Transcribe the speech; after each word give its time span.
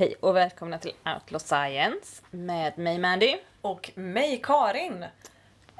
Hej 0.00 0.14
och 0.20 0.36
välkomna 0.36 0.78
till 0.78 0.92
Outlaw 1.14 1.38
Science 1.38 2.22
med 2.30 2.78
mig 2.78 2.98
Mandy. 2.98 3.36
Och 3.60 3.90
mig 3.94 4.40
Karin. 4.42 5.04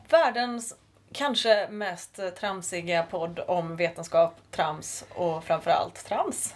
Världens 0.08 0.76
kanske 1.12 1.68
mest 1.70 2.20
tramsiga 2.36 3.02
podd 3.02 3.38
om 3.38 3.76
vetenskap, 3.76 4.34
trams 4.50 5.04
och 5.14 5.44
framförallt 5.44 6.04
trams. 6.04 6.54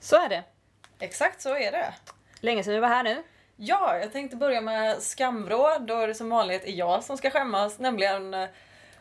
Så 0.00 0.16
är 0.16 0.28
det. 0.28 0.42
Exakt 0.98 1.40
så 1.40 1.56
är 1.56 1.72
det. 1.72 1.94
Länge 2.40 2.64
sedan 2.64 2.74
vi 2.74 2.80
var 2.80 2.88
här 2.88 3.02
nu. 3.02 3.22
Ja, 3.56 3.98
jag 3.98 4.12
tänkte 4.12 4.36
börja 4.36 4.60
med 4.60 5.02
skamvrå 5.02 5.78
då 5.80 6.06
det 6.06 6.14
som 6.14 6.30
vanligt 6.30 6.64
är 6.64 6.72
jag 6.72 7.04
som 7.04 7.16
ska 7.16 7.30
skämmas. 7.30 7.78
Nämligen, 7.78 8.34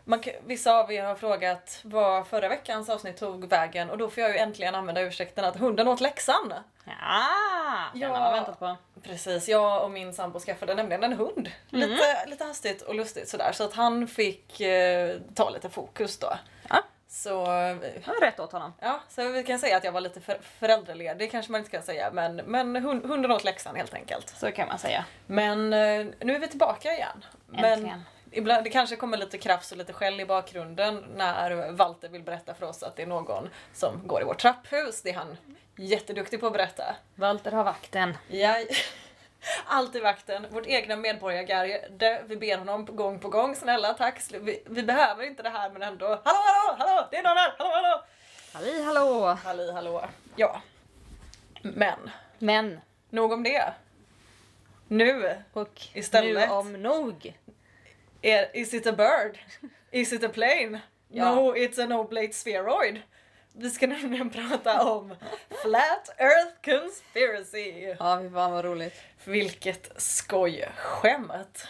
man, 0.10 0.24
vissa 0.46 0.74
av 0.80 0.92
er 0.92 1.04
har 1.04 1.16
frågat 1.16 1.80
vad 1.84 2.28
förra 2.28 2.50
veckans 2.50 2.90
avsnitt 2.90 3.18
tog 3.18 3.50
vägen 3.50 3.90
och 3.90 3.98
då 3.98 4.10
får 4.10 4.24
jag 4.24 4.32
ju 4.32 4.38
äntligen 4.38 4.76
använda 4.76 5.02
ursäkten 5.02 5.46
att 5.46 5.56
hunden 5.58 5.88
åt 5.88 6.02
läxan. 6.02 6.54
Ja, 6.86 6.94
den 7.94 8.02
Ja. 8.02 8.08
har 8.10 8.20
man 8.20 8.34
väntat 8.34 8.60
på. 8.60 8.76
Precis, 9.04 9.48
jag 9.48 9.84
och 9.84 9.92
min 9.92 10.14
sambo 10.14 10.40
skaffade 10.40 10.76
nämligen 10.76 11.04
en 11.04 11.14
hund. 11.14 11.52
Lite, 11.70 12.26
lite 12.28 12.44
hastigt 12.44 12.82
och 12.82 12.96
lustigt 12.96 13.30
sådär 13.30 13.52
så 13.52 13.64
att 13.64 13.74
han 13.74 14.08
fick 14.08 14.62
eh, 14.62 15.18
ta 15.36 15.50
lite 15.50 15.70
fokus 15.70 16.18
då. 16.18 16.34
Ja, 16.70 16.84
Så 17.08 17.42
eh, 17.44 17.76
det 17.76 18.08
var 18.08 18.22
rätt 18.22 18.40
åt 18.40 18.52
honom. 18.52 18.74
Ja, 18.80 19.00
så 19.10 19.24
vi 19.30 19.44
kan 19.44 19.60
säga 19.60 19.78
att 19.78 19.84
jag 19.84 19.92
var 19.92 20.02
lite 20.02 20.22
för, 20.22 20.40
föräldraledig 20.60 21.32
kanske 21.32 21.52
man 21.52 21.60
inte 21.60 21.72
kan 21.72 21.84
säga, 21.84 22.10
men, 22.14 22.36
men 22.36 22.76
hund, 22.76 23.06
hunden 23.06 23.32
åt 23.32 23.44
läxan 23.44 23.76
helt 23.76 23.94
enkelt. 23.94 24.30
Så 24.38 24.52
kan 24.52 24.68
man 24.68 24.80
säga. 24.80 25.06
Men 25.28 25.74
eh, 25.74 26.06
nu 26.20 26.36
är 26.36 26.40
vi 26.40 26.48
tillbaka 26.48 26.94
igen. 26.94 27.26
Men 27.48 27.66
Äntligen. 27.66 28.04
Ibland, 28.32 28.64
det 28.64 28.70
kanske 28.70 28.96
kommer 28.96 29.18
lite 29.18 29.38
krafs 29.38 29.72
och 29.72 29.78
lite 29.78 29.94
skäll 29.94 30.20
i 30.20 30.26
bakgrunden 30.26 31.06
när 31.16 31.72
Walter 31.72 32.10
vill 32.10 32.24
berätta 32.24 32.54
för 32.54 32.66
oss 32.66 32.84
att 32.84 32.96
det 32.96 33.02
är 33.02 33.08
någon 33.08 33.50
som 33.74 34.08
går 34.08 34.22
i 34.22 34.26
vårt 34.26 34.40
trapphus. 34.40 35.02
Det 35.02 35.10
är 35.10 35.14
han 35.14 35.38
jätteduktig 35.76 36.40
på 36.40 36.48
att 36.48 36.54
berätta. 36.54 36.96
Walter 37.16 37.52
har 37.52 37.64
vakten. 37.64 38.18
Ja, 38.28 38.56
alltid 39.66 40.02
vakten, 40.02 40.46
vårt 40.50 40.68
egna 40.68 40.96
medborgargarde. 40.96 42.24
Vi 42.26 42.38
ber 42.38 42.58
honom 42.58 42.86
på 42.86 42.92
gång 42.92 43.20
på 43.20 43.30
gång, 43.30 43.56
snälla 43.56 43.94
tack, 43.94 44.22
vi, 44.42 44.64
vi 44.66 44.84
behöver 44.84 45.24
inte 45.24 45.44
det 45.44 45.50
här 45.50 45.70
men 45.70 45.82
ändå. 45.82 46.08
Hallå, 46.08 46.20
hallå, 46.24 46.76
hallå, 46.78 47.08
det 47.12 47.18
är 47.18 47.24
någon 47.24 47.38
här, 47.38 47.54
hallå, 47.58 47.72
hallå! 47.74 48.04
Halli 48.54 48.84
hallå! 48.84 49.38
Halli 49.44 49.72
hallå. 49.72 50.06
Ja. 50.36 50.62
Men, 51.62 52.10
Men, 52.38 52.82
nog 53.10 53.32
om 53.32 53.44
det. 53.44 53.74
Nu 54.88 55.38
och 55.54 55.82
Istället. 55.94 56.50
nu 56.50 56.56
om 56.56 56.74
nog. 56.74 57.34
Is 58.54 58.74
it 58.74 58.88
a 58.88 58.92
bird? 58.92 59.40
Is 59.92 60.14
it 60.14 60.24
a 60.24 60.30
plane? 60.30 60.80
Ja. 61.08 61.36
No, 61.36 61.56
it's 61.56 61.84
an 61.84 61.92
oblate 61.92 62.34
spheroid. 62.34 63.02
Vi 63.54 63.70
ska 63.70 63.88
nämligen 63.88 64.30
prata 64.30 64.84
om 64.92 65.16
Flat 65.64 66.10
Earth 66.18 66.56
Conspiracy. 66.66 67.96
Ja, 68.00 68.20
fy 68.22 68.30
fan 68.30 68.52
vad 68.52 68.66
roligt. 68.66 68.94
Vilket 69.26 70.02
skojskämt. 70.02 71.68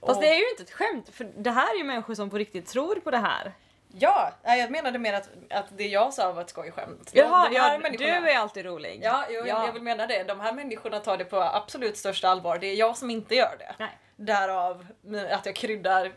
Fast 0.00 0.16
Och- 0.16 0.22
det 0.22 0.28
är 0.28 0.38
ju 0.38 0.50
inte 0.50 0.62
ett 0.62 0.70
skämt, 0.72 1.08
för 1.12 1.24
det 1.36 1.50
här 1.50 1.74
är 1.74 1.78
ju 1.78 1.84
människor 1.84 2.14
som 2.14 2.30
på 2.30 2.38
riktigt 2.38 2.66
tror 2.66 2.94
på 2.96 3.10
det 3.10 3.18
här. 3.18 3.52
Ja, 3.98 4.32
jag 4.44 4.70
menade 4.70 4.98
mer 4.98 5.12
att, 5.14 5.28
att 5.50 5.66
det 5.78 5.86
jag 5.88 6.14
sa 6.14 6.32
var 6.32 6.42
ett 6.42 6.50
skojskämt. 6.50 7.12
De- 7.12 7.18
Jaha, 7.18 7.48
de 7.48 7.56
här 7.58 7.72
ja, 7.72 7.78
människorna- 7.78 8.20
du 8.20 8.30
är 8.30 8.38
alltid 8.38 8.64
rolig. 8.64 9.00
Ja, 9.04 9.24
jo, 9.30 9.46
Jag, 9.46 9.66
jag 9.68 9.72
vill 9.72 9.82
mena 9.82 10.06
det. 10.06 10.24
De 10.24 10.40
här 10.40 10.52
människorna 10.52 11.00
tar 11.00 11.16
det 11.16 11.24
på 11.24 11.40
absolut 11.42 11.96
största 11.96 12.28
allvar. 12.28 12.58
Det 12.58 12.66
är 12.66 12.74
jag 12.74 12.96
som 12.96 13.10
inte 13.10 13.34
gör 13.34 13.56
det. 13.58 13.74
Nej. 13.78 13.98
Därav 14.20 14.86
att 15.30 15.46
jag 15.46 15.56
kryddar 15.56 16.12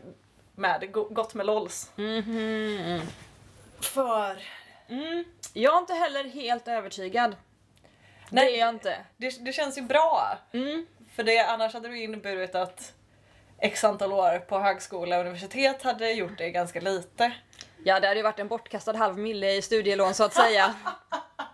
med 0.54 0.92
go- 0.92 1.08
gott 1.10 1.34
med 1.34 1.46
lols. 1.46 1.90
Mhm. 1.96 3.00
För 3.80 4.38
Mm. 4.88 5.24
Jag 5.52 5.74
är 5.74 5.78
inte 5.78 5.94
heller 5.94 6.24
helt 6.24 6.68
övertygad. 6.68 7.36
Nej. 8.30 8.44
Det 8.46 8.56
är 8.56 8.60
jag 8.60 8.68
inte. 8.68 8.96
det, 9.16 9.44
det 9.44 9.52
känns 9.52 9.78
ju 9.78 9.82
bra. 9.82 10.38
Mm. 10.52 10.86
För 11.16 11.22
det, 11.22 11.38
annars 11.38 11.72
hade 11.74 11.88
det 11.88 11.98
inneburit 11.98 12.54
att 12.54 12.92
x 13.58 13.84
antal 13.84 14.12
år 14.12 14.38
på 14.38 14.58
högskola 14.58 15.16
och 15.16 15.20
universitet 15.20 15.82
hade 15.82 16.10
gjort 16.12 16.38
det 16.38 16.50
ganska 16.50 16.80
lite. 16.80 17.32
Ja, 17.84 18.00
det 18.00 18.06
hade 18.08 18.18
ju 18.20 18.22
varit 18.22 18.38
en 18.38 18.48
bortkastad 18.48 18.96
halv 18.96 19.18
mille 19.18 19.50
i 19.52 19.62
studielån 19.62 20.14
så 20.14 20.24
att 20.24 20.34
säga. 20.34 20.74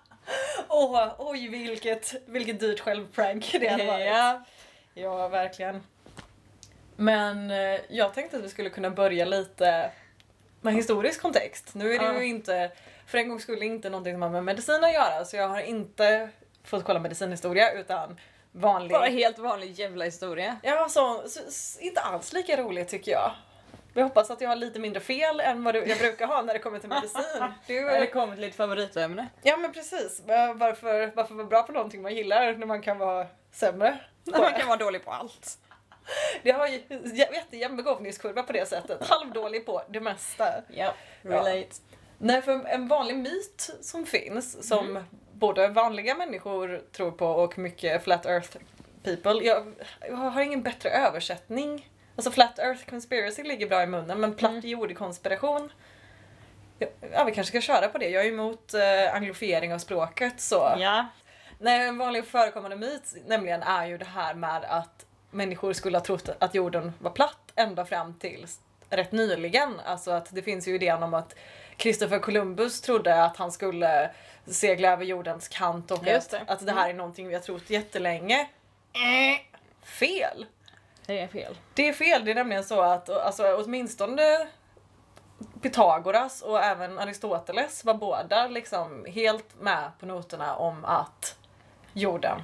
Åh, 0.69 1.15
oj 1.19 1.49
vilket, 1.49 2.15
vilket 2.27 2.61
dyrt 2.61 2.81
självprank 2.81 3.57
det 3.61 3.69
hade 3.69 3.87
varit. 3.93 4.07
ja. 4.07 4.45
Ja, 4.95 5.29
verkligen. 5.29 5.87
Men 7.01 7.51
eh, 7.51 7.81
jag 7.89 8.15
tänkte 8.15 8.37
att 8.37 8.43
vi 8.45 8.49
skulle 8.49 8.71
kunna 8.71 8.91
börja 8.91 9.25
lite 9.25 9.91
med 10.61 10.75
historisk 10.75 11.23
kontext. 11.23 11.75
Nu 11.75 11.95
är 11.95 11.99
det 11.99 12.05
Ja. 12.05 12.21
ju 12.21 12.27
inte, 12.27 12.71
för 13.07 13.19
en 13.19 13.29
gång 13.29 13.41
skulle 13.41 13.65
inte 13.67 13.91
någonting 13.91 14.15
som 14.15 14.23
har 14.23 14.29
med 14.29 14.45
medicin 14.45 14.85
att 14.85 14.93
göra 14.93 15.25
så 15.25 15.37
jag 15.37 15.49
har 15.49 15.61
inte 15.61 16.29
fått 16.65 16.85
kolla 16.85 17.01
medicinhistoria 17.01 17.73
utan 17.73 18.21
vanlig... 18.53 18.91
Bara 18.93 19.07
helt 19.07 19.39
vanlig 19.39 19.71
jävla 19.73 20.05
historia. 20.05 20.57
Ja, 20.63 20.89
så, 20.89 21.29
så, 21.29 21.41
s- 21.49 21.79
inte 21.81 22.01
alls 22.01 22.33
lika 22.33 22.57
roligt 22.57 22.89
tycker 22.89 23.13
jag. 23.13 23.33
Jag 23.95 24.03
hoppas 24.03 24.31
att 24.31 24.41
jag 24.41 24.49
har 24.49 24.57
lite 24.57 24.79
mindre 24.79 25.01
fel 25.01 25.41
än 25.41 25.65
vad 25.65 25.75
du- 25.75 25.87
jag 25.87 25.99
brukar 25.99 26.27
ha 26.27 26.43
när 26.43 26.53
det 26.53 26.59
kommer 26.61 26.79
till 26.79 26.89
medicin. 26.89 27.23
Det 27.67 27.79
har 27.81 28.07
kommit 28.07 28.39
lite 28.39 28.57
favoritämne. 28.57 29.27
ja 29.43 29.57
men 29.57 29.73
precis, 29.73 30.23
Va- 30.27 30.53
varför, 30.55 31.13
varför 31.15 31.35
vara 31.35 31.47
bra 31.47 31.63
på 31.63 31.73
någonting 31.73 32.03
man 32.03 32.15
gillar 32.15 32.53
när 32.53 32.67
man 32.67 32.83
kan 32.83 32.99
vara 32.99 33.27
sämre? 33.53 33.99
på 34.33 34.43
Man 34.43 34.53
kan 34.53 34.67
vara 34.69 34.77
dålig 34.79 35.05
på 35.05 35.11
allt. 35.11 35.59
Det 36.43 36.51
har 36.51 36.67
ju 36.67 36.79
jä- 36.89 37.33
jättejämn 37.35 37.77
begåvningskurva 37.77 38.43
på 38.43 38.53
det 38.53 38.69
sättet. 38.69 39.09
Halvdålig 39.09 39.67
på 39.67 39.83
det 39.89 40.01
mesta. 40.01 40.45
Ja, 40.69 40.95
relate. 41.23 41.67
Nej, 42.19 42.43
för 42.43 42.67
en 42.67 42.89
vanlig 42.89 43.17
myt 43.17 43.71
som 43.81 44.07
finns, 44.07 44.69
som 44.69 45.05
både 45.33 45.69
vanliga 45.69 46.15
människor 46.15 46.83
tror 46.93 47.11
på 47.11 47.27
och 47.27 47.59
mycket 47.59 48.05
flat 48.05 48.27
earth 48.27 48.57
people. 49.03 49.33
Jag, 49.45 49.75
jag 50.09 50.17
har 50.17 50.43
ingen 50.43 50.63
bättre 50.63 50.91
översättning. 50.91 51.89
Alltså 52.17 52.31
flat 52.31 52.59
earth 52.59 52.85
conspiracy 52.91 53.43
ligger 53.43 53.69
bra 53.69 53.83
i 53.83 53.87
munnen, 53.87 54.21
men 54.21 54.35
platt 54.35 54.65
jordkonspiration 54.65 55.73
Ja, 57.13 57.25
vi 57.25 57.33
kanske 57.35 57.45
ska 57.45 57.61
köra 57.61 57.89
på 57.89 57.99
det. 57.99 58.09
Jag 58.09 58.25
är 58.25 58.29
emot 58.29 58.75
eh, 58.75 59.15
anglofiering 59.15 59.75
av 59.75 59.79
språket 59.79 60.41
så. 60.41 60.75
Ja. 60.79 61.07
Nej, 61.59 61.89
en 61.89 61.99
vanlig 61.99 62.25
förekommande 62.27 62.77
myt 62.77 63.15
nämligen 63.27 63.63
är 63.63 63.87
ju 63.87 63.99
det 63.99 64.05
här 64.05 64.35
med 64.35 64.65
att 64.65 65.07
människor 65.31 65.73
skulle 65.73 65.99
ha 65.99 66.05
trott 66.05 66.29
att 66.39 66.55
jorden 66.55 66.93
var 66.99 67.11
platt 67.11 67.53
ända 67.55 67.85
fram 67.85 68.15
till 68.15 68.47
rätt 68.91 69.13
nyligen. 69.13 69.81
Alltså 69.85 70.11
att 70.11 70.35
det 70.35 70.43
finns 70.43 70.69
ju 70.69 70.75
idén 70.75 71.03
om 71.03 71.15
att 71.15 71.35
Christopher 71.77 72.19
Columbus 72.19 72.81
trodde 72.81 73.25
att 73.25 73.37
han 73.37 73.53
skulle 73.53 74.11
segla 74.47 74.89
över 74.89 75.05
jordens 75.05 75.49
kant 75.49 75.91
och 75.91 76.09
att, 76.09 76.31
det. 76.31 76.43
att 76.47 76.67
det 76.67 76.73
här 76.73 76.91
är 76.91 76.95
någonting 76.95 77.29
vi 77.29 77.35
har 77.35 77.41
trott 77.41 77.71
jättelänge. 77.71 78.49
Eh, 78.93 79.41
fel! 79.85 80.47
Det 81.07 81.19
är 81.19 81.29
fel. 81.29 81.59
Det 81.75 81.89
är 81.89 81.93
fel, 81.93 82.25
det 82.25 82.31
är 82.31 82.35
nämligen 82.35 82.65
så 82.65 82.81
att 82.81 83.09
alltså, 83.09 83.57
åtminstone 83.65 84.49
Pythagoras 85.63 86.43
och 86.43 86.65
även 86.65 86.99
Aristoteles 86.99 87.85
var 87.85 87.95
båda 87.95 88.49
liksom 88.49 89.07
helt 89.09 89.61
med 89.61 89.91
på 90.01 90.07
noterna 90.07 90.55
om 90.55 90.85
att 90.85 91.37
jorden 91.93 92.43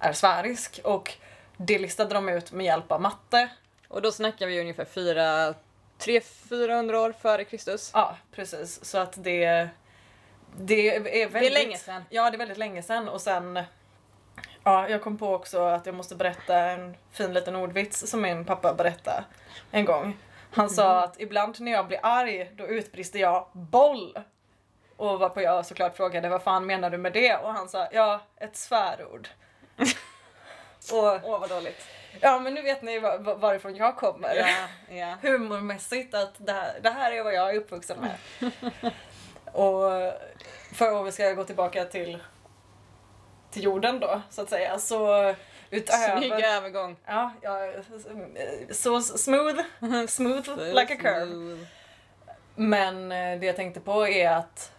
är 0.00 0.12
sfärisk 0.12 0.80
och 0.84 1.12
det 1.56 1.78
listade 1.78 2.14
de 2.14 2.28
ut 2.28 2.52
med 2.52 2.66
hjälp 2.66 2.92
av 2.92 3.00
matte. 3.00 3.48
Och 3.88 4.02
då 4.02 4.12
snackar 4.12 4.46
vi 4.46 4.60
ungefär 4.60 4.84
4 4.84 5.54
300-400 5.98 6.94
år 6.94 7.12
före 7.12 7.44
Kristus. 7.44 7.90
Ja, 7.94 8.16
precis. 8.32 8.84
Så 8.84 8.98
att 8.98 9.24
det, 9.24 9.68
det 10.56 10.96
är 11.22 11.28
väldigt... 11.28 11.52
länge 11.52 11.76
sedan. 11.76 12.02
Ja, 12.10 12.30
det 12.30 12.36
är 12.36 12.38
väldigt 12.38 12.58
länge 12.58 12.82
sedan 12.82 13.08
och 13.08 13.20
sen 13.20 13.58
Ja, 14.64 14.88
jag 14.88 15.02
kom 15.02 15.18
på 15.18 15.34
också 15.34 15.60
att 15.60 15.86
jag 15.86 15.94
måste 15.94 16.14
berätta 16.14 16.58
en 16.58 16.96
fin 17.12 17.32
liten 17.32 17.56
ordvits 17.56 18.10
som 18.10 18.20
min 18.22 18.44
pappa 18.44 18.74
berättade 18.74 19.24
en 19.70 19.84
gång. 19.84 20.16
Han 20.50 20.70
sa 20.70 21.04
att 21.04 21.20
ibland 21.20 21.60
när 21.60 21.72
jag 21.72 21.86
blir 21.86 22.00
arg 22.02 22.50
då 22.56 22.66
utbrister 22.66 23.18
jag 23.18 23.48
boll. 23.52 24.18
Och 24.96 25.18
varpå 25.18 25.40
jag 25.42 25.66
såklart 25.66 25.96
frågade 25.96 26.28
vad 26.28 26.42
fan 26.42 26.66
menar 26.66 26.90
du 26.90 26.98
med 26.98 27.12
det? 27.12 27.36
Och 27.36 27.52
han 27.52 27.68
sa 27.68 27.88
ja, 27.92 28.20
ett 28.36 28.56
svärord. 28.56 29.28
Åh 30.92 31.40
vad 31.40 31.48
dåligt. 31.48 31.86
ja, 32.20 32.38
men 32.38 32.54
nu 32.54 32.62
vet 32.62 32.82
ni 32.82 32.98
var, 32.98 33.18
var- 33.18 33.36
varifrån 33.36 33.76
jag 33.76 33.96
kommer. 33.96 34.34
Ja, 34.34 34.68
ja. 34.96 35.14
humormässigt 35.28 36.14
att 36.14 36.34
det 36.38 36.52
här, 36.52 36.80
det 36.82 36.90
här 36.90 37.12
är 37.12 37.24
vad 37.24 37.34
jag 37.34 37.50
är 37.50 37.54
uppvuxen 37.58 37.98
med. 38.00 38.50
och 39.52 39.90
för 40.74 41.00
att 41.00 41.06
vi 41.06 41.12
ska 41.12 41.32
gå 41.32 41.44
tillbaka 41.44 41.84
till, 41.84 42.18
till 43.50 43.62
jorden 43.62 44.00
då, 44.00 44.22
så 44.30 44.42
att 44.42 44.50
säga, 44.50 44.78
så 44.78 45.34
utöver... 45.70 46.16
Snygg 46.18 46.32
övergång. 46.32 46.96
Ja, 47.06 47.32
ja, 47.42 47.58
så 48.70 49.00
smooth, 49.00 49.60
smooth 50.08 50.56
like 50.56 50.94
a 50.94 50.96
curve. 51.00 51.66
Men 52.54 53.12
eh, 53.12 53.40
det 53.40 53.46
jag 53.46 53.56
tänkte 53.56 53.80
på 53.80 54.06
är 54.08 54.30
att 54.30 54.72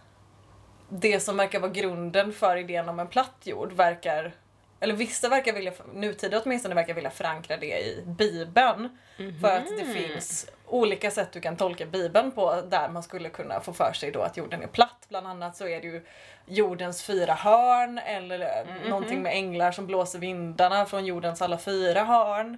det 0.90 1.20
som 1.20 1.38
verkar 1.38 1.60
vara 1.60 1.72
grunden 1.72 2.34
för 2.34 2.58
idén 2.58 2.90
om 2.90 3.00
en 3.00 3.08
platt 3.08 3.36
jord 3.44 3.74
verkar 3.74 4.34
eller 4.80 4.94
vissa 4.94 5.30
verkar 5.30 5.54
vilja, 5.54 5.72
nutida 5.94 6.42
åtminstone 6.46 6.76
verkar 6.76 6.94
vilja 6.94 7.10
förankra 7.10 7.58
det 7.58 7.80
i 7.80 8.04
Bibeln. 8.06 8.98
För 9.42 9.58
att 9.58 9.78
det 9.78 9.86
finns 9.86 10.50
olika 10.66 11.12
sätt 11.12 11.32
du 11.32 11.42
kan 11.42 11.58
tolka 11.58 11.86
Bibeln 11.86 12.32
på 12.32 12.62
där 12.62 12.90
man 12.90 13.04
skulle 13.04 13.30
kunna 13.30 13.60
få 13.60 13.74
för 13.74 13.94
sig 13.94 14.12
då 14.12 14.22
att 14.22 14.38
jorden 14.38 14.64
är 14.64 14.68
platt. 14.68 15.06
Bland 15.10 15.28
annat 15.28 15.58
så 15.58 15.68
är 15.68 15.82
det 15.82 15.88
ju 15.88 16.06
jordens 16.46 17.04
fyra 17.04 17.34
hörn 17.34 17.98
eller 17.98 18.66
någonting 18.90 19.22
med 19.22 19.34
änglar 19.34 19.72
som 19.72 19.88
blåser 19.88 20.20
vindarna 20.20 20.86
från 20.86 21.06
jordens 21.06 21.42
alla 21.42 21.58
fyra 21.58 22.04
hörn. 22.04 22.58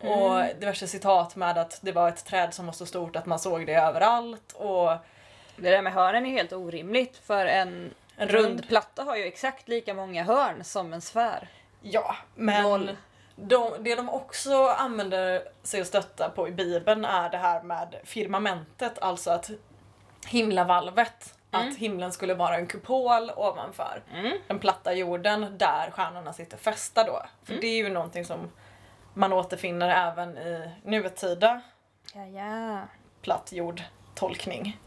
Och 0.00 0.42
diverse 0.60 0.86
citat 0.86 1.36
med 1.36 1.58
att 1.58 1.78
det 1.82 1.92
var 1.92 2.08
ett 2.08 2.24
träd 2.24 2.54
som 2.54 2.66
var 2.66 2.72
så 2.72 2.86
stort 2.86 3.16
att 3.16 3.26
man 3.26 3.38
såg 3.38 3.66
det 3.66 3.74
överallt. 3.74 4.52
Och 4.52 4.90
Det 5.56 5.70
där 5.70 5.82
med 5.82 5.92
hörnen 5.92 6.26
är 6.26 6.30
helt 6.30 6.52
orimligt 6.52 7.16
för 7.16 7.46
en, 7.46 7.94
En 8.20 8.28
rund 8.28 8.46
rund- 8.46 8.68
platta 8.68 9.02
har 9.02 9.16
ju 9.16 9.24
exakt 9.24 9.68
lika 9.68 9.94
många 9.94 10.24
hörn 10.24 10.64
som 10.64 10.92
en 10.92 11.00
sfär. 11.00 11.48
Ja, 11.82 12.16
men 12.34 12.62
Noll. 12.62 12.96
de, 13.36 13.72
det 13.80 13.94
de 13.94 14.08
också 14.08 14.66
använder 14.66 15.42
sig 15.62 15.80
och 15.80 15.86
stötta 15.86 16.28
på 16.30 16.48
i 16.48 16.50
Bibeln 16.52 17.04
är 17.04 17.30
det 17.30 17.38
här 17.38 17.62
med 17.62 17.94
firmamentet, 18.04 18.98
alltså 18.98 19.30
att 19.30 19.50
himlavalvet. 20.26 21.34
Att 21.52 21.76
himlen 21.76 22.12
skulle 22.12 22.34
vara 22.34 22.56
en 22.56 22.66
kupol 22.66 23.30
ovanför 23.36 24.02
den 24.48 24.58
platta 24.58 24.92
jorden 24.94 25.58
där 25.58 25.90
stjärnorna 25.90 26.32
sitter 26.32 26.56
fästa 26.56 27.04
då. 27.04 27.22
För 27.44 27.54
det 27.54 27.66
är 27.66 27.76
ju 27.76 27.88
någonting 27.88 28.24
som 28.24 28.50
man 29.14 29.32
återfinner 29.32 29.88
även 30.10 30.38
i 30.38 30.70
nutida 30.84 31.60
Ja, 32.14 32.24
ja. 32.26 32.80
platt 33.22 33.52
jordtolkning. 33.52 34.80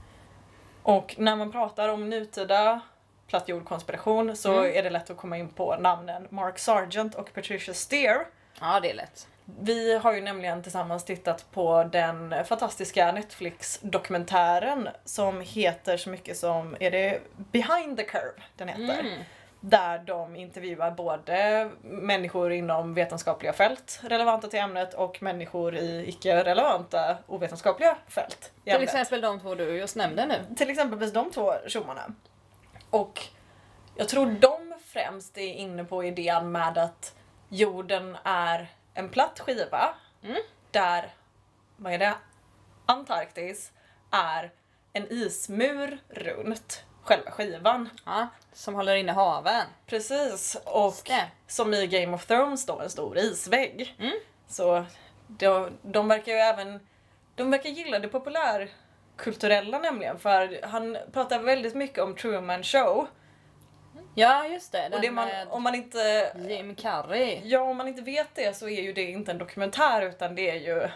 Och 0.83 1.15
när 1.17 1.35
man 1.35 1.51
pratar 1.51 1.89
om 1.89 2.09
nutida 2.09 2.81
platt 3.27 3.49
jordkonspiration 3.49 4.35
så 4.35 4.65
är 4.65 4.83
det 4.83 4.89
lätt 4.89 5.09
att 5.09 5.17
komma 5.17 5.37
in 5.37 5.49
på 5.49 5.75
namnen 5.75 6.27
Mark 6.29 6.59
Sargent 6.59 7.15
och 7.15 7.33
Patricia 7.33 7.73
Steer. 7.73 8.25
Ja, 8.59 8.79
det 8.79 8.89
är 8.89 8.93
lätt. 8.93 9.27
Vi 9.45 9.97
har 9.97 10.13
ju 10.13 10.21
nämligen 10.21 10.63
tillsammans 10.63 11.05
tittat 11.05 11.51
på 11.51 11.83
den 11.83 12.45
fantastiska 12.45 13.11
Netflix-dokumentären 13.11 14.89
som 15.05 15.41
heter 15.41 15.97
så 15.97 16.09
mycket 16.09 16.37
som, 16.37 16.77
är 16.79 16.91
det 16.91 17.19
Behind 17.51 17.97
the 17.97 18.03
Curve 18.03 18.41
den 18.57 18.67
heter? 18.67 18.99
Mm. 18.99 19.19
Där 19.59 19.99
de 19.99 20.35
intervjuar 20.35 20.91
både 20.91 21.69
människor 21.81 22.51
inom 22.51 22.93
vetenskapliga 22.93 23.53
fält 23.53 23.99
relevanta 24.03 24.47
till 24.47 24.59
ämnet 24.59 24.93
och 24.93 25.21
människor 25.21 25.75
i 25.75 26.09
icke-relevanta 26.09 27.17
ovetenskapliga 27.27 27.97
fält. 28.07 28.51
Till 28.63 28.73
ämnet. 28.73 28.89
exempel 28.89 29.21
de 29.21 29.39
två 29.39 29.55
du 29.55 29.77
just 29.77 29.95
nämnde 29.95 30.25
nu. 30.25 30.55
Till 30.55 30.69
exempel 30.69 31.13
de 31.13 31.31
två 31.31 31.53
tjommarna. 31.67 32.13
Och 32.93 33.27
jag 33.95 34.09
tror 34.09 34.25
de 34.25 34.73
främst 34.85 35.37
är 35.37 35.53
inne 35.53 35.83
på 35.83 36.03
idén 36.03 36.51
med 36.51 36.77
att 36.77 37.15
jorden 37.49 38.17
är 38.23 38.71
en 38.93 39.09
platt 39.09 39.39
skiva 39.39 39.95
där, 40.71 41.13
vad 41.77 41.93
är 41.93 41.97
det, 41.97 42.13
Antarktis 42.85 43.71
är 44.11 44.51
en 44.93 45.13
ismur 45.13 45.99
runt 46.09 46.83
själva 47.03 47.31
skivan. 47.31 47.89
Ja, 48.05 48.27
som 48.53 48.75
håller 48.75 48.95
inne 48.95 49.11
haven. 49.11 49.65
Precis, 49.85 50.57
och 50.65 51.11
som 51.47 51.73
i 51.73 51.87
Game 51.87 52.15
of 52.15 52.25
Thrones 52.25 52.65
då 52.65 52.79
en 52.79 52.89
stor 52.89 53.17
isvägg. 53.17 53.95
Mm. 53.99 54.19
Så 54.47 54.85
de, 55.27 55.77
de 55.81 56.07
verkar 56.07 56.31
ju 56.31 56.37
även, 56.37 56.87
de 57.35 57.51
verkar 57.51 57.69
gilla 57.69 57.99
det 57.99 58.07
populärkulturella 59.17 59.79
nämligen 59.79 60.19
för 60.19 60.59
han 60.63 60.97
pratar 61.11 61.39
väldigt 61.39 61.75
mycket 61.75 61.99
om 61.99 62.15
Truman 62.15 62.63
Show. 62.63 63.07
Ja, 64.15 64.47
just 64.47 64.71
det. 64.71 64.81
Den 64.81 64.93
och 64.93 65.01
det 65.01 65.11
man, 65.11 65.27
med 65.27 65.47
om 65.49 65.63
man 65.63 65.75
inte 65.75 66.31
Jim 66.49 66.75
Carrey. 66.75 67.41
Ja, 67.43 67.61
om 67.61 67.77
man 67.77 67.87
inte 67.87 68.01
vet 68.01 68.35
det 68.35 68.55
så 68.55 68.69
är 68.69 68.81
ju 68.81 68.93
det 68.93 69.03
inte 69.03 69.31
en 69.31 69.37
dokumentär 69.37 70.01
utan 70.01 70.35
det 70.35 70.49
är 70.49 70.55
ju 70.55 70.89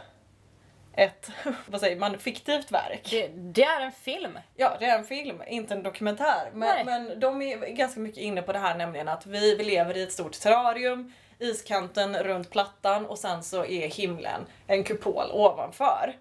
ett, 0.94 1.32
vad 1.66 1.82
säger 1.82 1.96
man, 1.96 2.20
fiktivt 2.20 2.72
verk. 2.72 3.08
Det, 3.12 3.28
det 3.28 3.64
är 3.64 3.82
en 3.82 3.92
film. 3.92 4.40
Ja, 4.56 4.78
det 4.80 4.86
är 4.86 4.98
en 4.98 5.06
film, 5.06 5.42
inte 5.48 5.74
en 5.74 5.84
dokumentär. 5.84 6.52
Nej. 6.54 6.86
Men, 6.86 7.04
men 7.06 7.20
de 7.20 7.42
är 7.42 7.58
ganska 7.58 8.00
mycket 8.00 8.24
inne 8.24 8.42
på 8.42 8.54
det 8.54 8.60
här 8.60 8.76
nämligen 8.78 9.08
att 9.08 9.26
vi, 9.26 9.56
vi 9.56 9.64
lever 9.64 9.98
i 9.98 10.04
ett 10.04 10.12
stort 10.12 10.40
terrarium, 10.40 11.14
iskanten 11.40 12.16
runt 12.16 12.50
plattan 12.50 13.06
och 13.06 13.20
sen 13.20 13.44
så 13.44 13.66
är 13.66 13.88
himlen 13.88 14.46
en 14.68 14.84
kupol 14.84 15.32
ovanför. 15.32 16.16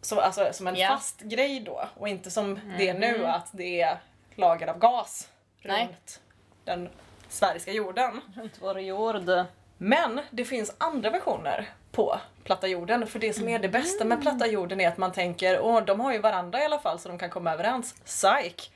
Så, 0.00 0.20
alltså 0.20 0.48
som 0.52 0.66
en 0.66 0.76
Ja. 0.76 0.88
fast 0.88 1.20
grej 1.20 1.60
då 1.60 1.88
och 1.96 2.08
inte 2.08 2.30
som 2.30 2.60
det 2.78 2.88
är 2.88 2.94
nu 2.94 3.26
att 3.26 3.48
det 3.52 3.80
är 3.80 3.98
lager 4.34 4.66
av 4.66 4.78
gas 4.78 5.28
Nej. 5.62 5.86
runt 5.86 6.20
den 6.64 6.88
sfäriska 7.28 7.72
jorden. 7.72 8.20
Runt 8.36 8.52
vår 8.60 8.80
jord. 8.80 9.30
Men 9.78 10.20
det 10.30 10.44
finns 10.44 10.74
andra 10.78 11.10
versioner 11.10 11.68
på 11.92 12.20
platta 12.44 12.66
jorden. 12.66 13.06
För 13.06 13.18
det 13.18 13.32
som 13.32 13.48
är 13.48 13.58
det 13.58 13.68
bästa 13.68 14.04
med 14.04 14.22
platta 14.22 14.46
jorden 14.46 14.80
är 14.80 14.88
att 14.88 14.98
man 14.98 15.12
tänker 15.12 15.60
åh 15.60 15.84
de 15.84 16.00
har 16.00 16.12
ju 16.12 16.18
varandra 16.18 16.60
i 16.62 16.64
alla 16.64 16.78
fall 16.78 16.98
så 16.98 17.08
de 17.08 17.18
kan 17.18 17.30
komma 17.30 17.52
överens. 17.52 17.94
Psych! 18.04 18.70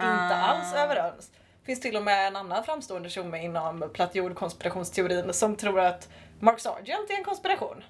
Inte 0.00 0.34
alls 0.36 0.74
överens. 0.74 1.30
finns 1.64 1.80
till 1.80 1.96
och 1.96 2.02
med 2.02 2.26
en 2.26 2.36
annan 2.36 2.64
framstående 2.64 3.10
tjomme 3.10 3.44
inom 3.44 3.90
platt 3.94 4.14
jord-konspirationsteorin 4.14 5.32
som 5.32 5.56
tror 5.56 5.80
att 5.80 6.08
Mark 6.40 6.60
Sargent 6.60 7.10
är 7.10 7.14
en 7.14 7.24
konspiration. 7.24 7.84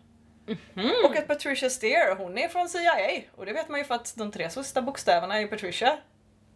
Och 1.05 1.17
att 1.17 1.27
Patricia 1.29 1.71
Steer, 1.71 2.15
hon 2.17 2.39
är 2.39 2.49
från 2.49 2.69
CIA. 2.69 3.23
Och 3.37 3.47
det 3.47 3.53
vet 3.53 3.69
man 3.69 3.79
ju 3.81 3.85
för 3.85 3.95
att 3.95 4.15
de 4.17 4.33
tre 4.33 4.51
sista 4.51 4.83
bokstäverna 4.83 5.39
är 5.41 5.47
Patricia. 5.47 5.99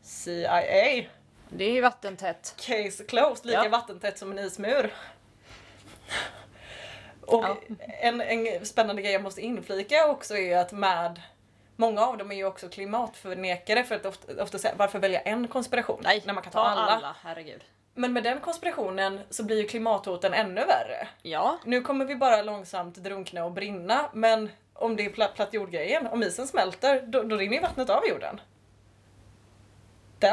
CIA. 0.03 1.05
Det 1.49 1.65
är 1.65 1.71
ju 1.73 1.81
vattentätt. 1.81 2.55
Case 2.57 3.05
closed, 3.05 3.47
lika 3.47 3.63
Ja. 3.65 3.69
vattentätt 3.69 4.19
som 4.19 4.33
en 4.33 4.39
ismur. 4.39 4.95
Och 7.21 7.45
Ja. 7.45 7.57
en, 8.01 8.21
en 8.21 8.67
spännande 8.67 9.03
grej 9.03 9.13
jag 9.13 9.23
måste 9.23 9.41
inflika 9.41 10.07
också 10.07 10.37
är 10.37 10.57
att 10.57 10.73
med 10.73 11.21
Många 11.79 12.01
av 12.01 12.19
dem 12.19 12.31
är 12.33 12.37
ju 12.37 12.45
också 12.45 12.69
klimatförnekare 12.69 13.85
för 13.85 13.95
att 13.95 14.07
ofta, 14.07 14.43
ofta 14.43 14.59
säga 14.59 14.75
varför 14.77 14.99
välja 14.99 15.21
en 15.21 15.49
konspiration 15.49 16.01
Nej, 16.05 16.23
när 16.27 16.35
man 16.35 16.43
kan 16.43 16.53
ta, 16.53 16.61
alla. 16.61 17.17
herregud. 17.23 17.65
Men 17.99 18.13
med 18.13 18.23
den 18.23 18.41
konspirationen 18.41 19.21
så 19.31 19.45
blir 19.45 19.57
ju 19.61 19.67
klimathoten 19.69 20.35
ännu 20.35 20.61
värre. 20.61 21.09
Ja, 21.23 21.59
Nu 21.65 21.81
kommer 21.81 22.05
vi 22.05 22.17
bara 22.17 22.43
långsamt 22.43 22.97
drunkna 22.97 23.45
och 23.45 23.53
brinna 23.53 24.11
men 24.13 24.51
om 24.73 24.97
det 24.97 25.05
är 25.05 25.11
platt, 25.11 25.35
platt 25.35 25.55
jordgrejen, 25.55 26.07
om 26.07 26.23
isen 26.23 26.47
smälter 26.47 27.03
då, 27.07 27.23
då 27.23 27.37
rinner 27.37 27.55
ju 27.55 27.61
vattnet 27.61 27.91
av 27.91 28.07
jorden. 28.09 28.41
Du! 30.19 30.29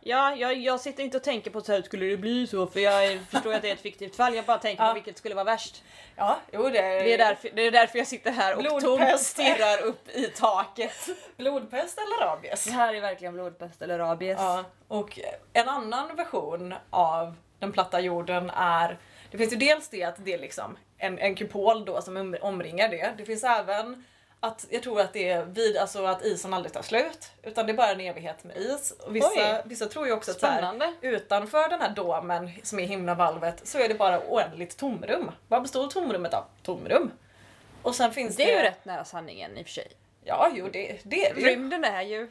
ja 0.00 0.34
jag, 0.36 0.54
jag 0.56 0.80
sitter 0.80 1.02
inte 1.02 1.16
och 1.16 1.22
tänker 1.22 1.50
på 1.50 1.60
så 1.60 1.72
här, 1.72 1.82
skulle 1.82 2.06
det 2.06 2.16
bli 2.16 2.46
så? 2.46 2.66
För 2.66 2.80
jag 2.80 3.18
förstår 3.30 3.54
att 3.54 3.62
det 3.62 3.68
är 3.70 3.74
ett 3.74 3.80
fiktivt 3.80 4.16
fall. 4.16 4.34
Jag 4.34 4.44
bara 4.44 4.58
tänker 4.58 4.82
Ja. 4.82 4.88
på 4.88 4.94
vilket 4.94 5.18
skulle 5.18 5.34
vara 5.34 5.44
värst. 5.44 5.82
Ja, 6.16 6.38
jo 6.52 6.62
det 6.62 6.70
Det 6.70 7.14
är 7.14 7.18
därför, 7.18 7.50
det 7.54 7.62
är 7.62 7.70
därför 7.70 7.98
jag 7.98 8.06
sitter 8.06 8.30
här 8.30 8.56
och 8.74 8.80
tomt 8.80 9.20
stirrar 9.20 9.82
upp 9.82 10.08
i 10.08 10.24
taket. 10.26 11.08
Blodpest 11.36 11.98
eller 11.98 12.26
rabies? 12.26 12.64
Det 12.64 12.70
här 12.70 12.94
är 12.94 13.00
verkligen 13.00 13.34
blodpest 13.34 13.82
eller 13.82 13.98
rabies. 13.98 14.38
Ja, 14.40 14.64
och 14.88 15.18
en 15.52 15.68
annan 15.68 16.16
version 16.16 16.74
av 16.90 17.34
den 17.58 17.72
platta 17.72 18.00
jorden 18.00 18.50
är 18.56 18.98
det 19.30 19.38
finns 19.38 19.52
ju 19.52 19.56
dels 19.56 19.88
det 19.88 20.04
att 20.04 20.24
det 20.24 20.32
är 20.34 20.38
liksom 20.38 20.76
en, 20.98 21.18
en 21.18 21.34
kupol 21.34 21.84
då 21.84 22.02
som 22.02 22.16
om- 22.16 22.36
omringar 22.40 22.88
det. 22.88 23.14
Det 23.18 23.24
finns 23.24 23.44
även 23.44 24.04
att 24.44 24.66
jag 24.70 24.82
tror 24.82 25.00
att 25.00 25.12
det 25.12 25.28
är 25.28 25.44
vid, 25.44 25.76
alltså 25.76 26.04
att 26.04 26.24
isen 26.24 26.54
aldrig 26.54 26.72
tar 26.72 26.82
slut. 26.82 27.30
Utan 27.42 27.66
det 27.66 27.72
är 27.72 27.76
bara 27.76 27.90
en 27.90 28.00
evighet 28.00 28.44
med 28.44 28.56
is. 28.56 28.90
Och 28.90 29.16
vissa, 29.16 29.28
Oj. 29.28 29.62
vissa 29.64 29.86
tror 29.86 30.06
ju 30.06 30.12
också 30.12 30.30
att 30.30 30.40
så 30.40 30.46
här, 30.46 30.92
utanför 31.00 31.68
den 31.68 31.80
här 31.80 31.90
domen 31.90 32.50
som 32.62 32.78
är 32.78 32.86
himlavalvet 32.86 33.66
så 33.66 33.78
är 33.78 33.88
det 33.88 33.94
bara 33.94 34.20
oändligt 34.28 34.76
tomrum. 34.76 35.30
Vad 35.48 35.62
består 35.62 35.86
tomrummet 35.86 36.34
av? 36.34 36.44
Tomrum. 36.62 37.10
Och 37.82 37.94
sen 37.94 38.12
finns 38.12 38.36
det... 38.36 38.44
Det 38.44 38.52
är 38.52 38.56
ju 38.56 38.62
rätt 38.62 38.84
nära 38.84 39.04
sanningen 39.04 39.58
i 39.58 39.62
och 39.62 39.66
för 39.66 39.72
sig. 39.72 39.88
Ja, 40.24 40.50
jo 40.54 40.68
det, 40.72 40.98
det 41.02 41.26
är 41.26 41.34
det 41.34 41.40
ju. 41.40 41.46
Rymden 41.46 41.84
är 41.84 42.02
ju 42.02 42.28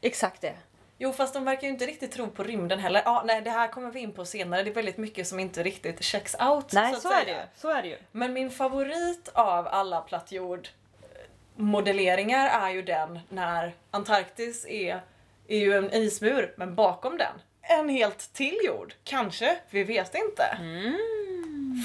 exakt 0.00 0.40
det. 0.40 0.54
Jo 0.98 1.12
fast 1.12 1.34
de 1.34 1.44
verkar 1.44 1.62
ju 1.62 1.72
inte 1.72 1.86
riktigt 1.86 2.12
tro 2.12 2.30
på 2.30 2.42
rymden 2.42 2.78
heller. 2.78 3.02
Ja, 3.04 3.22
nej 3.26 3.42
det 3.42 3.50
här 3.50 3.68
kommer 3.68 3.90
vi 3.90 4.00
in 4.00 4.12
på 4.12 4.24
senare. 4.24 4.62
Det 4.62 4.70
är 4.70 4.74
väldigt 4.74 4.96
mycket 4.96 5.28
som 5.28 5.40
inte 5.40 5.62
riktigt 5.62 6.02
checks 6.02 6.36
out. 6.40 6.72
Nej, 6.72 6.94
att 6.94 7.02
så, 7.02 7.12
är 7.12 7.24
det 7.24 7.30
ju. 7.30 7.40
Så 7.56 7.68
är 7.68 7.82
det 7.82 7.88
ju. 7.88 7.98
Men 8.12 8.32
min 8.32 8.50
favorit 8.50 9.30
av 9.32 9.68
alla 9.68 10.00
plattjord 10.00 10.68
modelleringar 11.56 12.48
är 12.48 12.70
ju 12.70 12.82
den 12.82 13.20
när 13.28 13.74
Antarktis 13.90 14.66
är, 14.66 15.00
är 15.48 15.58
ju 15.58 15.74
en 15.74 15.94
ismur, 15.94 16.54
men 16.56 16.74
bakom 16.74 17.18
den 17.18 17.32
en 17.68 17.88
helt 17.88 18.32
till 18.32 18.58
jord. 18.64 18.94
Kanske, 19.04 19.56
vi 19.70 19.84
vet 19.84 20.14
inte. 20.14 20.42
Mm. 20.60 20.98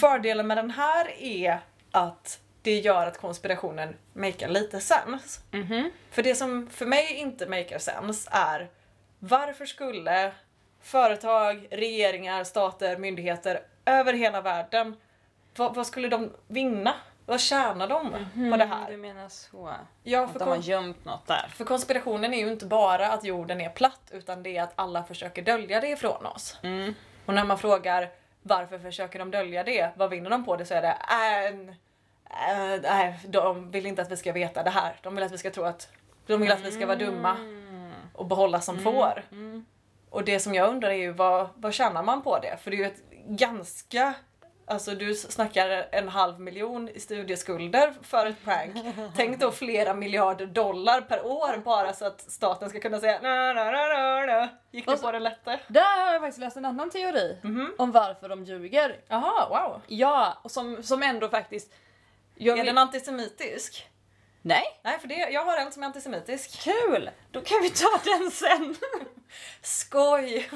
Fördelen 0.01 0.47
med 0.47 0.57
den 0.57 0.71
här 0.71 1.21
är 1.21 1.59
att 1.91 2.39
det 2.61 2.79
gör 2.79 3.07
att 3.07 3.17
konspirationen 3.17 3.95
makar 4.13 4.47
lite 4.47 4.79
sens. 4.79 5.39
Mhm. 5.51 5.91
För 6.11 6.23
det 6.23 6.35
som 6.35 6.69
för 6.69 6.85
mig 6.85 7.13
inte 7.13 7.45
makar 7.45 7.77
sense 7.77 8.29
är 8.31 8.69
varför 9.19 9.65
skulle 9.65 10.31
företag, 10.81 11.67
regeringar, 11.71 12.43
stater, 12.43 12.97
myndigheter 12.97 13.61
över 13.85 14.13
hela 14.13 14.41
världen, 14.41 14.95
vad, 15.55 15.75
vad 15.75 15.87
skulle 15.87 16.07
de 16.07 16.31
vinna? 16.47 16.95
Vad 17.29 17.39
tjänar 17.39 17.87
de 17.87 18.11
på 18.11 18.57
det 18.57 18.57
Du 18.57 18.63
här? 18.65 18.97
menar 18.97 19.29
så? 19.29 19.73
Ja, 20.03 20.23
Att 20.23 20.31
för, 20.31 20.39
de 20.39 20.49
har 20.49 20.57
gömt 20.57 21.05
något 21.05 21.27
där. 21.27 21.47
för 21.49 21.65
konspirationen 21.65 22.33
är 22.33 22.37
ju 22.37 22.51
inte 22.51 22.65
bara 22.65 23.07
att 23.11 23.23
jorden 23.23 23.61
är 23.61 23.69
platt 23.69 24.01
utan 24.11 24.43
det 24.43 24.57
är 24.57 24.63
att 24.63 24.73
alla 24.75 25.03
försöker 25.03 25.41
dölja 25.41 25.81
det 25.81 25.87
ifrån 25.87 26.25
oss. 26.25 26.57
Mm. 26.63 26.93
Och 27.25 27.33
när 27.33 27.43
man 27.43 27.57
frågar 27.57 28.09
Varför 28.41 28.79
försöker 28.79 29.19
de 29.19 29.31
dölja 29.31 29.63
det? 29.63 29.89
Vad 29.95 30.09
vinner 30.09 30.29
de 30.29 30.45
på 30.45 30.55
det? 30.55 30.65
Så 30.65 30.73
är 30.73 30.81
det 30.81 30.95
en, 31.47 31.69
äh, 31.69 32.81
nej, 32.83 33.19
de 33.27 33.71
vill 33.71 33.85
inte 33.85 34.01
att 34.01 34.11
vi 34.11 34.17
ska 34.17 34.31
veta 34.31 34.63
det 34.63 34.69
här. 34.69 34.95
De 35.03 35.15
vill 35.15 35.23
att 35.25 35.31
vi 35.31 35.37
ska 35.37 35.51
tro 35.51 35.63
att 35.63 35.89
de 36.27 36.41
vill 36.41 36.51
att 36.51 36.61
vi 36.61 36.71
ska 36.71 36.85
vara 36.85 36.97
dumma 36.97 37.37
och 38.13 38.25
behålla 38.25 38.61
som 38.61 38.79
får. 38.79 39.23
Mm. 39.31 39.65
Och 40.09 40.23
det 40.23 40.39
som 40.39 40.53
jag 40.53 40.69
undrar 40.69 40.89
är 40.89 40.93
ju 40.93 41.11
vad, 41.11 41.49
vad 41.55 41.73
tjänar 41.73 42.03
man 42.03 42.21
på 42.21 42.39
det? 42.39 42.57
För 42.61 42.71
det 42.71 42.77
är 42.77 42.79
ju 42.79 42.85
ett 42.85 43.03
ganska 43.27 44.13
Alltså 44.69 44.95
du 44.95 45.15
snackar 45.15 45.87
en 45.91 46.09
halv 46.09 46.39
miljon 46.39 46.89
i 46.89 46.99
studieskulder 46.99 47.93
för 48.01 48.25
ett 48.25 48.43
prank. 48.43 48.75
Tänk 49.15 49.39
då 49.39 49.51
flera 49.51 49.93
miljarder 49.93 50.45
dollar 50.45 51.01
per 51.01 51.25
år 51.25 51.57
bara 51.57 51.93
så 51.93 52.05
att 52.05 52.21
staten 52.31 52.69
ska 52.69 52.79
kunna 52.79 52.99
säga 52.99 53.19
na, 53.21 53.53
na, 53.53 53.63
na, 53.71 53.87
na, 53.87 54.25
na. 54.25 54.49
Gick 54.71 54.87
du 54.87 54.97
på 54.97 55.11
det 55.11 55.19
lätte? 55.19 55.59
Där 55.67 56.05
har 56.05 56.13
jag 56.13 56.21
faktiskt 56.21 56.39
läst 56.39 56.57
en 56.57 56.65
annan 56.65 56.89
teori 56.89 57.37
Mhm. 57.43 57.73
om 57.77 57.91
varför 57.91 58.29
de 58.29 58.43
ljuger. 58.43 58.99
Jaha, 59.07 59.49
wow. 59.49 59.81
Ja, 59.87 60.37
och 60.43 60.51
som, 60.51 60.83
som 60.83 61.03
ändå 61.03 61.29
faktiskt... 61.29 61.73
Är 62.39 62.53
vill- 62.55 62.65
den 62.65 62.77
antisemitisk? 62.77 63.87
Nej, 64.41 64.63
Nej, 64.83 64.99
för 64.99 65.07
det, 65.07 65.15
jag 65.15 65.45
har 65.45 65.57
en 65.57 65.71
som 65.71 65.83
är 65.83 65.87
antisemitisk. 65.87 66.61
kul! 66.63 67.09
Då 67.31 67.41
kan 67.41 67.57
vi 67.61 67.69
ta 67.69 67.99
den 68.05 68.31
sen. 68.31 68.75
Skoj! 69.61 70.49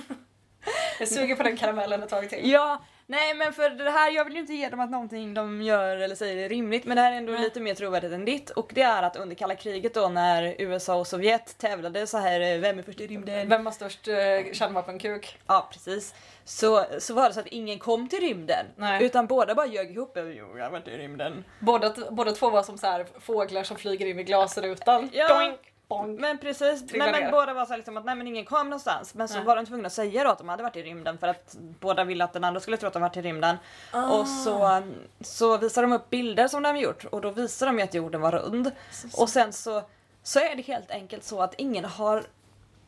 Jag 0.99 1.07
suger 1.07 1.35
på 1.35 1.43
den 1.43 1.57
karamellen 1.57 2.03
ett 2.03 2.09
tag 2.09 2.29
till. 2.29 2.51
ja, 2.51 2.81
nej 3.05 3.33
men 3.33 3.53
för 3.53 3.69
det 3.69 3.89
här, 3.89 4.11
jag 4.11 4.25
vill 4.25 4.33
ju 4.33 4.39
inte 4.39 4.53
ge 4.53 4.69
dem 4.69 4.79
att 4.79 4.91
någonting 4.91 5.33
de 5.33 5.61
gör 5.61 5.97
eller 5.97 6.15
säger 6.15 6.45
är 6.45 6.49
rimligt, 6.49 6.85
men 6.85 6.95
det 6.95 7.01
här 7.01 7.11
är 7.11 7.17
ändå 7.17 7.31
Nej. 7.31 7.41
lite 7.41 7.59
mer 7.59 7.73
trovärdigt 7.73 8.13
än 8.13 8.25
ditt. 8.25 8.49
Och 8.49 8.71
det 8.73 8.81
är 8.81 9.03
att 9.03 9.15
under 9.15 9.35
kalla 9.35 9.55
kriget 9.55 9.93
då 9.93 10.09
när 10.09 10.55
USA 10.61 10.95
och 10.95 11.07
Sovjet 11.07 11.57
tävlade 11.57 12.07
så 12.07 12.17
här, 12.17 12.41
eh, 12.41 12.59
vem 12.59 12.79
är 12.79 12.83
först 12.83 13.01
i 13.01 13.07
rymden? 13.07 13.49
Vem 13.49 13.65
har 13.65 13.73
störst 13.73 14.07
eh, 14.07 14.53
kärnvapenkuk? 14.53 15.37
Ja, 15.47 15.69
precis. 15.71 16.15
Så, 16.45 16.85
så 16.99 17.13
var 17.13 17.27
det 17.27 17.33
så 17.33 17.39
att 17.39 17.47
ingen 17.47 17.79
kom 17.79 18.09
till 18.09 18.19
rymden. 18.19 18.65
Nej. 18.75 19.05
Utan 19.05 19.27
båda 19.27 19.55
bara 19.55 19.67
ljög 19.67 19.91
ihop. 19.91 20.11
Jo, 20.15 20.57
jag 20.57 20.63
har 20.63 20.71
varit 20.71 20.87
i 20.87 20.97
rymden. 20.97 21.43
Båda, 21.59 21.93
båda 22.11 22.31
två 22.31 22.49
var 22.49 22.63
som 22.63 22.77
så 22.77 22.87
här 22.87 23.05
fåglar 23.19 23.63
som 23.63 23.77
flyger 23.77 24.05
in 24.05 24.19
i 24.19 24.23
glasrutan. 24.23 25.09
Ja. 25.13 25.27
Doink, 25.27 25.59
bonk. 25.87 26.19
Men 26.19 26.37
precis, 26.37 26.87
Trillar 26.87 27.11
men, 27.11 27.21
men 27.21 27.31
båda 27.31 27.53
var 27.53 27.65
så 27.65 27.75
liksom 27.75 27.97
att 27.97 28.05
nej 28.05 28.15
men 28.15 28.27
ingen 28.27 28.45
kom 28.45 28.69
någonstans. 28.69 29.15
Men 29.15 29.27
så 29.27 29.35
Nej. 29.35 29.43
var 29.43 29.55
de 29.55 29.65
tvungna 29.65 29.87
att 29.87 29.93
säga 29.93 30.23
då 30.23 30.29
att 30.29 30.37
de 30.37 30.49
hade 30.49 30.63
varit 30.63 30.75
i 30.75 30.83
rymden 30.83 31.17
för 31.17 31.27
att 31.27 31.57
båda 31.79 32.03
ville 32.03 32.23
att 32.23 32.33
den 32.33 32.43
andra 32.43 32.59
skulle 32.61 32.77
tro 32.77 32.87
att 32.87 32.93
de 32.93 33.01
varit 33.01 33.17
i 33.17 33.21
rymden. 33.21 33.57
Ah. 33.91 34.11
Och 34.11 34.27
så, 34.27 34.81
så 35.21 35.57
visar 35.57 35.81
de 35.81 35.91
upp 35.93 36.09
bilder 36.09 36.47
som 36.47 36.63
de 36.63 36.69
har 36.69 36.77
gjort 36.77 37.05
och 37.05 37.21
då 37.21 37.29
visar 37.29 37.65
de 37.65 37.77
ju 37.77 37.83
att 37.83 37.93
jorden 37.93 38.21
var 38.21 38.31
rund. 38.31 38.71
Och 39.17 39.29
sen 39.29 39.53
så, 39.53 39.83
så 40.23 40.39
är 40.39 40.55
det 40.55 40.61
helt 40.61 40.91
enkelt 40.91 41.23
så 41.23 41.41
att 41.41 41.53
ingen 41.57 41.85
har 41.85 42.23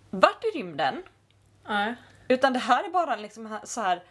varit 0.09 0.45
i 0.53 0.57
rymden. 0.57 1.03
Nej. 1.67 1.95
Utan 2.27 2.53
det 2.53 2.59
här 2.59 2.83
är 2.83 2.89
bara 2.89 3.13
en 3.13 3.21
liksom 3.21 3.59
så 3.63 3.81
här 3.81 4.03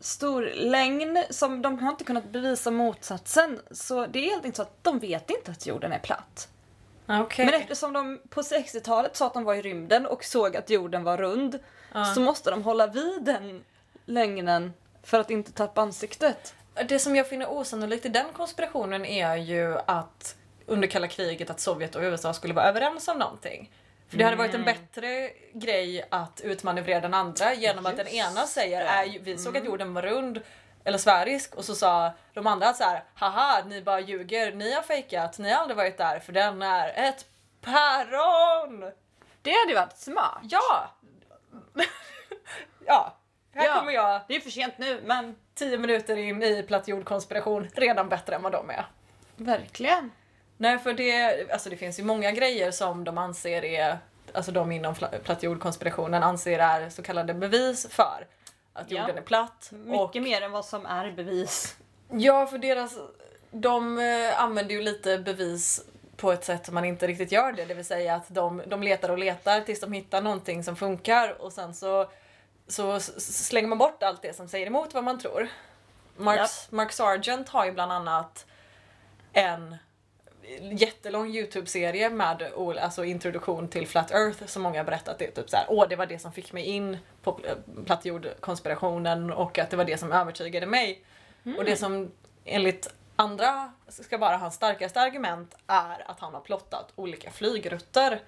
stor 0.00 0.50
lögn 0.54 1.24
som 1.30 1.62
de 1.62 1.78
har 1.78 1.90
inte 1.90 2.04
kunnat 2.04 2.24
bevisa 2.24 2.70
motsatsen. 2.70 3.60
Så 3.70 4.06
det 4.06 4.18
är 4.18 4.30
helt 4.30 4.44
enkelt 4.44 4.56
så 4.56 4.62
att 4.62 4.84
de 4.84 4.98
vet 4.98 5.30
inte 5.30 5.50
att 5.50 5.66
jorden 5.66 5.92
är 5.92 5.98
platt. 5.98 6.48
Ah, 7.06 7.20
Okej. 7.20 7.46
Men 7.46 7.54
eftersom 7.54 7.92
de 7.92 8.20
på 8.28 8.42
60-talet 8.42 9.16
sa 9.16 9.26
att 9.26 9.34
de 9.34 9.44
var 9.44 9.54
i 9.54 9.62
rymden 9.62 10.06
och 10.06 10.24
såg 10.24 10.56
att 10.56 10.70
jorden 10.70 11.04
var 11.04 11.16
rund 11.16 11.58
Ja. 11.94 12.04
så 12.04 12.20
måste 12.20 12.50
de 12.50 12.62
hålla 12.62 12.86
vid 12.86 13.22
den 13.24 13.64
lögnen 14.04 14.72
för 15.02 15.20
att 15.20 15.30
inte 15.30 15.52
tappa 15.52 15.80
ansiktet. 15.80 16.54
Det 16.88 16.98
som 16.98 17.16
jag 17.16 17.28
finner 17.28 17.50
osannolikt 17.50 18.06
i 18.06 18.08
den 18.08 18.26
konspirationen 18.32 19.04
är 19.04 19.36
ju 19.36 19.78
att 19.86 20.36
under 20.66 20.88
kalla 20.88 21.08
kriget 21.08 21.50
att 21.50 21.60
Sovjet 21.60 21.94
och 21.96 22.02
USA 22.02 22.32
skulle 22.34 22.54
vara 22.54 22.64
överens 22.68 23.08
om 23.08 23.18
någonting. 23.18 23.70
För 24.08 24.18
det 24.18 24.24
hade 24.24 24.36
varit 24.36 24.54
en 24.54 24.64
bättre 24.64 25.30
grej 25.52 26.04
att 26.10 26.40
utmanövrera 26.44 27.00
den 27.00 27.14
andra 27.14 27.54
genom 27.54 27.86
att 27.86 27.96
den 27.96 28.06
Just 28.06 28.16
ena 28.30 28.46
säger 28.46 29.04
ju, 29.04 29.18
vi 29.18 29.38
såg 29.38 29.56
att 29.56 29.64
jorden 29.64 29.94
var 29.94 30.02
rund 30.02 30.40
eller 30.86 30.98
sfärisk 30.98 31.54
och 31.54 31.64
så 31.64 31.74
sa 31.74 32.12
de 32.34 32.46
andra 32.46 32.68
att 32.68 32.76
så 32.76 32.84
här, 32.84 33.04
haha 33.14 33.62
ni 33.66 33.82
bara 33.82 34.00
ljuger, 34.00 34.52
ni 34.52 34.72
har 34.72 34.82
fejkat, 34.82 35.38
ni 35.38 35.50
har 35.52 35.60
aldrig 35.60 35.76
varit 35.76 35.98
där 35.98 36.18
för 36.20 36.32
den 36.32 36.62
är 36.62 37.08
ett 37.08 37.26
päron! 37.60 38.80
Det 39.42 39.50
hade 39.50 39.68
ju 39.68 39.74
varit 39.74 39.98
smart. 39.98 40.38
Ja! 40.42 40.90
ja, 42.86 43.16
här 43.54 43.66
Ja. 43.66 43.74
kommer 43.78 43.92
jag 43.92 44.20
Det 44.28 44.36
är 44.36 44.40
för 44.40 44.50
sent 44.50 44.78
nu 44.78 45.00
men 45.04 45.36
tio 45.54 45.78
minuter 45.78 46.16
in 46.16 46.42
i 46.42 46.62
platt 46.62 46.88
jordkonspiration 46.88 47.68
redan 47.74 48.08
bättre 48.08 48.34
än 48.36 48.42
vad 48.42 48.52
de 48.52 48.70
är. 48.70 48.86
verkligen. 49.36 50.10
Nej 50.56 50.78
för 50.78 50.92
det, 50.92 51.50
alltså 51.52 51.70
det 51.70 51.76
finns 51.76 51.98
ju 51.98 52.04
många 52.04 52.30
grejer 52.32 52.70
som 52.70 53.04
de 53.04 53.18
anser 53.18 53.64
är, 53.64 53.98
alltså 54.32 54.52
de 54.52 54.72
inom 54.72 54.94
platt 55.24 55.42
jordkonspirationen 55.42 56.22
anser 56.22 56.58
är 56.58 56.90
så 56.90 57.02
kallade 57.02 57.34
bevis 57.34 57.88
för 57.90 58.26
att 58.76 58.90
Ja. 58.90 59.00
jorden 59.00 59.18
är 59.18 59.22
platt. 59.22 59.68
Mycket 59.72 60.00
Och, 60.00 60.16
mer 60.16 60.42
än 60.42 60.52
vad 60.52 60.64
som 60.64 60.86
är 60.86 61.10
bevis. 61.12 61.76
ja 62.10 62.46
för 62.46 62.58
deras, 62.58 62.98
de 63.50 63.98
eh, 63.98 64.42
använder 64.42 64.74
ju 64.74 64.82
lite 64.82 65.18
bevis 65.18 65.84
på 66.16 66.32
ett 66.32 66.44
sätt 66.44 66.66
som 66.66 66.74
man 66.74 66.84
inte 66.84 67.06
riktigt 67.06 67.32
gör 67.32 67.52
det, 67.52 67.64
det 67.64 67.74
vill 67.74 67.84
säga 67.84 68.14
att 68.14 68.24
de, 68.28 68.62
de 68.66 68.82
letar 68.82 69.08
och 69.10 69.18
letar 69.18 69.60
tills 69.60 69.80
de 69.80 69.92
hittar 69.92 70.20
någonting 70.22 70.64
som 70.64 70.76
funkar 70.76 71.42
och 71.42 71.52
sen 71.52 71.74
så, 71.74 72.10
så 72.68 73.00
slänger 73.00 73.68
man 73.68 73.78
bort 73.78 74.02
allt 74.02 74.22
det 74.22 74.36
som 74.36 74.48
säger 74.48 74.66
emot 74.66 74.94
vad 74.94 75.04
man 75.04 75.18
tror. 75.18 75.48
Mark, 76.16 76.50
Mark 76.70 76.92
Sargent 76.92 77.48
har 77.48 77.64
ju 77.66 77.72
bland 77.72 77.92
annat 77.92 78.46
en 79.32 79.76
jättelång 80.72 81.28
Youtube-serie 81.28 82.10
med 82.10 82.42
alltså 82.80 83.04
introduktion 83.04 83.68
till 83.68 83.86
Flat 83.86 84.10
Earth 84.10 84.46
som 84.46 84.62
många 84.62 84.78
har 84.80 84.84
berättat 84.84 85.18
det 85.18 85.26
är 85.26 85.30
typ 85.30 85.50
så 85.50 85.56
här, 85.56 85.66
åh 85.68 85.88
det 85.88 85.96
var 85.96 86.06
det 86.06 86.18
som 86.18 86.32
fick 86.32 86.52
mig 86.52 86.64
in 86.64 86.98
på 87.22 87.32
pl- 87.32 87.84
plattjordkonspirationen 87.86 89.32
och 89.32 89.58
att 89.58 89.70
det 89.70 89.76
var 89.76 89.84
det 89.84 89.98
som 89.98 90.12
övertygade 90.12 90.66
mig. 90.66 91.04
Och 91.58 91.64
det 91.64 91.76
som 91.76 92.10
enligt 92.44 92.94
andra 93.16 93.72
ska 93.88 94.18
vara 94.18 94.36
hans 94.36 94.54
starkaste 94.54 95.00
argument 95.00 95.54
är 95.66 96.10
att 96.10 96.20
han 96.20 96.34
har 96.34 96.40
plottat 96.40 96.92
olika 96.96 97.30
flygrutter. 97.30 98.20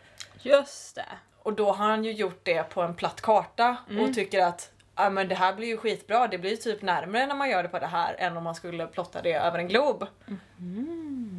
Just 0.43 0.95
det. 0.95 1.05
Och 1.39 1.53
då 1.53 1.67
har 1.73 1.87
han 1.87 2.05
ju 2.05 2.13
gjort 2.13 2.41
det 2.43 2.63
på 2.63 2.83
en 2.83 2.95
platt 2.95 3.21
karta 3.21 3.77
Mm. 3.91 4.05
och 4.05 4.15
tycker 4.15 4.45
att 4.45 4.71
ja, 4.97 5.11
men 5.11 5.29
det 5.29 5.35
här 5.35 5.53
blir 5.55 5.69
ju 5.69 5.77
skitbra, 5.77 6.27
det 6.29 6.39
blir 6.39 6.51
ju 6.51 6.57
typ 6.57 6.83
närmare 6.83 7.27
när 7.27 7.35
man 7.35 7.51
gör 7.51 7.63
det 7.63 7.69
på 7.69 7.79
det 7.79 7.87
här 7.87 8.15
än 8.19 8.37
om 8.37 8.45
man 8.45 8.55
skulle 8.55 8.87
plotta 8.87 9.23
det 9.23 9.33
över 9.33 9.59
en 9.59 9.69
glob. 9.69 10.07
Mm. 10.59 11.38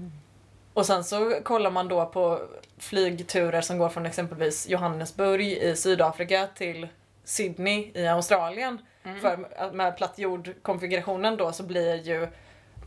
Och 0.80 0.86
sen 0.86 1.04
så 1.04 1.40
kollar 1.44 1.72
man 1.72 1.88
då 1.88 2.06
på 2.06 2.42
flygturer 2.78 3.62
som 3.62 3.78
går 3.78 3.90
från 3.90 4.06
exempelvis 4.06 4.70
Johannesburg 4.70 5.42
i 5.52 5.76
Sydafrika 5.76 6.48
till 6.56 6.88
Sydney 7.24 7.92
i 7.94 8.08
Australien. 8.08 8.82
Mm. 9.04 9.22
För 9.22 9.72
med 9.74 9.98
platt 9.98 10.20
jordkonfigurationen 10.20 11.38
då 11.38 11.52
så 11.52 11.64
blir 11.64 11.96
ju 11.96 12.28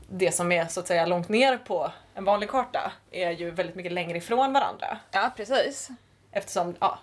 det 0.09 0.33
som 0.33 0.53
är 0.53 0.67
så 0.67 0.81
att 0.81 0.87
säga 0.87 1.07
långt 1.07 1.29
ner 1.29 1.59
på 1.59 1.93
en 2.15 2.25
vanlig 2.25 2.51
karta 2.51 2.93
är 3.11 3.31
ju 3.31 3.51
väldigt 3.51 3.77
mycket 3.77 3.93
längre 3.93 4.19
ifrån 4.19 4.53
varandra. 4.53 4.99
Ja, 5.11 5.31
precis. 5.37 5.89
Eftersom, 6.33 6.75
ja. 6.81 6.99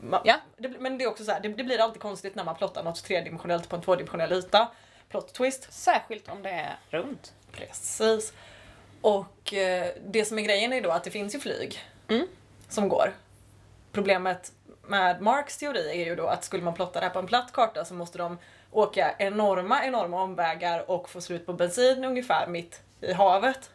ma- 0.00 0.20
Ja. 0.24 0.36
Det, 0.56 0.68
men 0.68 0.98
det 0.98 1.04
är 1.04 1.08
också 1.08 1.24
så 1.24 1.32
här, 1.32 1.40
det, 1.40 1.48
det 1.48 1.64
blir 1.64 1.80
alltid 1.80 2.02
konstigt 2.02 2.34
när 2.34 2.44
man 2.44 2.54
plottar 2.54 2.82
något 2.82 3.04
tredimensionellt 3.04 3.68
på 3.68 3.76
en 3.76 3.82
tvådimensionell 3.82 4.32
yta. 4.32 4.68
Plot 5.08 5.32
twist. 5.32 5.72
Särskilt 5.72 6.28
om 6.28 6.42
det 6.42 6.50
är 6.50 6.76
runt. 6.90 7.32
Precis. 7.52 8.32
Och 9.02 9.54
eh, 9.54 9.86
det 10.06 10.24
som 10.24 10.38
är 10.38 10.42
grejen 10.42 10.72
är 10.72 10.80
då 10.80 10.90
att 10.90 11.04
det 11.04 11.10
finns 11.10 11.34
ju 11.34 11.38
flyg 11.38 11.78
Mm. 12.08 12.26
som 12.68 12.88
går. 12.88 13.12
Problemet 13.92 14.52
med 14.86 15.20
Marks 15.22 15.56
teori 15.58 15.90
är 16.02 16.04
ju 16.06 16.16
då 16.16 16.26
att 16.26 16.44
skulle 16.44 16.62
man 16.62 16.74
plotta 16.74 17.00
det 17.00 17.06
här 17.06 17.12
på 17.12 17.18
en 17.18 17.26
platt 17.26 17.52
karta 17.52 17.84
så 17.84 17.94
måste 17.94 18.18
de 18.18 18.38
åka 18.70 19.14
enorma, 19.18 19.84
enorma 19.84 20.22
omvägar 20.22 20.90
och 20.90 21.08
få 21.08 21.20
slut 21.20 21.46
på 21.46 21.52
bensin 21.52 22.04
ungefär 22.04 22.46
mitt 22.46 22.82
i 23.00 23.12
havet. 23.12 23.70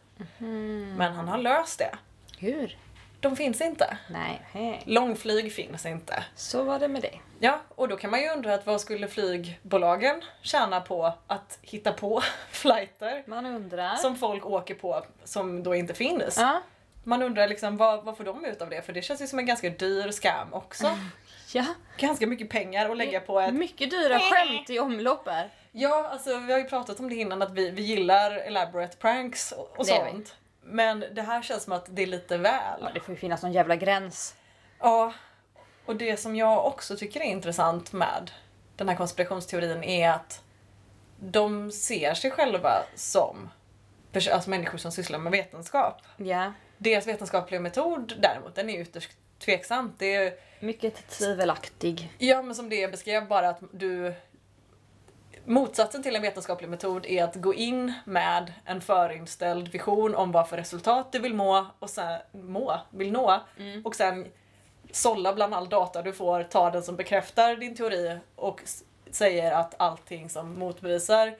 Men 0.96 1.12
han 1.12 1.28
har 1.28 1.38
löst 1.38 1.78
det. 1.78 1.94
Hur? 2.38 2.78
De 3.20 3.36
finns 3.36 3.60
inte. 3.60 3.98
Nej. 4.10 4.42
Hej. 4.52 4.82
Långflyg 4.84 5.52
finns 5.52 5.86
inte. 5.86 6.24
Så 6.34 6.62
var 6.62 6.78
det 6.78 6.88
med 6.88 7.02
det. 7.02 7.14
Ja, 7.38 7.60
och 7.68 7.88
då 7.88 7.96
kan 7.96 8.10
man 8.10 8.20
ju 8.20 8.28
undra 8.28 8.54
att 8.54 8.66
vad 8.66 8.80
skulle 8.80 9.08
flygbolagen 9.08 10.22
tjäna 10.42 10.80
på 10.80 11.12
att 11.26 11.58
hitta 11.62 11.92
på 11.92 12.22
flighter 12.50 13.22
Man 13.26 13.46
undrar. 13.46 13.96
som 13.96 14.16
folk 14.16 14.46
åker 14.46 14.74
på 14.74 15.04
som 15.24 15.62
då 15.62 15.74
inte 15.74 15.94
finns. 15.94 16.36
Ja. 16.38 16.62
Man 17.04 17.22
undrar 17.22 17.48
liksom 17.48 17.76
vad, 17.76 18.04
vad 18.04 18.16
får 18.16 18.24
de 18.24 18.44
ut 18.44 18.62
av 18.62 18.70
det? 18.70 18.82
För 18.82 18.92
det 18.92 19.02
känns 19.02 19.22
ju 19.22 19.26
som 19.26 19.38
en 19.38 19.46
ganska 19.46 19.70
dyr 19.70 20.10
scam 20.10 20.54
också. 20.54 20.90
Ja. 21.52 21.64
Ganska 21.96 22.26
mycket 22.26 22.50
pengar 22.50 22.90
att 22.90 22.96
lägga 22.96 23.20
på 23.20 23.40
ett... 23.40 23.54
Mycket 23.54 23.90
dyra 23.90 24.18
skämt 24.18 24.70
i 24.70 24.78
omlopp 24.78 25.28
här. 25.28 25.50
Ja, 25.72 26.08
alltså 26.12 26.36
vi 26.38 26.52
har 26.52 26.58
ju 26.58 26.64
pratat 26.64 27.00
om 27.00 27.08
det 27.08 27.14
innan 27.14 27.42
att 27.42 27.52
vi, 27.52 27.70
vi 27.70 27.82
gillar 27.82 28.30
elaborate 28.36 28.96
pranks 28.96 29.52
och, 29.52 29.78
och 29.78 29.86
sånt. 29.86 30.36
Men 30.70 31.04
det 31.12 31.22
här 31.22 31.42
känns 31.42 31.62
som 31.62 31.72
att 31.72 31.86
det 31.88 32.02
är 32.02 32.06
lite 32.06 32.36
väl. 32.36 32.80
Ja, 32.80 32.90
det 32.94 33.00
får 33.00 33.14
ju 33.14 33.20
finnas 33.20 33.42
någon 33.42 33.52
jävla 33.52 33.76
gräns. 33.76 34.34
Ja, 34.78 35.12
och 35.86 35.96
det 35.96 36.16
som 36.16 36.36
jag 36.36 36.66
också 36.66 36.96
tycker 36.96 37.20
är 37.20 37.24
intressant 37.24 37.92
med 37.92 38.30
den 38.76 38.88
här 38.88 38.96
konspirationsteorin 38.96 39.84
är 39.84 40.10
att 40.10 40.42
de 41.20 41.70
ser 41.72 42.14
sig 42.14 42.30
själva 42.30 42.82
som 42.94 43.50
alltså 44.32 44.50
människor 44.50 44.78
som 44.78 44.92
sysslar 44.92 45.18
med 45.18 45.32
vetenskap. 45.32 46.02
Ja. 46.16 46.52
Deras 46.78 47.06
vetenskapliga 47.06 47.60
metod 47.60 48.14
däremot, 48.20 48.54
den 48.54 48.70
är 48.70 48.80
ytterst 48.80 49.10
tveksam. 49.38 49.92
Det 49.98 50.14
är, 50.14 50.34
Mycket 50.60 51.08
tvivelaktig. 51.08 52.12
ja 52.18 52.42
men 52.42 52.54
som 52.54 52.68
det 52.68 52.90
beskrev 52.90 53.28
bara 53.28 53.48
att 53.48 53.60
du 53.72 54.14
Motsatsen 55.48 56.02
till 56.02 56.16
en 56.16 56.22
vetenskaplig 56.22 56.68
metod 56.68 57.06
är 57.06 57.24
att 57.24 57.34
gå 57.34 57.54
in 57.54 57.92
med 58.04 58.52
en 58.64 58.80
förinställd 58.80 59.68
vision 59.68 60.14
om 60.14 60.32
vad 60.32 60.48
för 60.48 60.56
resultat 60.56 61.12
du 61.12 61.18
vill 61.18 61.34
må 61.34 61.66
och 61.78 61.90
sen, 61.90 62.20
må, 62.32 62.80
vill 62.90 63.12
nå 63.12 63.40
och 63.84 63.94
sen 63.94 64.26
sålla 64.92 65.34
bland 65.34 65.54
all 65.54 65.68
data 65.68 66.02
du 66.02 66.12
får, 66.12 66.42
ta 66.42 66.70
den 66.70 66.82
som 66.82 66.96
bekräftar 66.96 67.56
din 67.56 67.76
teori 67.76 68.18
och 68.36 68.62
säger 69.10 69.52
att 69.52 69.74
allting 69.78 70.30
som 70.30 70.58
motbevisar 70.58 71.36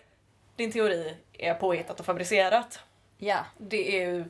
din 0.57 0.73
teori 0.73 1.17
är 1.33 1.55
påhittat 1.55 2.01
och 2.01 2.07
fabricerat. 2.07 2.81
Ja, 3.19 3.39
Det 3.59 3.97
är 4.03 4.07
ju 4.09 4.25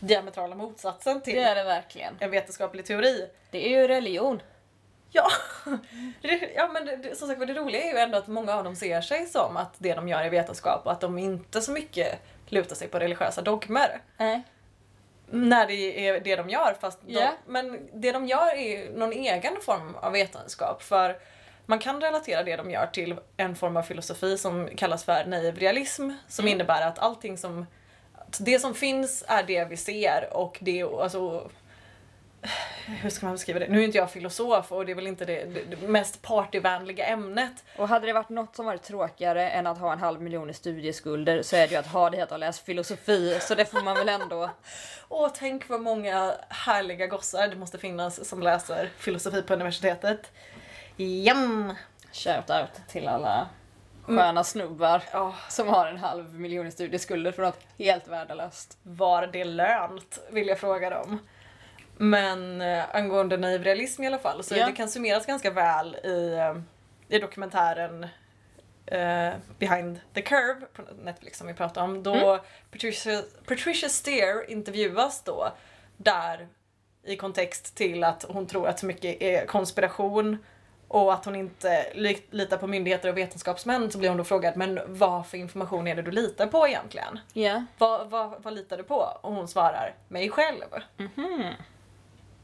diametrala 0.00 0.54
motsatsen 0.54 1.20
till 1.20 1.34
det 1.34 1.42
är 1.42 1.54
det 1.54 1.64
verkligen. 1.64 2.14
en 2.18 2.30
vetenskaplig 2.30 2.86
teori. 2.86 3.28
Det 3.50 3.66
är 3.66 3.80
ju 3.80 3.88
religion. 3.88 4.40
Ja, 5.10 5.28
det, 6.22 6.50
ja 6.56 6.68
men 6.72 6.84
det, 6.86 6.96
det, 6.96 7.18
som 7.18 7.28
sagt 7.28 7.46
det 7.46 7.54
roliga 7.54 7.82
är 7.82 7.92
ju 7.92 7.98
ändå 7.98 8.18
att 8.18 8.26
många 8.26 8.54
av 8.54 8.64
dem 8.64 8.76
ser 8.76 9.00
sig 9.00 9.26
som 9.26 9.56
att 9.56 9.74
det 9.78 9.94
de 9.94 10.08
gör 10.08 10.20
är 10.22 10.30
vetenskap 10.30 10.86
och 10.86 10.92
att 10.92 11.00
de 11.00 11.18
inte 11.18 11.60
så 11.60 11.72
mycket 11.72 12.20
lutar 12.46 12.76
sig 12.76 12.88
på 12.88 12.98
religiösa 12.98 13.42
dogmer. 13.42 14.00
Nej. 14.16 14.42
När 15.30 15.66
det 15.66 16.08
är 16.08 16.20
det 16.20 16.36
de 16.36 16.50
gör, 16.50 16.76
fast 16.80 16.98
de, 17.06 17.12
Ja. 17.12 17.32
men 17.46 17.88
det 17.92 18.12
de 18.12 18.26
gör 18.26 18.54
är 18.56 18.78
ju 18.78 18.98
någon 18.98 19.12
egen 19.12 19.56
form 19.62 19.94
av 19.94 20.12
vetenskap. 20.12 20.82
För 20.82 21.18
man 21.66 21.78
kan 21.78 22.00
relatera 22.00 22.42
det 22.42 22.56
de 22.56 22.70
gör 22.70 22.86
till 22.86 23.16
en 23.36 23.56
form 23.56 23.76
av 23.76 23.82
filosofi 23.82 24.38
som 24.38 24.68
kallas 24.76 25.04
för 25.04 25.24
naiv 25.24 25.58
realism, 25.58 26.10
som 26.28 26.48
innebär 26.48 26.82
att 26.82 26.98
allting 26.98 27.38
som 27.38 27.66
det 28.38 28.58
som 28.58 28.74
finns 28.74 29.24
är 29.28 29.42
det 29.42 29.64
vi 29.64 29.76
ser 29.76 30.28
och 30.32 30.58
det 30.60 30.82
alltså 30.82 31.50
hur 32.86 33.10
ska 33.10 33.26
man 33.26 33.34
beskriva 33.34 33.58
det? 33.58 33.68
Nu 33.68 33.80
är 33.80 33.84
inte 33.84 33.98
jag 33.98 34.10
filosof 34.10 34.72
och 34.72 34.86
det 34.86 34.92
är 34.92 34.96
väl 34.96 35.06
inte 35.06 35.24
det, 35.24 35.44
det, 35.44 35.88
mest 35.88 36.22
partyvänliga 36.22 37.06
ämnet. 37.06 37.64
Och 37.76 37.88
hade 37.88 38.06
det 38.06 38.12
varit 38.12 38.28
något 38.28 38.56
som 38.56 38.66
varit 38.66 38.82
tråkigare 38.82 39.50
än 39.50 39.66
att 39.66 39.78
ha 39.78 39.92
en 39.92 39.98
halv 39.98 40.22
miljon 40.22 40.50
i 40.50 40.54
studieskulder 40.54 41.42
så 41.42 41.56
är 41.56 41.66
det 41.66 41.72
ju 41.72 41.76
att 41.76 41.86
ha 41.86 42.10
det 42.10 42.32
att 42.32 42.40
läsa 42.40 42.64
filosofi. 42.64 43.38
Så 43.40 43.54
det 43.54 43.64
får 43.64 43.82
man 43.82 43.94
väl 43.94 44.08
ändå... 44.08 44.50
Åh, 45.08 45.30
tänk 45.34 45.68
vad 45.68 45.80
många 45.80 46.34
härliga 46.48 47.06
gossar 47.06 47.48
det 47.48 47.56
måste 47.56 47.78
finnas 47.78 48.28
som 48.28 48.42
läser 48.42 48.90
filosofi 48.98 49.42
på 49.42 49.54
universitetet. 49.54 50.32
Jam! 50.96 51.74
Shout 52.12 52.50
out 52.50 52.88
till 52.88 53.08
alla 53.08 53.48
sköna 54.06 54.44
snubbar 54.44 55.02
Ja, 55.12 55.34
som 55.48 55.68
har 55.68 55.86
en 55.86 55.98
halv 55.98 56.34
miljon 56.34 56.66
i 56.66 56.70
studieskulder 56.70 57.32
för 57.32 57.42
något 57.42 57.60
helt 57.78 58.08
värdelöst. 58.08 58.78
var 58.82 59.26
det 59.26 59.44
lönt? 59.44 60.18
Vill 60.30 60.48
jag 60.48 60.58
fråga 60.58 60.90
dem. 60.90 61.18
Men 61.96 62.60
eh, 62.60 62.84
angående 62.92 63.36
naiv 63.36 63.64
realism 63.64 64.02
i 64.02 64.06
alla 64.06 64.18
fall, 64.18 64.42
så 64.44 64.56
Ja. 64.56 64.66
det 64.66 64.72
kan 64.72 64.88
summeras 64.88 65.26
ganska 65.26 65.50
väl 65.50 65.94
i, 66.04 66.34
eh, 66.34 67.16
i 67.16 67.18
dokumentären 67.18 68.06
eh, 68.86 69.32
Behind 69.58 70.00
the 70.14 70.22
Curve 70.22 70.66
på 70.72 70.82
Netflix 71.02 71.38
som 71.38 71.46
vi 71.46 71.54
pratade 71.54 71.84
om. 71.84 72.02
Då 72.02 72.40
Patricia, 72.70 73.22
Patricia 73.46 73.88
Steer 73.88 74.50
intervjuas 74.50 75.22
då 75.22 75.52
där 75.96 76.48
i 77.04 77.16
kontext 77.16 77.76
till 77.76 78.04
att 78.04 78.22
hon 78.28 78.46
tror 78.46 78.68
att 78.68 78.78
så 78.78 78.86
mycket 78.86 79.22
är 79.22 79.46
konspiration 79.46 80.38
och 80.88 81.12
att 81.12 81.24
hon 81.24 81.36
inte 81.36 81.86
li- 81.94 82.26
litar 82.30 82.56
på 82.56 82.66
myndigheter 82.66 83.08
och 83.08 83.18
vetenskapsmän 83.18 83.90
så 83.90 83.98
blir 83.98 84.08
hon 84.08 84.18
då 84.18 84.24
frågad 84.24 84.56
men 84.56 84.80
vad 84.86 85.26
för 85.26 85.38
information 85.38 85.86
är 85.86 85.94
det 85.96 86.02
du 86.02 86.10
litar 86.10 86.46
på 86.46 86.68
egentligen? 86.68 87.18
Ja. 87.32 87.64
Vad, 87.78 88.10
vad, 88.10 88.42
vad 88.42 88.54
litar 88.54 88.76
du 88.76 88.82
på? 88.82 89.18
Och 89.20 89.32
hon 89.34 89.48
svarar, 89.48 89.94
mig 90.08 90.30
själv. 90.30 90.64
Mhm. 90.96 91.52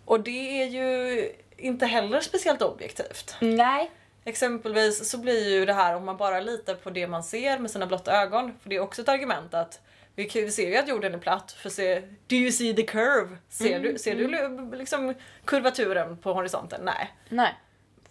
Och 0.05 0.21
det 0.21 0.63
är 0.63 0.67
ju 0.67 1.31
inte 1.57 1.87
heller 1.87 2.21
speciellt 2.21 2.63
objektivt. 2.63 3.35
Nej. 3.41 3.91
Exempelvis 4.25 5.11
så 5.11 5.19
blir 5.19 5.49
ju 5.49 5.65
det 5.67 5.73
här 5.73 5.97
om 5.97 6.05
man 6.05 6.17
bara 6.17 6.41
litar 6.41 6.75
på 6.75 6.91
det 6.91 7.07
man 7.07 7.25
ser 7.25 7.59
med 7.59 7.71
sina 7.71 7.87
blotta 7.87 8.23
ögon, 8.23 8.59
för 8.63 8.69
det 8.69 8.77
är 8.77 8.81
också 8.81 9.03
ett 9.03 9.09
argument 9.09 9.55
att 9.55 9.81
vi 10.15 10.51
ser 10.51 10.69
ju 10.69 10.77
att 10.77 10.89
jorden 10.89 11.15
är 11.15 11.19
platt, 11.19 11.53
för 11.53 11.71
se, 11.71 12.01
do 12.27 12.37
you 12.37 12.53
see 12.53 12.75
the 12.75 12.83
curve? 12.83 13.37
Ser 13.49 13.81
du, 13.81 13.99
ser 13.99 14.15
du 14.17 14.77
liksom 14.77 15.15
kurvaturen 15.45 16.17
på 16.17 16.33
horisonten? 16.33 16.81
Nej. 16.85 17.13
Nej. 17.29 17.55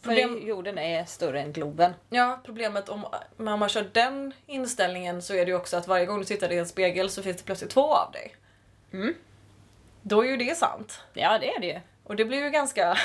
För 0.01 0.08
Problem- 0.08 0.47
jorden 0.47 0.77
är 0.77 1.06
större 1.06 1.41
än 1.41 1.54
globen. 1.54 1.93
Ja, 2.10 2.41
problemet 2.45 2.89
om 2.89 3.06
om 3.38 3.60
man 3.60 3.69
kör 3.69 3.89
den 3.93 4.34
inställningen 4.47 5.21
så 5.21 5.34
är 5.34 5.45
det 5.45 5.51
ju 5.51 5.58
också 5.58 5.77
att 5.77 5.88
varje 5.88 6.06
gång 6.06 6.19
du 6.19 6.25
tittar 6.25 6.51
i 6.51 6.58
en 6.58 6.67
spegel 6.67 7.10
så 7.10 7.23
finns 7.23 7.38
det 7.38 7.43
plötsligt 7.43 7.71
två 7.71 7.93
av 7.93 8.12
dig. 8.12 8.36
Mm. 8.93 9.13
Då 10.02 10.26
är 10.26 10.30
ju 10.30 10.38
det 10.38 10.58
sant. 10.58 11.00
Ja 11.14 11.38
det 11.40 11.54
är 11.54 11.60
det 11.60 11.68
ju. 11.68 11.80
Och 12.04 12.16
det 12.16 12.26
blir 12.26 12.44
ju 12.44 12.50
ganska, 12.50 12.98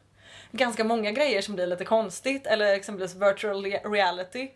ganska 0.50 0.84
många 0.84 1.10
grejer 1.12 1.42
som 1.42 1.54
blir 1.54 1.66
lite 1.66 1.84
konstigt. 1.84 2.46
Eller 2.46 2.74
exempelvis 2.74 3.14
virtual 3.14 3.66
re- 3.66 3.92
reality 3.92 4.50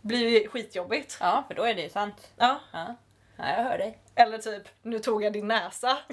blir 0.00 0.28
ju 0.28 0.48
skitjobbigt. 0.48 1.16
Ja 1.20 1.44
för 1.48 1.54
då 1.54 1.62
är 1.62 1.74
det 1.74 1.82
ju 1.82 1.90
sant. 1.90 2.30
Ja. 2.36 2.60
Ja, 2.72 2.96
ja 3.36 3.44
jag 3.56 3.64
hör 3.64 3.78
dig. 3.78 3.98
Eller 4.14 4.38
typ, 4.38 4.62
nu 4.82 4.98
tog 4.98 5.24
jag 5.24 5.32
din 5.32 5.48
näsa. 5.48 5.98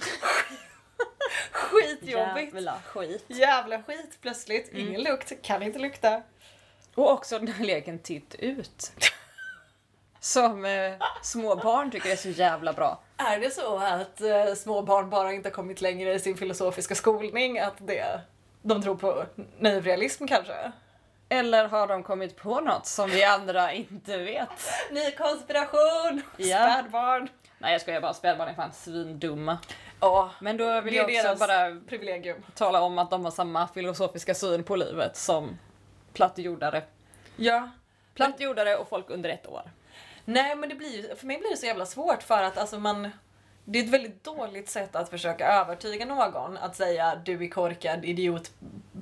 Skitjobbigt. 1.52 2.54
Jävla 2.54 2.82
skit. 2.86 3.26
Jävla 3.28 3.84
skit 3.84 4.18
plötsligt. 4.22 4.74
Ingen 4.74 5.04
lukt, 5.04 5.42
kan 5.42 5.64
inte 5.64 5.80
lukta. 5.80 6.22
Och 6.96 7.12
också 7.12 7.40
den 7.40 7.48
här 7.48 7.66
leken 7.66 8.00
Titt 8.00 8.36
ut. 8.36 8.92
Som 10.20 10.66
eh, 10.66 10.94
små 11.22 11.56
barn 11.56 11.92
tycker 11.92 12.10
är 12.12 12.16
så 12.16 12.30
jävla 12.30 12.74
bra. 12.74 13.00
Är 13.18 13.40
det 13.40 13.52
så 13.52 13.78
att 13.78 14.22
eh, 14.22 14.54
små 14.56 14.82
barn 14.82 15.10
bara 15.10 15.34
inte 15.34 15.50
har 15.50 15.54
kommit 15.54 15.82
längre 15.82 16.14
i 16.14 16.20
sin 16.20 16.38
filosofiska 16.38 16.96
skolning? 16.96 17.60
Att 17.60 17.88
det, 17.88 18.22
de 18.62 18.82
tror 18.82 18.96
på 18.96 19.26
naiv 19.60 19.84
realism 19.84 20.26
kanske? 20.26 20.72
Eller 21.30 21.68
har 21.68 21.88
de 21.88 22.04
kommit 22.04 22.36
på 22.38 22.60
något 22.60 22.86
som 22.86 23.10
vi 23.10 23.24
andra 23.24 23.74
inte 23.74 24.18
vet? 24.18 24.50
Ny 24.92 25.12
konspiration! 25.12 26.22
Ja. 26.38 26.58
Spädbarn! 26.58 27.30
Nej 27.60 27.72
jag 27.72 27.82
skojar 27.82 28.02
bara, 28.02 28.14
spädbarn 28.14 28.50
är 28.50 28.54
fan 28.54 28.74
svindumma. 28.74 29.58
Ja, 30.00 30.32
Men 30.42 30.58
då 30.58 30.82
vill 30.82 30.94
det 30.94 30.98
jag 30.98 31.12
är 31.12 31.20
också 31.20 31.28
deras 31.28 31.40
bara 31.40 31.82
privilegium. 31.90 32.44
tala 32.56 32.82
om 32.82 33.00
att 33.00 33.10
de 33.10 33.24
har 33.24 33.32
samma 33.32 33.68
filosofiska 33.68 34.34
syn 34.36 34.64
på 34.64 34.76
livet 34.76 35.18
som 35.18 35.58
plattjordare. 36.14 36.84
Ja. 37.36 37.70
Plattjordare 38.14 38.76
och 38.78 38.90
folk 38.90 39.10
under 39.10 39.30
ett 39.30 39.48
år. 39.48 39.72
Nej 40.30 40.56
men 40.56 40.70
det 40.70 40.76
blir 40.76 41.16
för 41.16 41.26
mig 41.28 41.38
blir 41.38 41.50
det 41.50 41.58
så 41.58 41.66
jävla 41.66 41.86
svårt 41.86 42.24
för 42.24 42.44
att 42.44 42.58
alltså 42.58 42.80
man 42.80 43.10
det 43.66 43.80
är 43.80 43.84
ett 43.84 43.90
väldigt 43.90 44.24
dåligt 44.24 44.70
sätt 44.70 44.96
att 44.96 45.10
försöka 45.10 45.48
övertyga 45.48 46.06
någon 46.06 46.58
att 46.58 46.76
säga 46.76 47.22
du 47.26 47.44
är 47.46 47.50
korkad, 47.50 48.06
idiot, 48.06 48.52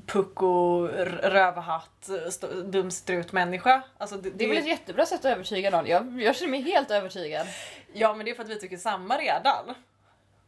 pucko, 0.06 0.88
rövhatt, 1.24 2.10
st- 2.28 2.48
dum 2.48 2.92
strutmänniska. 2.92 3.82
Alltså 3.98 4.16
det, 4.18 4.30
Det 4.30 4.44
är 4.46 4.50
väl 4.50 4.58
ett 4.58 4.68
jättebra 4.68 5.06
sätt 5.06 5.20
att 5.20 5.26
övertyga 5.26 5.70
någon. 5.70 5.88
Jag, 5.88 6.22
jag 6.22 6.36
känner 6.36 6.52
mig 6.52 6.62
helt 6.62 6.92
övertygad. 6.92 7.48
Ja 7.94 8.14
men 8.14 8.26
det 8.26 8.32
är 8.32 8.36
för 8.36 8.44
att 8.44 8.50
vi 8.50 8.60
tycker 8.60 8.78
samma 8.78 9.18
redan. 9.18 9.76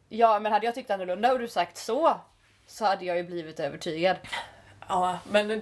Ja, 0.09 0.39
men 0.39 0.51
hade 0.51 0.65
jag 0.65 0.75
tyckt 0.75 0.91
annorlunda 0.91 1.31
och 1.33 1.39
du 1.39 1.47
sagt 1.47 1.77
så, 1.77 2.21
så 2.67 2.85
hade 2.85 3.05
jag 3.05 3.17
ju 3.17 3.23
blivit 3.23 3.59
övertygad. 3.59 4.17
Ja 4.89 5.19
men 5.31 5.47
du, 5.47 5.59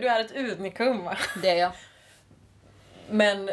du 0.00 0.08
är 0.08 0.20
ett 0.20 0.36
unikum. 0.36 1.08
Det 1.42 1.50
är 1.50 1.56
jag. 1.56 1.72
Men 3.10 3.50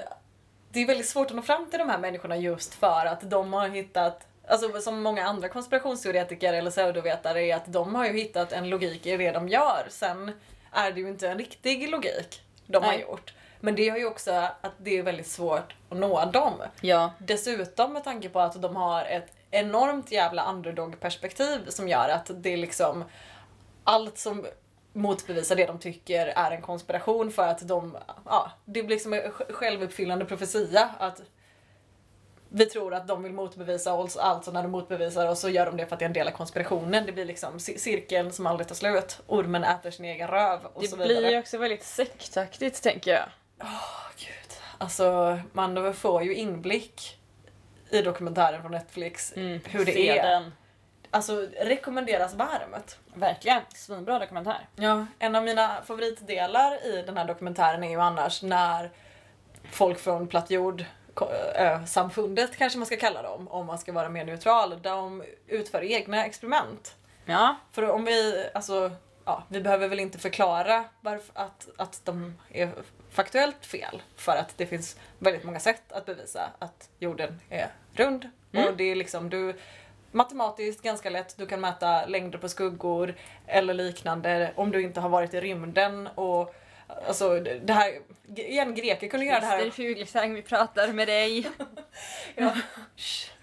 det 0.76 0.82
är 0.82 0.88
väldigt 0.88 1.10
svårt 1.10 1.28
att 1.28 1.36
nå 1.36 1.42
fram 1.42 1.70
till 1.70 1.80
de 1.80 1.90
här 1.90 1.98
människorna 1.98 2.38
just 2.38 2.74
för 2.74 3.06
att 3.06 3.30
de 3.30 3.54
har 3.54 3.68
hittat 3.70 4.28
Alltså 4.48 4.82
som 4.82 5.02
många 5.02 5.26
andra 5.26 5.50
konspirationsteoretiker 5.50 6.54
eller 6.54 6.72
pseudovetare 6.72 7.42
är 7.42 7.56
att 7.56 7.74
de 7.74 7.96
har 7.96 8.06
ju 8.06 8.14
hittat 8.14 8.52
en 8.52 8.70
logik 8.70 9.06
i 9.06 9.18
det 9.18 9.32
de 9.32 9.50
gör. 9.50 9.86
Sen 9.90 10.32
är 10.72 10.92
det 10.92 11.00
ju 11.00 11.10
inte 11.10 11.30
en 11.30 11.38
riktig 11.38 11.90
logik 11.90 12.42
de 12.68 12.84
har 12.84 12.92
Nej. 12.92 13.02
gjort. 13.02 13.34
Men 13.60 13.76
det 13.76 13.84
gör 13.84 13.96
ju 13.96 14.06
också 14.06 14.32
att 14.32 14.74
det 14.78 14.98
är 14.98 15.04
väldigt 15.04 15.28
svårt 15.28 15.76
att 15.90 15.98
nå 15.98 16.26
dem. 16.26 16.54
Ja. 16.82 17.14
Dessutom 17.18 17.94
med 17.94 18.04
tanke 18.04 18.30
på 18.30 18.40
att 18.40 18.62
de 18.62 18.76
har 18.76 19.06
ett 19.06 19.34
enormt 19.52 20.12
jävla 20.12 20.52
underdog-perspektiv 20.52 21.70
som 21.70 21.88
gör 21.90 22.10
att 22.10 22.32
det 22.34 22.54
är 22.54 22.58
liksom 22.58 23.04
allt 23.84 24.18
som 24.18 24.46
motbevisar 24.96 25.56
det 25.56 25.66
de 25.66 25.80
tycker 25.80 26.28
är 26.28 26.52
en 26.52 26.62
konspiration 26.62 27.32
för 27.32 27.48
att 27.48 27.68
de, 27.68 27.98
ja, 28.26 28.52
det 28.66 28.84
blir 28.84 28.96
liksom 28.96 29.14
en 29.14 29.22
sj- 29.22 29.52
självuppfyllande 29.54 30.26
profetia 30.26 30.90
att 31.00 31.22
vi 32.50 32.66
tror 32.66 32.94
att 32.94 33.08
de 33.08 33.24
vill 33.24 33.34
motbevisa 33.34 33.94
oss, 33.94 34.18
alltså 34.18 34.52
när 34.52 34.62
de 34.64 34.72
motbevisar 34.72 35.28
oss 35.30 35.40
så 35.40 35.50
gör 35.50 35.66
de 35.66 35.78
det 35.78 35.86
för 35.86 35.94
att 35.96 36.00
det 36.00 36.06
är 36.06 36.10
en 36.10 36.14
del 36.14 36.28
av 36.28 36.32
konspirationen. 36.32 37.06
Det 37.06 37.12
blir 37.12 37.26
liksom 37.26 37.58
ci- 37.58 37.78
cirkeln 37.78 38.32
som 38.34 38.48
aldrig 38.48 38.68
tar 38.68 38.76
slut. 38.76 39.20
Ormen 39.28 39.64
äter 39.64 39.92
sin 39.92 40.06
egen 40.06 40.28
röv 40.28 40.60
och 40.74 40.82
Det 40.82 40.88
så 40.88 40.96
vidare. 40.96 41.20
blir 41.22 41.32
ju 41.32 41.40
också 41.40 41.58
väldigt 41.58 41.84
sektaktigt 41.84 42.82
tänker 42.84 43.12
jag. 43.14 43.26
Åh 43.62 44.08
gud. 44.18 44.58
Alltså 44.78 45.40
man 45.52 45.94
får 45.94 46.24
ju 46.24 46.36
inblick 46.36 47.20
i 47.90 48.02
dokumentären 48.02 48.62
från 48.62 48.72
Netflix 48.72 49.34
hur 49.36 49.86
det 49.86 50.10
är. 50.10 50.24
Den. 50.24 50.52
Alltså 51.16 51.48
rekommenderas 51.62 52.34
varmt. 52.34 52.98
Verkligen. 53.14 53.62
Svinbra 53.76 54.20
dokumentär. 54.20 54.68
Ja, 54.76 55.06
en 55.20 55.36
av 55.36 55.44
mina 55.44 55.82
favoritdelar 55.82 56.86
i 56.86 57.02
den 57.02 57.18
här 57.18 57.26
dokumentären 57.26 57.84
är 57.84 57.90
ju 57.90 58.02
annars 58.02 58.44
när 58.44 58.92
folk 59.72 60.00
från 60.00 60.28
plattjord 60.28 60.86
ö, 61.56 61.86
samfundet 61.86 62.58
kanske 62.58 62.80
man 62.80 62.86
ska 62.86 62.98
kalla 62.98 63.22
dem, 63.22 63.48
om 63.48 63.66
man 63.66 63.78
ska 63.78 63.92
vara 63.94 64.10
mer 64.10 64.26
neutral, 64.26 64.82
de 64.82 65.24
utför 65.48 65.84
egna 65.84 66.26
experiment. 66.26 66.96
Ja. 67.26 67.56
För 67.72 67.90
om 67.90 68.06
vi, 68.06 68.50
alltså 68.54 68.92
ja, 69.26 69.44
vi 69.48 69.62
behöver 69.62 69.88
väl 69.88 70.00
inte 70.00 70.18
förklara 70.18 70.84
varför 71.02 71.32
att, 71.34 71.68
att 71.78 72.02
de 72.04 72.38
är 72.50 72.70
faktuellt 73.12 73.66
fel 73.66 74.02
för 74.16 74.38
att 74.38 74.58
det 74.58 74.66
finns 74.66 74.98
väldigt 75.20 75.44
många 75.44 75.60
sätt 75.60 75.92
att 75.92 76.06
bevisa 76.06 76.52
att 76.60 76.90
jorden 77.00 77.42
är 77.50 77.68
rund. 77.94 78.30
Mm. 78.52 78.68
Och 78.68 78.78
det 78.78 78.84
är 78.84 78.96
liksom 78.96 79.30
du 79.30 79.56
matematiskt 80.16 80.82
ganska 80.82 81.10
lätt, 81.10 81.38
du 81.38 81.46
kan 81.46 81.62
mäta 81.62 82.06
längder 82.06 82.38
på 82.40 82.50
skuggor 82.50 83.16
eller 83.48 83.74
liknande 83.74 84.52
om 84.56 84.72
du 84.72 84.82
inte 84.82 85.00
har 85.00 85.10
varit 85.10 85.34
i 85.34 85.42
rymden 85.42 86.10
och 86.16 86.56
Alltså 87.08 87.40
det 87.40 87.74
här, 87.74 87.92
igen 88.36 88.76
greker 88.76 89.08
kunde 89.08 89.26
göra 89.26 89.40
det 89.40 89.46
här. 89.46 89.60
Christer 89.62 89.84
Fuglesang, 89.84 90.34
vi 90.34 90.42
pratar 90.42 90.88
med 90.88 91.08
dig. 91.08 91.48
Ja. 92.36 92.54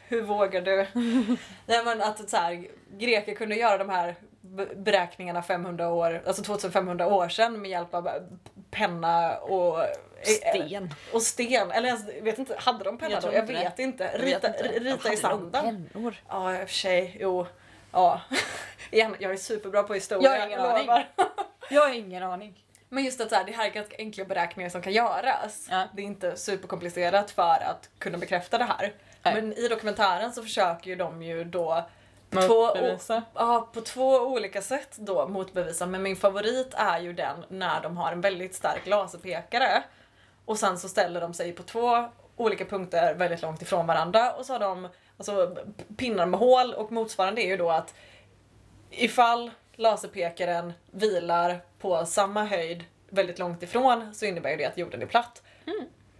Hur 0.09 0.23
vågar 0.23 0.61
du? 0.61 0.77
Nej 1.67 1.85
men 1.85 2.03
att 2.03 2.31
så 2.31 2.37
här, 2.37 2.67
greker 2.99 3.35
kunde 3.35 3.57
göra 3.57 3.79
de 3.79 3.89
här 3.89 4.15
be- 4.41 4.75
beräkningarna 4.77 5.43
500 5.43 5.89
år, 5.93 6.23
alltså 6.27 6.43
2500 6.43 7.07
år 7.07 7.29
sedan 7.29 7.61
med 7.63 7.71
hjälp 7.71 7.95
av 7.95 8.09
penna 8.71 9.37
och 9.37 9.79
Sten. 10.25 10.95
och 11.13 11.23
sten. 11.23 11.71
Eller 11.71 11.89
jag 11.89 12.23
vet 12.23 12.39
inte, 12.39 12.57
hade 12.59 12.85
de 12.85 12.99
penna 12.99 13.13
Jag 13.15 13.23
då? 13.23 13.33
Jag 13.33 13.41
inte 13.43 13.53
det. 13.53 13.59
vet 13.59 13.79
inte. 13.79 14.11
Rita, 14.19 14.49
vet 14.49 14.61
inte. 14.63 14.79
rita 14.79 15.13
i 15.13 15.17
sanden. 15.17 15.89
pennor? 15.93 16.15
Ja 16.29 16.55
i 16.55 16.65
och 16.65 16.69
för 16.69 16.75
sig, 16.75 17.17
jo. 17.21 17.47
Ja. 17.93 18.21
Igen, 18.91 19.17
jag 19.19 19.33
är 19.33 19.37
superbra 19.37 19.83
på 19.83 19.95
historia. 19.95 20.31
Jag 20.35 20.41
har 20.41 20.47
ingen 20.47 20.61
aning. 20.61 21.07
Jag 21.71 21.83
har 21.83 21.95
ingen 21.95 22.23
aning. 22.23 22.65
Men 22.89 23.05
just 23.05 23.21
att 23.21 23.29
så 23.31 23.35
här, 23.35 23.45
det 23.45 23.53
här 23.53 23.67
är 23.67 23.71
ganska 23.71 23.97
enkla 23.99 24.25
beräkningar 24.25 24.71
som 24.71 24.83
kan 24.83 24.93
göras. 24.93 25.67
Ja. 25.71 25.85
Det 25.95 26.03
är 26.03 26.07
inte 26.07 26.37
superkomplicerat 26.37 27.31
för 27.31 27.43
att 27.43 27.89
kunna 27.99 28.19
bekräfta 28.19 28.59
det 28.59 28.65
här. 28.65 28.93
Nej. 29.23 29.35
Men 29.35 29.53
i 29.53 29.69
dokumentären 29.69 30.33
så 30.33 30.43
försöker 30.43 30.91
ju 30.91 30.97
de 30.97 31.23
ju 31.23 31.45
då 31.45 31.85
på 32.31 32.41
Motbevisa. 32.41 33.21
två, 33.21 33.41
ja, 33.41 33.69
på 33.75 33.81
två 33.81 34.17
olika 34.19 34.63
sätt 34.63 34.97
då 34.97 35.29
motbevisa. 35.29 35.87
Men 35.87 36.03
min 36.03 36.17
favorit 36.17 36.75
är 36.75 36.99
ju 37.01 37.13
den 37.13 37.45
när 37.49 37.81
de 37.81 37.97
har 37.97 38.13
en 38.13 38.21
väldigt 38.21 38.55
stark 38.55 38.87
laserpekare 38.87 39.83
och 40.45 40.59
sen 40.59 40.79
så 40.79 40.89
ställer 40.89 41.21
de 41.21 41.35
sig 41.35 41.53
på 41.53 41.63
två 41.63 42.09
olika 42.37 42.65
punkter 42.65 43.15
väldigt 43.15 43.43
långt 43.43 43.63
ifrån 43.63 43.87
varandra 43.87 44.33
och 44.33 44.47
så 44.47 44.53
har 44.53 44.61
de 44.61 44.89
alltså, 45.17 45.57
pinnar 45.97 46.27
med 46.27 46.41
hål 46.41 46.75
och 46.75 46.93
motsvarande 46.93 47.43
är 47.43 47.47
ju 47.47 47.57
då 47.57 47.71
att 47.71 47.95
ifall 48.91 49.51
laserpekaren 49.73 50.73
vilar 50.91 51.61
på 51.79 52.07
samma 52.07 52.45
höjd 52.45 52.85
väldigt 53.09 53.39
långt 53.39 53.63
ifrån 53.63 54.15
så 54.15 54.25
innebär 54.25 54.51
ju 54.51 54.57
det 54.57 54.65
att 54.65 54.79
jorden 54.79 55.03
är 55.03 55.07
platt. 55.07 55.43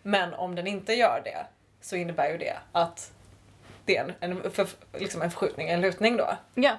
Men 0.03 0.35
om 0.35 0.55
den 0.55 0.67
inte 0.67 0.93
gör 0.93 1.21
det 1.25 1.47
så 1.81 1.97
innebär 1.97 2.31
ju 2.31 2.39
det 2.39 2.57
att 2.73 3.13
det 3.85 3.97
är 3.97 4.05
en, 4.05 4.13
en, 4.21 4.51
för, 4.51 4.69
liksom 4.93 5.23
en 5.23 5.31
förskjutning, 5.31 5.69
en 5.69 5.81
lutning 5.81 6.17
då. 6.17 6.37
Ja. 6.55 6.79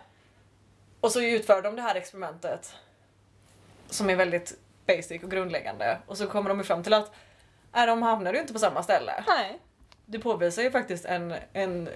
Och 1.00 1.12
så 1.12 1.22
utför 1.22 1.62
de 1.62 1.76
det 1.76 1.82
här 1.82 1.96
experimentet 1.96 2.76
som 3.90 4.10
är 4.10 4.16
väldigt 4.16 4.58
basic 4.88 5.24
och 5.24 5.32
grundläggande 5.32 5.98
och 6.06 6.18
så 6.18 6.28
kommer 6.28 6.50
de 6.50 6.58
ju 6.58 6.64
fram 6.64 6.84
till 6.84 6.94
att 6.94 7.12
nej, 7.74 7.88
de 7.88 8.02
hamnar 8.02 8.34
ju 8.34 8.40
inte 8.40 8.54
på 8.54 8.60
samma 8.60 8.84
ställe. 8.84 9.24
Nej. 9.28 9.60
Det 10.06 10.20
påvisar 10.20 10.64
ju 10.64 10.72
faktiskt 10.72 11.06
en, 11.06 11.36
en, 11.54 11.90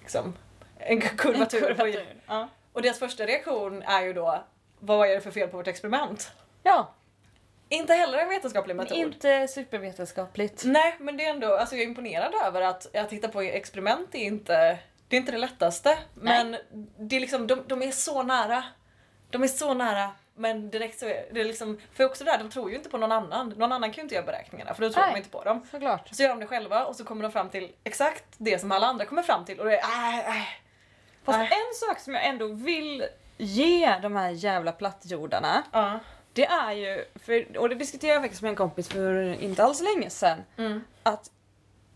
liksom, 0.00 0.34
en 0.78 1.00
kurvatur. 1.00 1.74
på- 1.74 2.04
Ja. 2.26 2.48
Och 2.72 2.82
deras 2.82 2.98
första 2.98 3.26
reaktion 3.26 3.82
är 3.82 4.02
ju 4.02 4.12
då, 4.12 4.44
vad 4.78 5.08
är 5.10 5.14
det 5.14 5.20
för 5.20 5.30
fel 5.30 5.48
på 5.48 5.56
vårt 5.56 5.66
experiment? 5.66 6.32
ja. 6.62 6.94
Inte 7.72 7.94
heller 7.94 8.18
en 8.18 8.28
vetenskaplig 8.28 8.76
metod. 8.76 8.96
inte 8.98 9.48
supervetenskapligt. 9.48 10.62
Nej, 10.64 10.96
men 11.00 11.16
det 11.16 11.24
är 11.24 11.30
ändå, 11.30 11.56
alltså 11.56 11.74
jag 11.76 11.82
är 11.82 11.88
imponerad 11.88 12.34
över 12.46 12.60
att, 12.62 12.96
att 12.96 13.12
hitta 13.12 13.28
på 13.28 13.40
experiment 13.42 14.14
är 14.14 14.18
inte 14.18 14.78
det 15.08 15.16
är 15.16 15.20
inte 15.20 15.32
det 15.32 15.38
lättaste. 15.38 15.98
Men 16.14 16.56
det 16.98 17.16
är 17.16 17.20
liksom, 17.20 17.46
de, 17.46 17.64
de 17.66 17.82
är 17.82 17.90
så 17.90 18.22
nära. 18.22 18.64
De 19.30 19.42
är 19.42 19.48
så 19.48 19.74
nära. 19.74 20.10
Men 20.40 20.70
direkt 20.70 20.98
så 20.98 21.06
är 21.06 21.26
det 21.32 21.44
liksom, 21.44 21.78
för 21.92 22.04
också 22.04 22.24
där, 22.24 22.38
de 22.38 22.50
tror 22.50 22.70
ju 22.70 22.76
inte 22.76 22.88
på 22.88 22.98
någon 22.98 23.12
annan. 23.12 23.48
Någon 23.56 23.72
annan 23.72 23.90
kan 23.90 23.96
ju 23.96 24.02
inte 24.02 24.14
göra 24.14 24.26
beräkningarna 24.26 24.74
för 24.74 24.82
då 24.82 24.90
tror 24.92 25.02
Nej. 25.02 25.12
de 25.12 25.18
inte 25.18 25.30
på 25.30 25.44
dem. 25.44 25.66
Såklart. 25.70 26.08
Så 26.12 26.22
gör 26.22 26.28
de 26.28 26.40
det 26.40 26.46
själva 26.46 26.84
och 26.84 26.96
så 26.96 27.04
kommer 27.04 27.22
de 27.22 27.32
fram 27.32 27.50
till 27.50 27.72
exakt 27.84 28.24
det 28.38 28.58
som 28.58 28.72
alla 28.72 28.86
andra 28.86 29.04
kommer 29.04 29.22
fram 29.22 29.44
till 29.44 29.60
och 29.60 29.66
det 29.66 29.78
är 29.78 30.12
äh, 30.12 30.36
äh. 30.36 30.42
Fast 31.24 31.38
Nej. 31.38 31.48
en 31.52 31.88
sak 31.88 32.00
som 32.00 32.14
jag 32.14 32.26
ändå 32.26 32.46
vill 32.46 33.04
ge 33.38 33.98
de 34.02 34.16
här 34.16 34.30
jävla 34.30 34.72
plattjordarna, 34.72 35.62
Ja. 35.72 35.98
det 36.32 36.46
är 36.46 36.72
ju, 36.72 37.04
för, 37.14 37.58
och 37.58 37.68
det 37.68 37.74
diskuterade 37.74 38.14
jag 38.14 38.22
faktiskt 38.22 38.42
med 38.42 38.48
en 38.48 38.56
kompis 38.56 38.88
för 38.88 39.42
inte 39.42 39.64
alls 39.64 39.80
länge 39.80 40.10
sedan, 40.10 40.38
Mm. 40.56 40.84
att 41.02 41.30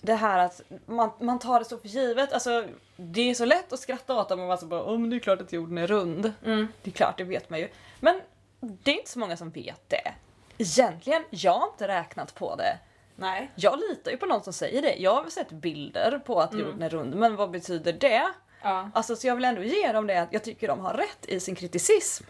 det 0.01 0.15
här 0.15 0.39
att 0.39 0.61
man, 0.87 1.11
man 1.21 1.39
tar 1.39 1.59
det 1.59 1.65
så 1.65 1.79
för 1.79 1.89
givet, 1.89 2.33
alltså 2.33 2.65
det 2.97 3.31
är 3.31 3.35
så 3.35 3.45
lätt 3.45 3.73
att 3.73 3.81
skratta 3.81 4.15
åt 4.15 4.29
dem 4.29 4.41
och 4.41 4.47
vara 4.47 4.57
så 4.57 4.67
bara 4.67 4.83
oh, 4.83 4.99
men 4.99 5.11
det 5.11 5.17
är 5.17 5.21
klart 5.21 5.41
att 5.41 5.53
jorden 5.53 5.79
är 5.79 5.87
rund. 5.87 6.33
Mm. 6.45 6.69
Det 6.83 6.91
är 6.91 6.95
klart, 6.95 7.19
det 7.19 7.25
vet 7.25 7.51
man 7.51 7.59
ju. 7.59 7.69
Men 8.01 8.21
det 8.65 8.91
är 8.91 8.99
inte 8.99 9.11
så 9.11 9.19
många 9.19 9.37
som 9.37 9.51
vet 9.51 9.89
det. 9.89 10.15
Egentligen, 10.59 11.25
jag 11.31 11.59
har 11.59 11.69
inte 11.69 11.89
räknat 11.89 12.35
på 12.35 12.57
det. 12.57 12.79
Nej. 13.17 13.51
Jag 13.55 13.79
litar 13.79 14.11
ju 14.11 14.17
på 14.17 14.27
någon 14.27 14.43
som 14.45 14.53
säger 14.53 14.83
det. 14.83 14.95
Jag 14.95 15.23
har 15.23 15.31
sett 15.31 15.51
bilder 15.51 16.21
på 16.27 16.41
att 16.41 16.55
jorden 16.55 16.83
är 16.83 16.91
rund, 16.91 17.15
men 17.15 17.37
vad 17.37 17.51
betyder 17.51 17.93
det? 17.93 18.29
Ja. 18.63 18.91
Alltså 18.95 19.17
så 19.17 19.27
jag 19.27 19.35
vill 19.35 19.45
ändå 19.45 19.63
ge 19.63 19.93
dem 19.93 20.07
det 20.07 20.23
att 20.23 20.33
jag 20.33 20.45
tycker 20.45 20.69
de 20.69 20.81
har 20.81 20.95
rätt 20.95 21.27
i 21.27 21.41
sin 21.41 21.55
kriticism. 21.55 22.25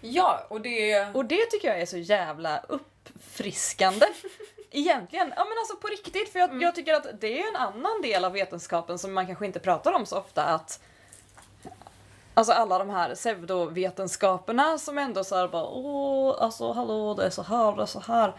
ja, 0.00 0.46
och 0.50 0.60
det... 0.60 1.06
Och 1.14 1.24
det 1.24 1.46
tycker 1.50 1.68
jag 1.68 1.80
är 1.80 1.86
så 1.86 1.98
jävla 1.98 2.58
uppfriskande. 2.68 4.06
Egentligen, 4.70 5.32
ja 5.36 5.44
men 5.44 5.58
alltså 5.58 5.76
på 5.76 5.88
riktigt, 5.88 6.28
för 6.28 6.38
jag, 6.38 6.62
jag 6.62 6.74
tycker 6.74 6.94
att 6.94 7.20
det 7.20 7.42
är 7.42 7.48
en 7.48 7.56
annan 7.56 8.02
del 8.02 8.24
av 8.24 8.32
vetenskapen 8.32 8.98
som 8.98 9.12
man 9.12 9.26
kanske 9.26 9.46
inte 9.46 9.60
pratar 9.60 9.92
om 9.92 10.06
så 10.06 10.18
ofta 10.18 10.44
att 10.44 10.80
Alltså 12.34 12.52
alla 12.52 12.78
de 12.78 12.90
här 12.90 13.14
pseudovetenskaperna 13.14 14.78
som 14.78 14.98
ändå 14.98 15.24
såhär 15.24 15.48
bara 15.48 15.66
åh, 15.66 16.36
alltså 16.40 16.72
hallå 16.72 17.14
det 17.14 17.26
är 17.26 17.30
så 17.30 17.42
här, 17.42 17.76
det 17.76 17.82
är 17.82 17.86
så 17.86 18.00
här. 18.00 18.32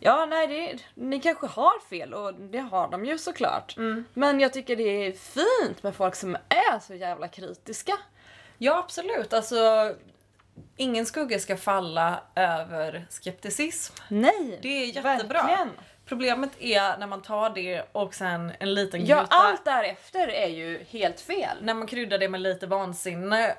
Ja, 0.00 0.26
nej, 0.26 0.46
det, 0.46 0.78
ni 0.94 1.20
kanske 1.20 1.46
har 1.46 1.80
fel 1.88 2.14
och 2.14 2.34
det 2.34 2.58
har 2.58 2.88
de 2.88 3.04
ju 3.04 3.18
såklart. 3.18 3.76
Men 4.14 4.40
jag 4.40 4.52
tycker 4.52 4.76
det 4.76 5.06
är 5.06 5.12
fint 5.12 5.82
med 5.82 5.94
folk 5.94 6.14
som 6.14 6.34
är 6.48 6.78
så 6.80 6.94
jävla 6.94 7.28
kritiska. 7.28 7.92
Ja, 8.58 8.78
absolut. 8.78 9.32
Alltså, 9.32 9.94
ingen 10.76 11.06
skugga 11.06 11.38
ska 11.38 11.56
falla 11.56 12.20
över 12.34 13.06
skepticism. 13.10 13.94
Nej, 14.08 14.58
Det 14.62 14.68
är 14.68 14.86
jättebra. 14.86 15.42
verkligen. 15.42 15.70
Problemet 16.08 16.50
är 16.58 16.98
när 16.98 17.06
man 17.06 17.22
tar 17.22 17.50
det 17.50 17.82
och 17.92 18.14
sen 18.14 18.52
en 18.60 18.74
liten 18.74 19.06
Ja, 19.06 19.18
gluta. 19.18 19.34
allt 19.36 19.64
därefter 19.64 20.28
är 20.28 20.46
ju 20.48 20.84
helt 20.90 21.20
fel. 21.20 21.56
När 21.62 21.74
man 21.74 21.86
kryddar 21.86 22.18
det 22.18 22.28
med 22.28 22.40
lite 22.40 22.66
vansinne 22.66 23.54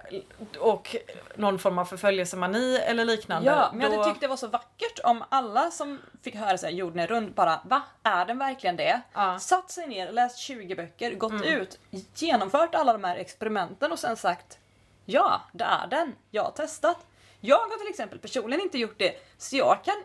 och 0.59 0.95
någon 1.35 1.59
form 1.59 1.77
av 1.77 1.85
förföljelsemani 1.85 2.77
eller 2.77 3.05
liknande. 3.05 3.49
Ja, 3.49 3.69
men 3.73 3.81
jag 3.81 3.91
då... 3.91 3.97
hade 3.97 4.09
tyckt 4.09 4.21
det 4.21 4.27
var 4.27 4.35
så 4.37 4.47
vackert 4.47 4.99
om 5.03 5.23
alla 5.29 5.71
som 5.71 5.99
fick 6.23 6.35
höra 6.35 6.51
att 6.51 6.71
jorden 6.73 6.99
är 6.99 7.07
rund 7.07 7.33
bara 7.33 7.61
va? 7.63 7.81
Är 8.03 8.25
den 8.25 8.37
verkligen 8.37 8.75
det? 8.75 9.01
Ja. 9.13 9.39
Satt 9.39 9.71
sig 9.71 9.87
ner, 9.87 10.11
läst 10.11 10.37
20 10.37 10.75
böcker, 10.75 11.13
gått 11.15 11.31
Mm. 11.31 11.43
ut, 11.61 11.79
genomfört 12.15 12.75
alla 12.75 12.93
de 12.93 13.03
här 13.03 13.15
experimenten 13.15 13.91
och 13.91 13.99
sen 13.99 14.17
sagt 14.17 14.57
ja, 15.05 15.41
det 15.53 15.63
är 15.63 15.87
den. 15.87 16.15
Jag 16.31 16.43
har 16.43 16.51
testat. 16.51 17.05
Jag 17.41 17.57
har 17.57 17.77
till 17.77 17.89
exempel 17.89 18.19
personligen 18.19 18.61
inte 18.63 18.77
gjort 18.77 18.99
det, 18.99 19.13
så 19.37 19.55
jag 19.57 19.83
kan 19.83 19.95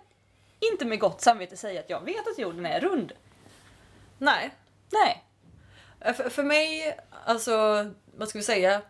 inte 0.72 0.85
med 0.85 1.00
gott 1.00 1.20
samvete 1.20 1.57
säga 1.57 1.81
att 1.81 1.90
jag 1.90 2.05
vet 2.05 2.29
att 2.29 2.38
jorden 2.38 2.66
är 2.66 2.81
rund. 2.81 3.12
Nej. 4.18 4.50
Nej. 4.92 5.24
För, 6.14 6.31
för 6.31 6.42
mig, 6.42 6.98
alltså, 7.24 7.87
vad 8.16 8.29
ska 8.29 8.38
vi 8.38 8.44
säga? 8.44 8.83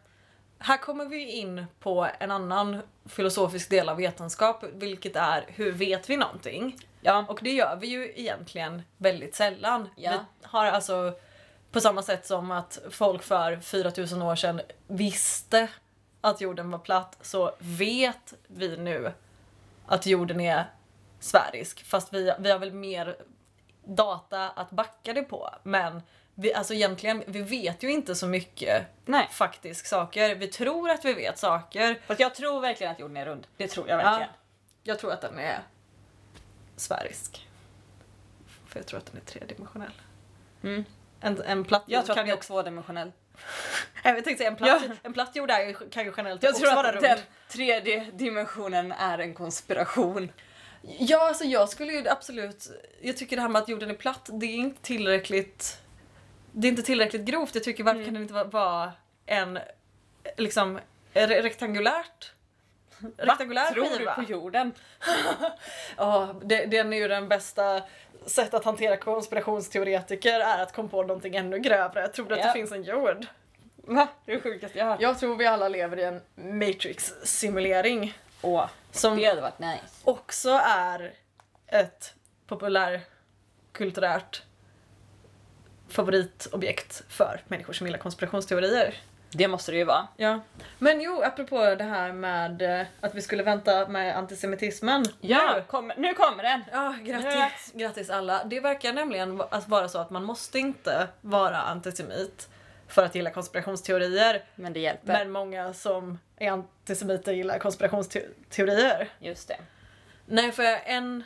Här 0.58 0.76
kommer 0.76 1.04
vi 1.04 1.30
in 1.30 1.66
på 1.80 2.08
en 2.18 2.30
annan 2.30 2.82
filosofisk 3.06 3.70
del 3.70 3.88
av 3.88 3.96
vetenskap, 3.96 4.64
vilket 4.72 5.16
är 5.16 5.44
hur 5.48 5.72
vet 5.72 6.10
vi 6.10 6.16
någonting? 6.16 6.78
Ja. 7.00 7.24
Och 7.28 7.38
det 7.42 7.50
gör 7.50 7.76
vi 7.76 7.86
ju 7.86 8.12
egentligen 8.16 8.82
väldigt 8.96 9.34
sällan. 9.34 9.88
Ja. 9.96 10.10
Vi 10.10 10.46
har 10.48 10.66
alltså, 10.66 11.12
på 11.72 11.80
samma 11.80 12.02
sätt 12.02 12.26
som 12.26 12.50
att 12.50 12.78
folk 12.90 13.22
för 13.22 13.56
4000 13.56 14.22
år 14.22 14.36
sedan 14.36 14.60
visste 14.86 15.68
att 16.20 16.40
jorden 16.40 16.70
var 16.70 16.78
platt, 16.78 17.18
så 17.20 17.54
vet 17.58 18.34
vi 18.46 18.76
nu 18.76 19.12
att 19.86 20.06
jorden 20.06 20.40
är 20.40 20.64
sfärisk. 21.24 21.84
Fast 21.84 22.12
vi, 22.14 22.32
vi 22.38 22.50
har 22.50 22.58
väl 22.58 22.72
mer 22.72 23.16
data 23.84 24.50
att 24.50 24.70
backa 24.70 25.12
det 25.12 25.22
på. 25.22 25.50
Men 25.62 26.02
vi, 26.34 26.54
alltså 26.54 26.74
egentligen, 26.74 27.24
vi 27.26 27.42
vet 27.42 27.82
ju 27.82 27.90
inte 27.90 28.14
så 28.14 28.26
mycket 28.26 28.86
Nej. 29.04 29.28
faktisk 29.32 29.86
saker. 29.86 30.34
Vi 30.34 30.46
tror 30.48 30.90
att 30.90 31.04
vi 31.04 31.12
vet 31.12 31.38
saker. 31.38 32.00
Fast 32.06 32.20
jag 32.20 32.34
tror 32.34 32.60
verkligen 32.60 32.92
att 32.92 32.98
jorden 33.00 33.16
är 33.16 33.26
rund. 33.26 33.46
Det 33.56 33.68
tror 33.68 33.88
jag 33.88 33.96
verkligen. 33.96 34.30
Jag 34.82 34.98
tror 34.98 35.12
att 35.12 35.20
den 35.20 35.38
är 35.38 35.60
sfärisk. 36.76 37.48
För 38.68 38.78
jag 38.78 38.86
tror 38.86 38.98
att 38.98 39.06
den 39.06 39.16
är 39.16 39.24
tredimensionell. 39.24 39.92
Mm. 40.62 40.84
En, 41.20 41.42
en 41.42 41.64
platt 41.64 41.84
Jag 41.86 42.04
tror 42.04 42.12
att 42.12 42.16
kan 42.16 42.26
den 42.26 42.34
ju 42.34 42.38
är 42.38 42.42
tvådimensionell. 42.42 43.12
Jag 44.04 44.14
tänkte 44.24 44.36
säga 44.36 44.50
en 44.50 44.56
platt, 44.56 44.82
Ja. 44.88 44.94
en 45.02 45.12
platt 45.12 45.36
jord 45.36 45.50
är 45.50 45.90
kan 45.90 46.04
ju 46.04 46.12
generellt 46.16 46.42
Jag 46.42 46.50
också 46.50 46.62
tror 46.62 46.74
vara 46.74 46.88
att 46.88 46.94
rund. 46.94 47.04
den 47.04 47.18
tredje 47.48 48.10
dimensionen 48.12 48.92
är 48.92 49.18
en 49.18 49.34
konspiration. 49.34 50.32
Ja, 50.98 51.28
alltså 51.28 51.44
jag 51.44 51.68
skulle 51.68 51.92
ju 51.92 52.08
absolut... 52.08 52.70
Jag 53.00 53.16
tycker 53.16 53.36
det 53.36 53.42
här 53.42 53.48
med 53.48 53.62
att 53.62 53.68
jorden 53.68 53.90
är 53.90 53.94
platt, 53.94 54.28
det 54.32 54.46
är 54.46 54.54
inte 54.56 54.82
tillräckligt... 54.82 55.78
Det 56.52 56.66
är 56.66 56.70
inte 56.70 56.82
tillräckligt 56.82 57.22
grovt. 57.24 57.54
Jag 57.54 57.64
tycker 57.64 57.84
varför 57.84 57.96
Mm. 58.00 58.04
kan 58.04 58.14
den 58.14 58.22
inte 58.22 58.34
vara- 58.56 58.92
en... 59.26 59.58
Liksom 60.36 60.80
re- 61.14 61.42
rektangulärt? 61.42 62.32
rektangulär 63.16 63.70
Tror 63.72 63.84
skiva. 63.84 64.14
du 64.18 64.24
på 64.26 64.32
jorden? 64.32 64.72
Ja, 65.96 66.34
det, 66.44 66.64
den 66.66 66.92
är 66.92 66.96
ju 66.96 67.08
den 67.08 67.28
bästa 67.28 67.82
sätt 68.26 68.54
att 68.54 68.64
hantera 68.64 68.96
konspirationsteoretiker 68.96 70.40
är 70.40 70.62
att 70.62 70.72
komma 70.72 70.88
på 70.88 71.02
någonting 71.02 71.36
ännu 71.36 71.58
grövre. 71.58 72.08
Tror 72.08 72.26
du 72.28 72.34
att 72.34 72.42
det 72.42 72.52
finns 72.52 72.72
en 72.72 72.82
jord? 72.82 73.26
Va? 73.76 74.08
Det 74.24 74.32
är 74.32 74.36
det 74.36 74.42
sjukaste 74.42 74.78
jag 74.78 74.86
hört. 74.86 75.00
Jag 75.00 75.18
tror 75.18 75.36
vi 75.36 75.46
alla 75.46 75.68
lever 75.68 75.96
i 75.98 76.04
en 76.04 76.20
Matrix-simulering. 76.34 78.12
Åh, 78.44 78.66
Som 78.92 79.16
det 79.16 79.24
hade 79.24 79.40
varit 79.40 79.58
nice. 79.58 79.82
också 80.04 80.50
är 80.66 81.12
ett 81.66 82.14
populärkulturärt 82.46 84.42
favoritobjekt 85.88 87.02
för 87.08 87.40
människor 87.48 87.72
som 87.72 87.86
gillar 87.86 87.98
konspirationsteorier. 87.98 88.94
Det 89.30 89.48
måste 89.48 89.72
det 89.72 89.78
ju 89.78 89.84
vara. 89.84 90.06
Ja. 90.16 90.40
Men 90.78 91.00
jo, 91.00 91.22
apropå 91.22 91.74
det 91.74 91.84
här 91.84 92.12
med 92.12 92.62
eh, 92.80 92.86
att 93.00 93.14
vi 93.14 93.22
skulle 93.22 93.42
vänta 93.42 93.88
med 93.88 94.16
antisemitismen. 94.16 95.04
Ja, 95.20 95.52
Nu. 95.56 95.62
kom, 95.66 95.92
nu 95.96 96.14
kommer 96.14 96.42
den! 96.42 96.64
Ja, 96.72 96.94
grattis, 97.02 97.72
grattis 97.74 98.10
alla. 98.10 98.44
Det 98.44 98.60
verkar 98.60 98.92
nämligen 98.92 99.36
va- 99.36 99.48
att 99.50 99.68
vara 99.68 99.88
så 99.88 99.98
att 99.98 100.10
man 100.10 100.24
måste 100.24 100.58
inte 100.58 101.08
vara 101.20 101.56
antisemit 101.62 102.48
för 102.88 103.04
att 103.04 103.14
gilla 103.14 103.30
konspirationsteorier. 103.30 104.44
Men 104.54 104.72
det 104.72 104.80
hjälper. 104.80 105.12
Men 105.12 105.30
många 105.30 105.72
som 105.72 106.18
är 106.36 106.50
antisemiter 106.50 107.32
gillar 107.32 107.58
konspirationsteorier. 107.58 109.08
Just 109.18 109.48
det. 109.48 109.56
Nej, 110.26 110.52
för 110.52 110.62
en, 110.84 111.24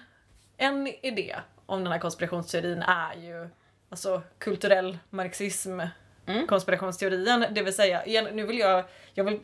en 0.57 0.87
idé 0.87 1.37
om 1.67 1.85
den 1.85 1.93
här 1.93 1.99
konspirationsteorin 1.99 2.83
är 2.83 3.15
ju 3.15 3.49
alltså 3.89 4.23
kulturell 4.39 4.99
marxism. 5.11 5.81
Mm. 6.27 6.47
Konspirationsteorin, 6.47 7.47
det 7.51 7.63
vill 7.63 7.75
säga, 7.75 8.07
igen, 8.07 8.25
nu 8.33 8.47
vill 8.47 8.59
jag, 8.59 8.85
jag 9.15 9.25
vill, 9.25 9.41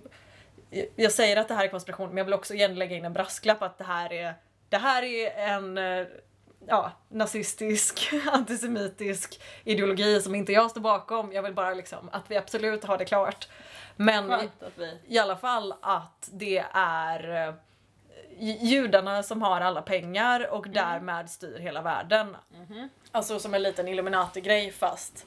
jag 0.97 1.13
säger 1.13 1.37
att 1.37 1.49
det 1.49 1.55
här 1.55 1.65
är 1.65 1.69
konspiration 1.69 2.09
men 2.09 2.17
jag 2.17 2.25
vill 2.25 2.35
också 2.35 2.55
igen 2.55 2.75
lägga 2.75 2.97
in 2.97 3.05
en 3.05 3.13
brasklapp 3.13 3.63
att 3.63 3.79
det 3.79 3.85
här 3.85 4.13
är, 4.13 4.35
det 4.69 4.77
här 4.77 5.03
är 5.03 5.31
en 5.31 5.79
eh, 5.79 6.07
ja, 6.67 6.93
nazistisk, 7.09 8.11
antisemitisk 8.33 9.41
ideologi 9.65 10.21
som 10.21 10.35
inte 10.35 10.53
jag 10.53 10.71
står 10.71 10.81
bakom. 10.81 11.33
Jag 11.33 11.43
vill 11.43 11.55
bara 11.55 11.75
liksom 11.75 12.09
att 12.13 12.31
vi 12.31 12.37
absolut 12.37 12.85
har 12.85 12.99
det 12.99 13.05
klart. 13.05 13.49
Men 13.97 14.33
att 14.33 14.49
vi... 14.77 14.99
i 15.07 15.19
alla 15.19 15.37
fall 15.37 15.75
att 15.81 16.29
det 16.33 16.65
är 16.73 17.49
eh, 17.49 17.55
judarna 18.61 19.23
som 19.23 19.43
har 19.43 19.61
alla 19.61 19.83
pengar 19.83 20.53
och 20.53 20.69
därmed 20.69 21.31
styr 21.31 21.59
hela 21.59 21.83
världen. 21.83 22.37
Alltså 23.13 23.39
som 23.39 23.55
en 23.55 23.63
liten 23.63 23.89
Illuminati-grej 23.89 24.71
fast. 24.71 25.27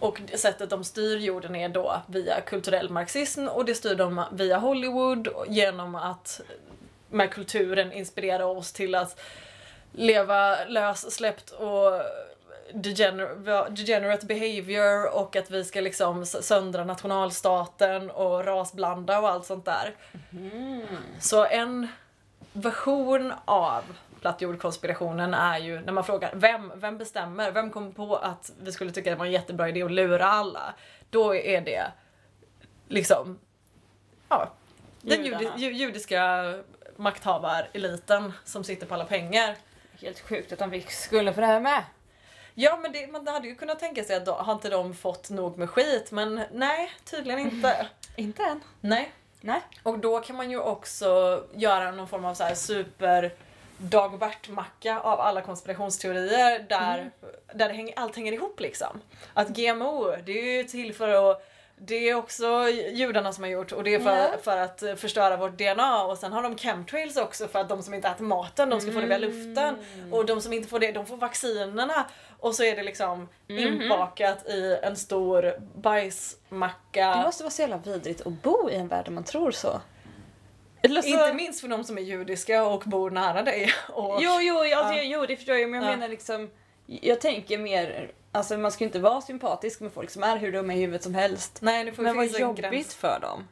Och 0.00 0.20
sättet 0.34 0.70
de 0.70 0.84
styr 0.84 1.18
jorden 1.18 1.56
är 1.56 1.68
då 1.68 2.02
via 2.06 2.40
kulturell 2.40 2.90
marxism 2.90 3.48
och 3.48 3.64
det 3.64 3.74
styr 3.74 3.94
de 3.94 4.24
via 4.32 4.58
Hollywood 4.58 5.28
genom 5.48 5.94
att 5.94 6.40
med 7.10 7.30
kulturen 7.30 7.92
inspirera 7.92 8.46
oss 8.46 8.72
till 8.72 8.94
att 8.94 9.20
leva 9.96 10.64
lössläppt 10.64 11.50
och 11.50 12.02
degener- 12.72 13.70
degenerate 13.70 14.26
behavior 14.26 15.14
och 15.14 15.36
att 15.36 15.50
vi 15.50 15.64
ska 15.64 15.80
liksom 15.80 16.26
söndra 16.26 16.84
nationalstaten 16.84 18.10
och 18.10 18.44
rasblanda 18.44 19.20
och 19.20 19.28
allt 19.28 19.46
sånt 19.46 19.64
där. 19.64 19.94
Så 21.20 21.44
en 21.46 21.88
version 22.52 23.32
av 23.44 23.82
plattjordkonspirationen 24.20 25.34
är 25.34 25.58
ju 25.58 25.80
när 25.80 25.92
man 25.92 26.04
frågar 26.04 26.30
vem, 26.34 26.72
vem 26.76 26.98
bestämmer? 26.98 27.50
Vem 27.50 27.70
kom 27.70 27.94
på 27.94 28.16
att 28.16 28.52
vi 28.60 28.72
skulle 28.72 28.90
tycka 28.90 29.10
det 29.10 29.16
var 29.16 29.26
en 29.26 29.32
jättebra 29.32 29.68
idé 29.68 29.82
att 29.82 29.90
lura 29.90 30.26
alla? 30.26 30.74
Då 31.10 31.34
är 31.34 31.60
det 31.60 31.92
liksom 32.88 33.38
ja, 34.28 34.52
den 35.00 35.24
judi, 35.24 35.50
ju, 35.56 35.72
judiska 35.72 36.54
makthavareliten 36.96 38.32
som 38.44 38.64
sitter 38.64 38.86
på 38.86 38.94
alla 38.94 39.04
pengar. 39.04 39.56
Helt 40.00 40.20
sjukt 40.20 40.52
att 40.52 40.58
de 40.58 40.70
fick 40.70 40.90
skulden 40.90 41.34
för 41.34 41.40
det 41.40 41.46
här 41.46 41.60
med. 41.60 41.82
Ja 42.54 42.78
men 42.82 42.92
det, 42.92 43.06
man 43.06 43.26
hade 43.28 43.48
ju 43.48 43.54
kunnat 43.54 43.78
tänka 43.78 44.04
sig 44.04 44.16
att 44.16 44.26
då, 44.26 44.32
har 44.32 44.52
inte 44.52 44.68
de 44.68 44.94
fått 44.94 45.30
nog 45.30 45.58
med 45.58 45.70
skit 45.70 46.10
men 46.10 46.42
nej 46.52 46.92
tydligen 47.04 47.40
inte. 47.40 47.86
Inte 48.16 48.42
än. 48.42 48.60
nej. 48.80 49.12
Nej. 49.40 49.60
Och 49.82 49.98
då 49.98 50.20
kan 50.20 50.36
man 50.36 50.50
ju 50.50 50.60
också 50.60 51.42
göra 51.54 51.90
någon 51.90 52.08
form 52.08 52.24
av 52.24 52.34
så 52.34 52.44
här 52.44 52.54
super 52.54 53.34
Dagobert-macka 53.78 55.00
av 55.00 55.20
alla 55.20 55.40
konspirationsteorier 55.40 56.66
där, 56.68 57.10
där 57.54 57.68
det 57.68 57.74
hänger, 57.74 57.94
allt 57.98 58.16
hänger 58.16 58.32
ihop 58.32 58.60
liksom. 58.60 59.00
Att 59.34 59.48
GMO, 59.48 60.16
det 60.26 60.32
är 60.32 60.56
ju 60.56 60.64
till 60.64 60.94
för 60.94 61.30
att 61.30 61.42
det 61.78 62.08
är 62.08 62.14
också 62.14 62.68
judarna 62.92 63.32
som 63.32 63.44
har 63.44 63.50
gjort 63.50 63.72
och 63.72 63.84
det 63.84 63.94
är 63.94 64.00
för, 64.00 64.16
Ja. 64.16 64.30
för 64.42 64.56
att 64.56 64.82
förstöra 65.00 65.36
vårt 65.36 65.58
DNA 65.58 66.04
och 66.04 66.18
sen 66.18 66.32
har 66.32 66.42
de 66.42 66.58
chemtrails 66.58 67.16
också 67.16 67.48
för 67.48 67.58
att 67.58 67.68
de 67.68 67.82
som 67.82 67.94
inte 67.94 68.08
äter 68.08 68.24
maten 68.24 68.70
de 68.70 68.80
ska 68.80 68.92
få 68.92 69.00
det 69.00 69.06
via 69.06 69.18
luften 69.18 69.76
och 70.12 70.26
de 70.26 70.40
som 70.40 70.52
inte 70.52 70.68
får 70.68 70.78
det 70.78 70.92
de 70.92 71.06
får 71.06 71.16
vaccinerna 71.16 72.06
och 72.38 72.54
så 72.54 72.62
är 72.64 72.76
det 72.76 72.82
liksom 72.82 73.28
inbakat 73.48 74.46
i 74.48 74.78
en 74.82 74.96
stor 74.96 75.52
bajsmacka. 75.80 77.14
Det 77.16 77.22
måste 77.22 77.42
vara 77.42 77.50
så 77.50 77.62
jävla 77.62 77.76
vidrigt 77.78 78.26
att 78.26 78.42
bo 78.42 78.70
i 78.70 78.74
en 78.74 78.88
värld 78.88 79.04
där 79.04 79.12
man 79.12 79.24
tror 79.24 79.50
så. 79.50 79.80
Eller 80.82 81.02
så... 81.02 81.08
Inte 81.08 81.32
minst 81.34 81.60
för 81.60 81.68
de 81.68 81.84
som 81.84 81.98
är 81.98 82.02
judiska 82.02 82.64
och 82.66 82.82
bor 82.86 83.10
nära 83.10 83.42
dig. 83.42 83.70
Och, 83.88 84.18
Jo, 84.22 84.38
jo, 84.40 84.58
alltså, 84.58 84.94
Ja. 84.94 85.02
jo, 85.02 85.26
det 85.26 85.36
förstår 85.36 85.56
jag 85.56 85.70
men 85.70 85.82
jag 85.82 85.92
Ja. 85.92 85.96
menar 85.96 86.08
liksom 86.08 86.50
Jag 86.86 87.20
tänker 87.20 87.58
mer, 87.58 88.12
alltså 88.36 88.56
man 88.58 88.72
ska 88.72 88.84
ju 88.84 88.88
inte 88.88 88.98
vara 88.98 89.20
sympatisk 89.20 89.80
med 89.80 89.92
folk 89.92 90.10
som 90.10 90.22
är 90.22 90.36
hur 90.36 90.52
dumma 90.52 90.74
i 90.74 90.80
huvudet 90.80 91.02
som 91.02 91.14
helst. 91.14 91.58
Nej, 91.62 91.84
det 91.84 91.92
får 91.92 92.02
Men 92.02 92.16
vad 92.16 92.26
jobbigt 92.26 92.70
gräns. 92.70 92.94
för 92.94 93.20
dem. 93.20 93.48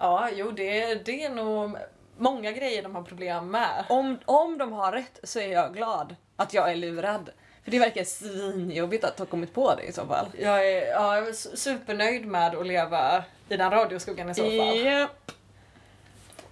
Ja, 0.00 0.28
jo 0.32 0.50
det, 0.50 0.94
det 0.94 1.24
är 1.24 1.30
nog 1.30 1.76
många 2.18 2.52
grejer 2.52 2.82
de 2.82 2.94
har 2.94 3.02
problem 3.02 3.50
med. 3.50 3.84
Om, 3.88 4.18
om 4.24 4.58
de 4.58 4.72
har 4.72 4.92
rätt 4.92 5.20
så 5.22 5.40
är 5.40 5.48
jag 5.52 5.74
glad 5.74 6.16
att 6.36 6.54
jag 6.54 6.70
är 6.72 6.76
lurad. 6.76 7.30
För 7.64 7.70
det 7.70 7.78
verkar 7.78 8.04
svinjobbigt 8.04 9.04
att 9.04 9.18
ha 9.18 9.26
kommit 9.26 9.54
på 9.54 9.74
det 9.74 9.82
i 9.82 9.92
så 9.92 10.06
fall. 10.06 10.26
Jag 10.38 10.68
är, 10.68 10.86
ja, 10.86 11.16
jag 11.16 11.28
är 11.28 11.32
su- 11.32 11.56
supernöjd 11.56 12.26
med 12.26 12.54
att 12.54 12.66
leva 12.66 13.24
i 13.48 13.56
den 13.56 13.70
radioskuggan 13.70 14.30
i 14.30 14.34
så 14.34 14.42
fall. 14.42 14.78
Japp. 14.78 15.32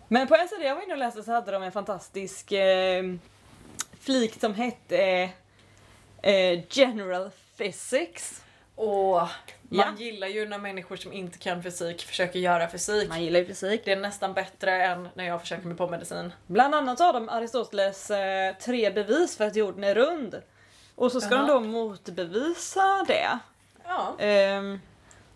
Men 0.09 0.27
på 0.27 0.35
sida 0.51 0.65
jag 0.65 0.75
var 0.75 0.83
inne 0.83 0.93
och 0.93 0.99
läste 0.99 1.23
så 1.23 1.33
hade 1.33 1.53
de 1.53 1.63
en 1.63 1.73
fantastisk 1.73 2.53
eh, 2.53 3.05
flik 4.01 4.41
som 4.41 4.55
hette 4.55 5.31
eh, 6.23 6.61
General 6.71 7.31
Physics. 7.59 8.43
Och 8.75 9.15
man 9.21 9.29
Ja. 9.71 9.87
gillar 9.99 10.27
ju 10.27 10.49
när 10.49 10.59
människor 10.59 10.97
som 10.97 11.13
inte 11.13 11.39
kan 11.39 11.63
fysik 11.63 12.03
försöker 12.03 12.39
göra 12.39 12.69
fysik. 12.69 13.09
Man 13.09 13.23
gillar 13.23 13.41
ju 13.41 13.47
fysik. 13.47 13.83
Det 13.85 13.93
är 13.93 13.97
nästan 13.97 14.35
bättre 14.35 14.85
än 14.85 15.09
när 15.15 15.25
jag 15.25 15.41
försöker 15.41 15.67
mig 15.67 15.77
på 15.77 15.89
medicin. 15.89 16.33
Bland 16.47 16.75
annat 16.75 16.99
har 16.99 17.13
de 17.13 17.29
Aristoteles 17.29 18.11
eh, 18.11 18.55
tre 18.57 18.91
bevis 18.91 19.37
för 19.37 19.45
att 19.47 19.57
jorden 19.57 19.85
är 19.85 19.95
rund. 19.95 20.43
Och 20.95 21.13
så 21.13 21.21
ska 21.21 21.35
Jaha. 21.35 21.47
de 21.47 21.63
då 21.63 21.69
motbevisa 21.69 23.05
det. 23.07 23.39
Ja. 23.85 24.15
Ehm, 24.19 24.81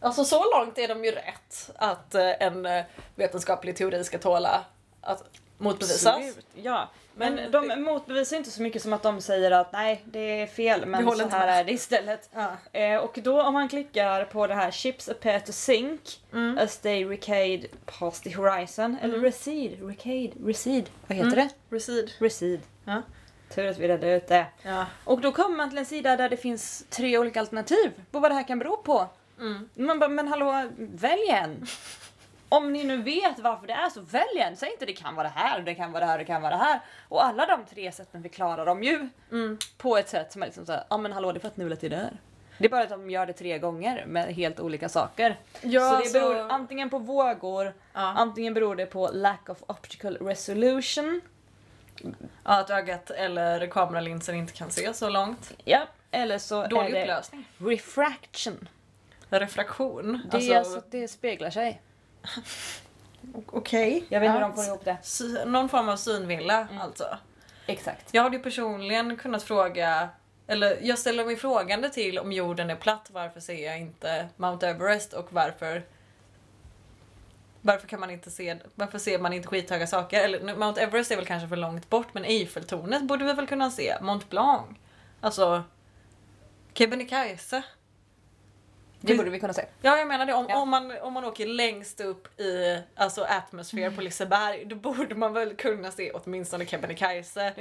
Alltså 0.01 0.25
så 0.25 0.45
långt 0.59 0.79
är 0.79 0.89
de 0.89 1.05
ju 1.05 1.11
rätt 1.11 1.71
att 1.77 2.15
eh, 2.15 2.43
en 2.43 2.67
eh, 2.67 2.85
vetenskaplig 3.15 3.77
teori 3.77 4.05
ska 4.05 4.19
tåla 4.19 4.65
att 5.01 5.25
motbevisas. 5.59 6.07
absolut, 6.07 6.47
Ja, 6.55 6.91
men 7.15 7.35
Men- 7.35 7.51
de 7.51 7.83
motbevisar 7.83 8.37
inte 8.37 8.51
så 8.51 8.63
mycket 8.63 8.83
som 8.83 8.93
att 8.93 9.03
de 9.03 9.21
säger 9.21 9.51
att 9.51 9.73
nej, 9.73 10.03
det 10.05 10.41
är 10.43 10.47
fel, 10.47 10.87
men 10.87 11.05
så 11.05 11.29
här 11.29 11.47
med. 11.47 11.59
är 11.59 11.65
det 11.65 11.73
istället. 11.73 12.31
Ja. 12.35 12.57
Eh, 12.81 12.97
och 12.97 13.19
då 13.23 13.43
om 13.43 13.55
man 13.55 13.69
klickar 13.69 14.25
på 14.25 14.47
det 14.47 14.55
här 14.55 14.71
chips 14.71 15.09
appear 15.09 15.41
to 15.41 15.53
sink 15.53 16.21
Mm. 16.33 16.59
as 16.59 16.79
they 16.79 17.05
recade 17.05 17.61
past 17.99 18.25
the 18.25 18.37
horizon, 18.37 18.97
eller 19.03 19.19
recede, 19.19 19.77
recade, 19.87 20.33
recede, 20.47 20.87
vad 21.07 21.17
heter 21.19 21.37
det? 21.37 21.49
Recede. 21.71 22.09
Recede. 22.19 22.61
Ja. 22.85 23.03
Tur 23.55 23.67
att 23.67 23.79
vi 23.79 23.89
redde 23.89 24.17
ut 24.17 24.29
det. 24.29 24.47
Ja. 24.63 24.87
Och 25.05 25.21
då 25.21 25.33
kommer 25.33 25.57
man 25.57 25.69
till 25.69 25.79
en 25.79 25.87
sida 25.87 26.17
där 26.17 26.29
det 26.29 26.37
finns 26.37 26.85
tre 26.91 27.19
olika 27.19 27.41
alternativ 27.41 27.93
på 28.11 28.19
vad 28.19 28.31
det 28.31 28.35
här 28.35 28.49
kan 28.49 28.59
bero 28.59 28.77
på. 28.77 29.07
Mm. 29.41 29.69
Man 29.75 29.99
bara, 29.99 30.09
men 30.11 30.29
hallå, 30.29 30.71
välj 30.77 31.29
en! 31.31 31.67
Om 32.49 32.73
ni 32.73 32.85
nu 32.85 32.97
vet 33.03 33.39
varför 33.39 33.67
det 33.67 33.73
är 33.73 33.91
så, 33.91 34.01
välj 34.01 34.39
en! 34.41 34.57
Säg 34.57 34.71
inte 34.73 34.87
det 34.87 34.93
kan 34.93 35.15
vara 35.15 35.27
det 35.29 35.33
här, 35.35 35.61
det 35.61 35.75
kan 35.75 35.93
vara 35.93 36.05
det 36.05 36.11
här, 36.11 36.19
det 36.19 36.25
kan 36.25 36.43
vara 36.43 36.57
det 36.57 36.63
här. 36.63 36.81
Och 37.09 37.25
alla 37.25 37.47
de 37.47 37.65
tre 37.65 37.93
sätten 37.93 38.23
förklarar 38.23 38.67
de 38.67 38.83
ju 38.83 39.09
Mm. 39.33 39.59
på 39.79 39.97
ett 39.97 40.09
sätt 40.09 40.33
som 40.33 40.43
är 40.43 40.47
liksom 40.47 40.67
såhär, 40.67 40.85
ja 40.91 40.97
men 40.97 41.13
hallå 41.13 41.33
det 41.33 41.39
är 41.39 41.41
för 41.41 41.49
att 41.49 41.57
nulet 41.57 41.85
är 41.85 41.91
där. 41.91 42.11
Det 42.59 42.65
är 42.65 42.69
bara 42.69 42.83
att 42.83 42.89
de 42.89 43.11
gör 43.11 43.27
det 43.27 43.33
tre 43.33 43.59
gånger 43.59 44.05
med 44.07 44.35
helt 44.35 44.61
olika 44.61 44.89
saker. 44.89 45.39
Ja, 45.63 45.81
så 45.81 45.91
det 45.91 45.97
alltså- 45.97 46.13
beror 46.21 46.51
antingen 46.53 46.91
på 46.91 46.99
vågor, 46.99 47.75
Ja. 47.93 48.01
antingen 48.01 48.55
beror 48.55 48.77
det 48.77 48.87
på 48.87 49.11
lack 49.13 49.49
of 49.49 49.59
optical 49.67 50.17
resolution, 50.17 51.21
ja, 52.03 52.61
att 52.61 52.71
ögat 52.71 53.11
eller 53.11 53.67
kameralinsen 53.67 54.35
inte 54.35 54.53
kan 54.53 54.71
se 54.71 54.95
så 54.95 55.09
långt. 55.09 55.53
ja, 55.65 55.81
eller 56.11 56.39
så 56.39 56.67
Dålig 56.67 56.89
är 56.91 56.93
det 56.95 57.03
upplösning. 57.03 57.45
refraction. 57.59 58.69
Refraktion. 59.31 60.23
Det 60.31 60.37
är 60.53 60.59
alltså 60.59 60.79
att 60.79 60.91
det 60.91 61.09
speglar 61.09 61.51
sig. 61.51 61.81
Okej. 63.47 64.05
Jag 64.09 64.21
vet 64.21 64.27
inte 64.27 64.35
hur 64.39 64.41
de 64.49 64.55
får 64.55 64.65
ihop 64.65 64.85
det. 64.85 64.97
Sy- 65.03 65.45
Någon 65.45 65.69
form 65.69 65.89
av 65.89 65.97
synvilla 65.97 66.69
alltså. 66.81 67.19
Exakt. 67.67 68.15
Jag 68.15 68.23
hade 68.23 68.37
ju 68.37 68.43
personligen 68.43 69.17
kunnat 69.17 69.43
fråga, 69.43 70.09
eller 70.47 70.79
jag 70.83 70.99
ställer 70.99 71.25
mig 71.25 71.37
frågande 71.37 71.91
till 71.91 72.19
om 72.19 72.33
jorden 72.33 72.71
är 72.71 72.77
platt, 72.77 73.09
varför 73.13 73.41
ser 73.41 73.67
jag 73.67 73.79
inte 73.79 74.29
Mount 74.37 74.69
Everest 74.69 75.13
och 75.13 75.33
varför 75.33 75.83
Varför 77.63 77.89
kan 77.89 78.01
man 78.01 78.11
inte 78.11 78.31
se, 78.31 78.57
varför 78.75 78.99
ser 78.99 79.19
man 79.19 79.33
inte 79.33 79.49
skithöga 79.49 79.87
saker? 79.87 80.21
Eller 80.25 80.41
nu, 80.41 80.57
Mount 80.57 80.81
Everest 80.81 81.11
är 81.11 81.17
väl 81.17 81.27
kanske 81.27 81.49
för 81.49 81.57
långt 81.57 81.91
bort 81.91 82.07
men 82.15 82.25
Eiffeltornet 82.25 83.03
borde 83.03 83.25
vi 83.25 83.33
väl 83.33 83.47
kunna 83.47 83.71
se? 83.71 83.97
Mont 84.01 84.31
Blanc? 84.31 84.67
Alltså 85.21 85.63
Kebnekaise? 86.75 87.63
Det 89.07 89.15
borde 89.17 89.31
vi 89.31 89.41
kunna 89.41 89.53
se. 89.53 89.65
Ja 89.83 89.99
jag 89.99 90.09
menar 90.09 90.27
det, 90.27 90.33
om, 90.35 90.47
Ja. 90.49 90.57
om, 90.61 90.69
man, 90.69 90.99
om 91.01 91.13
man 91.13 91.25
åker 91.25 91.47
längst 91.47 92.01
upp 92.01 92.41
i 92.41 92.79
alltså 92.97 93.25
atmosfär 93.25 93.91
på 93.91 94.01
Liseberg 94.01 94.65
då 94.65 94.77
borde 94.77 95.15
man 95.15 95.33
väl 95.33 95.55
kunna 95.57 95.91
se 95.91 96.11
åtminstone 96.11 96.67
Kebnekaise. 96.67 97.53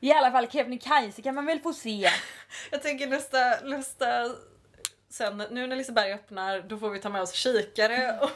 I 0.00 0.12
alla 0.12 0.30
fall 0.30 0.50
Kebnekaise 0.50 1.22
kan 1.22 1.34
man 1.34 1.46
väl 1.46 1.60
få 1.60 1.72
se. 1.72 2.08
Jag 2.70 2.82
tänker 2.82 3.06
nästa, 3.06 3.38
nästa 3.64 4.06
sen 5.10 5.42
nu 5.50 5.66
när 5.66 5.76
Liseberg 5.76 6.12
öppnar 6.12 6.60
då 6.60 6.78
får 6.78 6.90
vi 6.90 6.98
ta 6.98 7.08
med 7.08 7.22
oss 7.22 7.32
kikare 7.32 8.18
och 8.20 8.30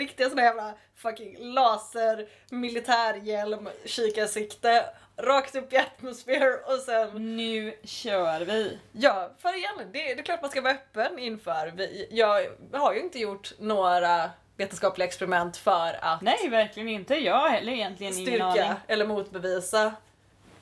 riktiga 0.00 0.28
såna 0.28 0.42
jävla 0.42 0.74
fucking 0.96 1.36
laser 1.38 2.28
militärhjälm 2.50 3.68
kikarsikte 3.84 4.84
rakt 5.16 5.54
upp 5.54 5.72
i 5.72 5.76
atmosfär 5.76 6.72
och 6.72 6.78
sen 6.78 7.36
Nu 7.36 7.74
kör 7.84 8.40
vi. 8.40 8.78
ja 8.92 9.30
för 9.38 9.56
igen 9.56 9.72
det, 9.78 9.84
det 9.92 10.12
är 10.20 10.22
klart 10.22 10.42
man 10.42 10.50
ska 10.50 10.60
vara 10.60 10.72
öppen 10.72 11.18
inför 11.18 11.72
vi, 11.76 12.08
jag 12.10 12.46
har 12.72 12.94
ju 12.94 13.00
inte 13.00 13.18
gjort 13.18 13.52
några 13.58 14.30
vetenskapliga 14.56 15.08
experiment 15.08 15.56
för 15.56 15.98
att 16.04 16.22
Nej, 16.22 16.48
verkligen 16.48 16.88
inte. 16.88 17.14
Jag 17.14 17.48
heller 17.48 17.72
egentligen 17.72 18.18
ingen 18.18 18.42
aning. 18.42 18.52
styrka 18.52 18.76
eller 18.86 19.06
motbevisa. 19.06 19.92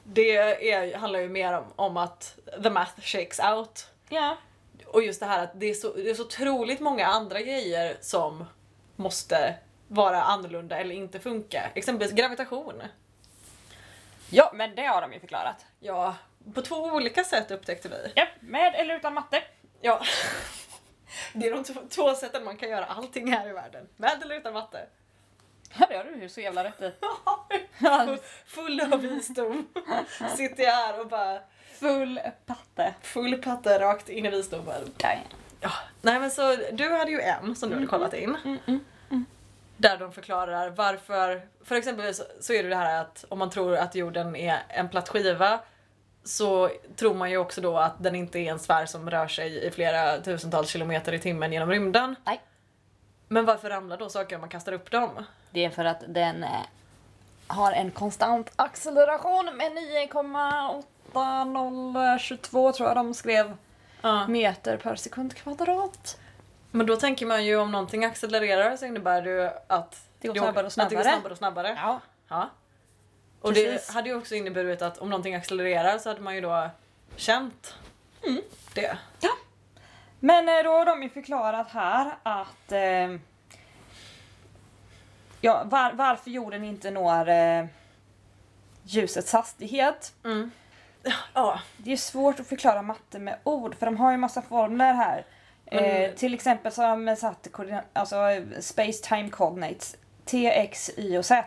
Det 0.04 0.36
är, 0.36 0.96
handlar 0.96 1.20
ju 1.20 1.28
mer 1.28 1.52
om, 1.52 1.64
om 1.76 1.96
att 1.96 2.38
the 2.62 2.70
math 2.70 3.00
shakes 3.00 3.40
out. 3.40 3.86
Ja. 4.08 4.36
Och 4.86 5.02
just 5.02 5.20
det 5.20 5.26
här 5.26 5.44
att 5.44 5.60
det 5.60 5.66
är, 5.66 5.74
så, 5.74 5.92
det 5.92 6.10
är 6.10 6.14
så 6.14 6.22
otroligt 6.22 6.80
många 6.80 7.06
andra 7.06 7.40
grejer 7.40 7.96
som 8.00 8.44
måste 8.98 9.54
vara 9.88 10.22
annorlunda 10.22 10.78
eller 10.78 10.94
inte 10.94 11.20
funka. 11.20 11.70
Exempelvis 11.74 12.14
gravitation. 12.16 12.82
ja, 14.30 14.50
men 14.54 14.74
det 14.74 14.86
har 14.86 15.00
de 15.00 15.12
ju 15.12 15.20
förklarat. 15.20 15.66
Ja, 15.80 16.16
på 16.54 16.62
två 16.62 16.76
olika 16.76 17.24
sätt 17.24 17.50
upptäckte 17.50 17.88
vi. 17.88 18.12
Ja, 18.14 18.26
med 18.40 18.74
eller 18.74 18.96
utan 18.96 19.14
matte. 19.14 19.42
Ja. 19.80 20.00
Det 21.32 21.46
är 21.46 21.54
de 21.54 21.88
två, 21.88 22.14
sätten 22.14 22.44
man 22.44 22.56
kan 22.56 22.68
göra 22.70 22.84
allting 22.84 23.32
här 23.32 23.48
i 23.48 23.52
världen. 23.52 23.88
Med 23.96 24.22
eller 24.22 24.36
utan 24.36 24.52
matte. 24.52 24.86
Ja, 25.78 25.86
det 25.88 25.96
har 25.96 26.04
du 26.04 26.28
så 26.28 26.40
jävla 26.40 26.64
rätt 26.64 26.80
i. 26.80 26.92
Full, 28.46 28.80
av 28.92 29.00
visdom. 29.00 29.68
Sitter 30.36 30.62
jag 30.62 30.72
här 30.72 31.00
och 31.00 31.06
bara 31.08 31.40
Full 31.80 32.20
patte. 32.46 32.94
full 33.02 33.42
patte 33.42 33.78
rakt 33.78 34.08
in 34.08 34.26
i 34.26 34.30
visdomen. 34.30 34.92
Ja, 35.60 35.70
nej 36.02 36.20
men 36.20 36.30
så 36.30 36.56
du 36.72 36.90
hade 36.90 37.10
ju 37.10 37.20
en 37.20 37.56
som 37.56 37.68
du 37.68 37.74
hade 37.74 37.86
kollat 37.86 38.14
in. 38.14 38.58
Där 39.76 39.98
de 39.98 40.12
förklarar 40.12 40.70
varför, 40.70 41.42
för 41.64 41.74
exempel 41.74 42.14
så, 42.14 42.22
så 42.40 42.52
är 42.52 42.62
det 42.62 42.68
det 42.68 42.76
här 42.76 43.00
att 43.00 43.24
om 43.28 43.38
man 43.38 43.50
tror 43.50 43.76
att 43.76 43.94
jorden 43.94 44.36
är 44.36 44.62
en 44.68 44.88
platt 44.88 45.08
skiva 45.08 45.60
så 46.24 46.70
tror 46.96 47.14
man 47.14 47.30
ju 47.30 47.36
också 47.36 47.60
då 47.60 47.78
att 47.78 48.02
den 48.02 48.14
inte 48.14 48.38
är 48.38 48.50
en 48.50 48.58
sfär 48.58 48.86
som 48.86 49.10
rör 49.10 49.28
sig 49.28 49.66
i 49.66 49.70
flera 49.70 50.20
tusentals 50.20 50.68
kilometer 50.68 51.12
i 51.12 51.18
timmen 51.18 51.52
genom 51.52 51.70
rymden. 51.70 52.16
Nej. 52.24 52.40
Men 53.28 53.44
varför 53.44 53.70
ramlar 53.70 53.96
då 53.96 54.08
saker 54.08 54.36
om 54.36 54.40
man 54.40 54.50
kastar 54.50 54.72
upp 54.72 54.90
dem? 54.90 55.10
Det 55.50 55.64
är 55.64 55.70
för 55.70 55.84
att 55.84 56.02
den 56.08 56.44
eh, 56.44 56.60
har 57.46 57.72
en 57.72 57.90
konstant 57.90 58.52
acceleration 58.56 59.56
med 59.56 59.72
9,8022 59.72 62.72
tror 62.72 62.88
jag 62.88 62.96
de 62.96 63.14
skrev 63.14 63.56
Ja. 64.02 64.26
meter 64.28 64.76
per 64.76 64.96
sekund 64.96 65.34
kvadrat. 65.34 66.18
Men 66.70 66.86
då 66.86 66.96
tänker 66.96 67.26
man 67.26 67.44
ju 67.44 67.56
om 67.56 67.72
någonting 67.72 68.04
accelererar 68.04 68.76
så 68.76 68.86
innebär 68.86 69.22
det 69.22 69.30
ju 69.30 69.50
att 69.66 70.06
Det 70.20 70.28
går 70.28 70.34
snabbare 70.34 70.66
och 70.66 70.72
Att 70.78 70.88
det 70.90 70.96
går 70.96 71.02
snabbare. 71.02 71.04
snabbare 71.14 71.32
och 71.32 71.38
snabbare. 71.38 71.76
Ja. 71.82 72.00
Ja. 72.28 72.50
Och 73.40 73.54
Precis. 73.54 73.86
det 73.86 73.92
hade 73.92 74.08
ju 74.08 74.14
också 74.16 74.34
inneburit 74.34 74.82
att 74.82 74.98
om 74.98 75.10
någonting 75.10 75.34
accelererar 75.34 75.98
så 75.98 76.08
hade 76.08 76.20
man 76.20 76.34
ju 76.34 76.40
då 76.40 76.70
känt 77.16 77.74
Mm. 78.26 78.42
det. 78.74 78.98
Men 80.20 80.48
eh, 80.48 80.62
då 80.64 80.70
har 80.70 80.84
de 80.84 81.02
ju 81.02 81.08
förklarat 81.10 81.70
här 81.70 82.16
att 82.22 82.72
eh, 82.72 83.16
ja, 85.40 85.62
var, 85.64 85.92
varför 85.92 86.30
jorden 86.30 86.64
inte 86.64 86.90
når 86.90 87.28
eh, 87.28 87.64
ljusets 88.82 89.32
hastighet. 89.32 90.14
Ja. 91.34 91.60
Det 91.76 91.92
är 91.92 91.96
svårt 91.96 92.40
att 92.40 92.46
förklara 92.46 92.82
matte 92.82 93.18
med 93.18 93.36
ord 93.44 93.74
för 93.74 93.86
de 93.86 93.96
har 93.96 94.10
ju 94.10 94.16
massa 94.16 94.42
formler 94.42 94.92
här. 94.94 95.24
Eh, 95.66 95.82
Mm. 96.04 96.16
till 96.16 96.34
exempel 96.34 96.72
så 96.72 96.82
har 96.82 96.88
de 97.06 97.16
satt 97.16 97.48
alltså, 97.92 98.16
eh, 98.16 98.42
space 98.60 99.02
time 99.04 99.30
coordinates 99.30 99.96
t, 100.24 100.46
x, 100.60 100.90
y 100.96 101.18
och 101.18 101.24
z 101.24 101.42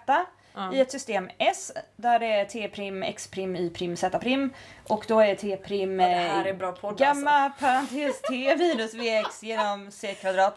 Ja. 0.55 0.73
i 0.73 0.79
ett 0.79 0.91
system 0.91 1.29
S 1.37 1.71
där 1.95 2.19
det 2.19 2.25
är 2.25 2.45
t 2.45 2.67
prim, 2.73 3.03
x 3.03 3.27
prim, 3.27 3.55
y 3.55 3.69
prim, 3.69 3.95
z 3.97 4.09
prim 4.19 4.53
och 4.87 5.05
då 5.07 5.19
är 5.19 5.35
t 5.35 5.57
prim 5.57 5.99
Ja, 5.99 6.07
är 6.07 6.63
eh, 6.63 6.71
podd 6.71 6.97
gamma 6.97 7.49
parentes 7.59 8.21
t 8.21 8.55
minus 8.57 8.93
vx 8.93 9.43
genom 9.43 9.91
c 9.91 10.13
kvadrat 10.13 10.55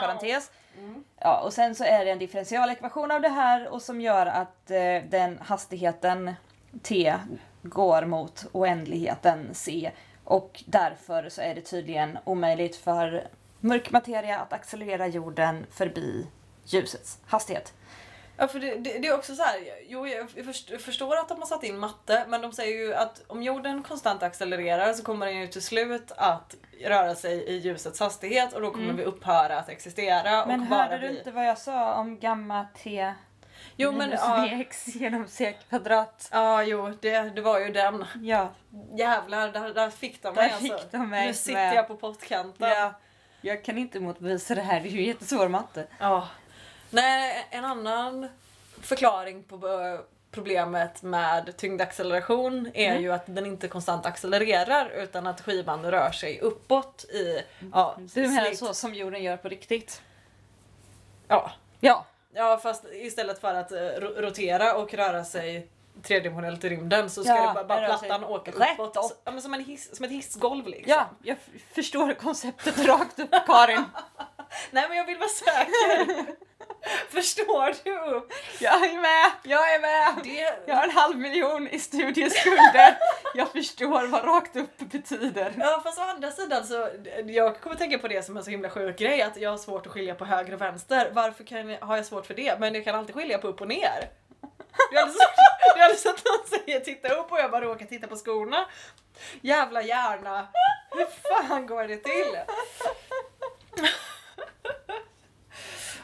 parentes. 0.00 0.50
Mm. 0.78 1.04
Ja, 1.20 1.40
och 1.40 1.52
sen 1.52 1.74
så 1.74 1.84
är 1.84 2.04
det 2.04 2.10
en 2.10 2.18
differentialekvation 2.18 3.10
av 3.10 3.20
det 3.20 3.28
här 3.28 3.68
och 3.68 3.82
som 3.82 4.00
gör 4.00 4.26
att 4.26 4.70
eh, 4.70 5.02
den 5.10 5.38
hastigheten 5.42 6.34
t 6.82 7.14
går 7.68 8.04
mot 8.06 8.46
oändligheten 8.52 9.48
c 9.52 9.90
och 10.24 10.62
därför 10.66 11.28
så 11.28 11.40
är 11.40 11.54
det 11.54 11.60
tydligen 11.60 12.18
omöjligt 12.24 12.76
för 12.76 13.28
mörk 13.60 13.90
materia 13.90 14.38
att 14.38 14.52
accelerera 14.52 15.06
jorden 15.06 15.66
förbi 15.70 16.26
ljusets 16.64 17.18
hastighet. 17.26 17.72
Ja 18.38 18.48
för 18.48 18.60
det, 18.60 18.74
det, 18.74 18.98
det 18.98 19.08
är 19.08 19.14
också 19.14 19.34
så 19.34 19.42
här. 19.42 19.56
jo 19.88 20.06
jag 20.06 20.30
först- 20.30 20.70
jag 20.70 20.80
förstår 20.80 21.16
att 21.16 21.28
de 21.28 21.38
har 21.38 21.46
satt 21.46 21.64
in 21.64 21.78
matte 21.78 22.24
men 22.28 22.40
de 22.42 22.52
säger 22.52 22.78
ju 22.78 22.94
att 22.94 23.22
om 23.26 23.42
jorden 23.42 23.82
konstant 23.82 24.22
accelererar 24.22 24.92
så 24.92 25.02
kommer 25.02 25.26
den 25.26 25.36
ju 25.40 25.46
till 25.46 25.62
slut 25.62 26.12
att 26.16 26.54
röra 26.84 27.14
sig 27.14 27.32
i 27.36 27.56
ljusets 27.58 28.00
hastighet 28.00 28.52
och 28.52 28.60
då 28.60 28.70
kommer 28.70 28.92
vi 28.92 29.02
upphöra 29.04 29.58
att 29.58 29.68
existera 29.68 30.42
och 30.42 30.48
Mm. 30.50 30.60
Men 30.60 30.68
bara 30.70 30.82
hörde 30.82 30.98
du 30.98 31.08
bli... 31.08 31.18
inte 31.18 31.30
vad 31.30 31.46
jag 31.46 31.58
sa 31.58 31.94
om 31.94 32.18
gamma 32.18 32.66
t 32.82 33.12
Jo 33.76 33.92
men 33.92 33.98
minus 34.08 34.20
ja, 34.24 34.48
vx 34.70 34.86
genom 34.96 35.28
c 35.28 35.52
kvadrat? 35.68 36.28
ja 36.32 36.62
jo 36.62 36.92
det, 37.00 37.20
det 37.20 37.40
var 37.40 37.58
ju 37.60 37.72
den. 37.72 38.04
Ja, 38.22 38.48
Jävlar, 38.98 39.48
där, 39.52 39.74
där 39.74 39.90
fick 39.90 40.22
de 40.22 40.34
mig 40.34 40.48
där 40.48 40.54
alltså. 40.54 40.78
fick 40.82 40.92
de 40.92 41.10
mig 41.10 41.26
Nu 41.26 41.34
sitter 41.34 41.52
med. 41.54 41.74
jag 41.74 41.88
på 41.88 41.96
pottkanten. 41.96 42.68
Ja, 42.70 42.92
jag 43.40 43.64
kan 43.64 43.78
inte 43.78 44.00
motbevisa 44.00 44.54
det 44.54 44.60
här, 44.62 44.80
det 44.80 44.88
är 44.88 44.90
ju 44.90 45.06
jättesvår 45.06 45.48
matte. 45.48 45.86
Ja. 45.98 46.28
Nej, 46.90 47.46
en 47.50 47.64
annan 47.64 48.28
förklaring 48.82 49.42
på 49.42 49.54
eh, 49.68 50.00
problemet 50.30 51.02
med 51.02 51.56
tyngdacceleration 51.56 52.70
är 52.74 52.90
Mm. 52.90 53.02
ju 53.02 53.12
att 53.12 53.22
den 53.26 53.46
inte 53.46 53.68
konstant 53.68 54.06
accelererar 54.06 54.88
utan 54.88 55.26
att 55.26 55.40
skivan 55.40 55.90
rör 55.90 56.10
sig 56.10 56.40
uppåt 56.40 57.04
i... 57.04 57.42
Ja, 57.72 57.96
Du 58.14 58.28
menar 58.28 58.50
så 58.54 58.74
som 58.74 58.94
jorden 58.94 59.22
gör 59.22 59.36
på 59.36 59.48
riktigt? 59.48 60.02
Ja. 61.28 61.50
Ja. 61.80 62.06
Ja, 62.36 62.58
fast 62.62 62.84
istället 62.92 63.40
för 63.40 63.54
att 63.54 63.72
eh, 63.72 63.78
ro- 63.78 64.14
rotera 64.20 64.76
och 64.76 64.94
röra 64.94 65.24
sig 65.24 65.68
tredimensionellt 66.02 66.64
i 66.64 66.68
rymden 66.68 67.10
så 67.10 67.22
ska 67.24 67.32
Ja, 67.34 67.46
det 67.48 67.54
bara, 67.54 67.64
bara 67.64 67.98
sig 67.98 68.08
plattan 68.08 68.24
åka 68.24 68.50
uppåt. 68.50 68.96
upp. 68.96 69.20
Ja, 69.24 69.30
men 69.30 69.42
som, 69.42 69.54
en 69.54 69.64
hiss, 69.64 69.96
som 69.96 70.04
ett 70.04 70.10
hissgolv 70.10 70.66
liksom. 70.66 70.90
Ja, 70.90 71.06
jag 71.22 71.36
förstår 71.74 72.14
konceptet 72.14 72.78
rakt 72.86 73.18
upp 73.18 73.34
Karin. 73.46 73.84
Nej 74.70 74.88
men 74.88 74.96
jag 74.98 75.04
vill 75.04 75.18
vara 75.18 75.28
säker. 75.28 76.26
Förstår 77.10 77.74
du? 77.84 78.26
Jag 78.60 78.84
är 78.84 79.00
med, 79.00 79.30
jag 79.42 79.74
är 79.74 79.80
med. 79.80 80.24
Det, 80.24 80.54
Jag 80.66 80.74
har 80.74 80.84
en 80.84 80.90
halv 80.90 81.18
miljon 81.18 81.68
i 81.68 81.78
studieskulder. 81.78 82.98
Jag 83.34 83.52
förstår 83.52 84.06
vad 84.06 84.24
rakt 84.24 84.56
upp 84.56 84.78
betyder. 84.78 85.52
Ja 85.58 85.80
fast 85.84 85.98
å 85.98 86.02
andra 86.02 86.30
sidan 86.30 86.66
så, 86.66 86.88
jag 87.26 87.60
kommer 87.60 87.76
tänka 87.76 87.98
på 87.98 88.08
det 88.08 88.22
som 88.22 88.36
en 88.36 88.44
så 88.44 88.50
himla 88.50 88.70
sjuk 88.70 88.98
grej 88.98 89.22
att 89.22 89.36
jag 89.36 89.50
har 89.50 89.58
svårt 89.58 89.86
att 89.86 89.92
skilja 89.92 90.14
på 90.14 90.24
höger 90.24 90.54
och 90.54 90.60
vänster. 90.60 91.10
Varför 91.12 91.44
kan 91.44 91.76
har 91.80 91.96
jag 91.96 92.06
svårt 92.06 92.26
för 92.26 92.34
det? 92.34 92.60
Men 92.60 92.74
jag 92.74 92.84
kan 92.84 92.94
alltid 92.94 93.14
skilja 93.14 93.38
på 93.38 93.48
upp 93.48 93.60
och 93.60 93.68
ner. 93.68 94.10
Det 94.90 94.96
är 94.96 95.00
alldeles 95.02 95.16
så, 95.16 95.28
det 95.74 95.80
är 95.80 95.84
alldeles 95.84 96.02
så 96.02 96.10
att 96.10 96.24
någon 96.24 96.60
säger 96.60 96.80
titta 96.80 97.08
upp 97.14 97.32
och 97.32 97.38
jag 97.38 97.50
bara 97.50 97.64
råkar 97.64 97.86
titta 97.86 98.06
på 98.06 98.16
skorna. 98.16 98.66
Jävla 99.40 99.82
hjärna. 99.82 100.48
Hur 100.90 101.06
fan 101.46 101.66
går 101.66 101.84
det 101.84 101.96
till? 101.96 102.36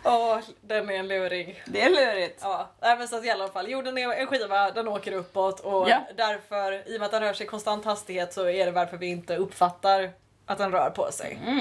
Åh, 0.05 0.39
den 0.61 0.91
är 0.91 0.95
en 0.95 1.09
luring. 1.09 1.63
Det 1.67 1.83
är 1.83 1.91
lurigt. 1.91 2.39
Ja, 2.43 2.71
nej, 2.81 2.99
men 2.99 3.09
så 3.09 3.17
att 3.17 3.25
i 3.25 3.31
alla 3.31 3.49
fall, 3.49 3.71
jorden 3.71 3.99
är 3.99 4.13
en 4.13 4.27
skiva, 4.27 4.71
den 4.71 4.89
åker 4.89 5.13
uppåt 5.13 5.61
och 5.61 5.89
Ja. 5.89 6.03
därför, 6.17 6.89
i 6.89 6.97
och 6.97 7.01
med 7.01 7.07
att 7.07 7.11
den 7.13 7.21
rör 7.23 7.33
sig 7.33 7.47
i 7.47 7.49
konstant 7.49 7.85
hastighet 7.85 8.33
så 8.33 8.49
är 8.49 8.67
det 8.67 8.73
varför 8.73 8.97
vi 8.97 9.07
inte 9.07 9.37
uppfattar 9.37 10.11
att 10.47 10.59
den 10.59 10.73
rör 10.73 10.91
på 10.91 11.13
sig. 11.13 11.39
Mm. 11.47 11.61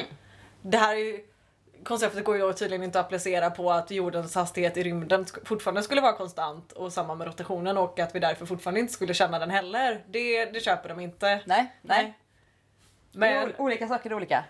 Det 0.62 0.78
här 0.78 0.96
är 0.96 1.00
ju, 1.00 1.26
konceptet 1.84 2.24
går 2.24 2.36
ju 2.36 2.42
då 2.42 2.54
tydligen 2.54 2.84
inte 2.84 3.00
att 3.00 3.06
applicera 3.06 3.50
på 3.50 3.72
att 3.72 3.92
jordens 3.92 4.36
hastighet 4.36 4.78
i 4.78 4.84
rymden 4.84 5.26
sk- 5.26 5.46
fortfarande 5.46 5.84
skulle 5.84 6.02
vara 6.02 6.14
konstant 6.14 6.72
och 6.72 6.94
samma 6.94 7.16
med 7.16 7.28
rotationen 7.28 7.78
och 7.78 8.00
att 8.00 8.16
vi 8.16 8.20
därför 8.20 8.46
fortfarande 8.46 8.80
inte 8.80 8.94
skulle 8.94 9.14
känna 9.14 9.40
den 9.40 9.50
heller. 9.50 10.04
Det, 10.08 10.46
det 10.46 10.60
köper 10.60 10.90
de 10.90 11.00
inte. 11.00 11.40
Nej, 11.46 11.72
nej. 11.82 12.14
Men, 13.12 13.34
Men... 13.48 13.54
Olika 13.58 13.88
saker 13.88 14.10
är 14.10 14.14
olika. 14.14 14.44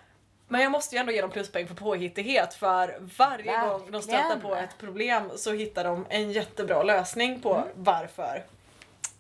Men 0.52 0.62
jag 0.62 0.72
måste 0.72 0.95
ju 0.95 0.99
ändå 0.99 1.12
ge 1.12 1.22
dem 1.22 1.32
pluspoäng 1.32 1.68
för 1.68 1.76
påhittighet 1.76 2.54
för 2.54 2.97
varje 3.18 3.58
gång 3.68 3.91
de 3.91 4.02
stöter 4.02 4.18
Verkligen. 4.18 4.41
på 4.41 4.56
ett 4.56 4.78
problem 4.78 5.32
så 5.36 5.54
hittar 5.54 5.84
de 5.84 6.06
en 6.10 6.32
jättebra 6.32 6.84
lösning 6.84 7.41
på 7.41 7.54
Mm. 7.56 7.68
varför. 7.76 8.43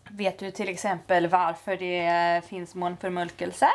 Vet 0.09 0.39
du 0.39 0.51
till 0.51 0.69
exempel 0.69 1.27
varför 1.27 1.77
det 1.77 2.41
finns 2.49 2.75
månförmörkelser? 2.75 3.69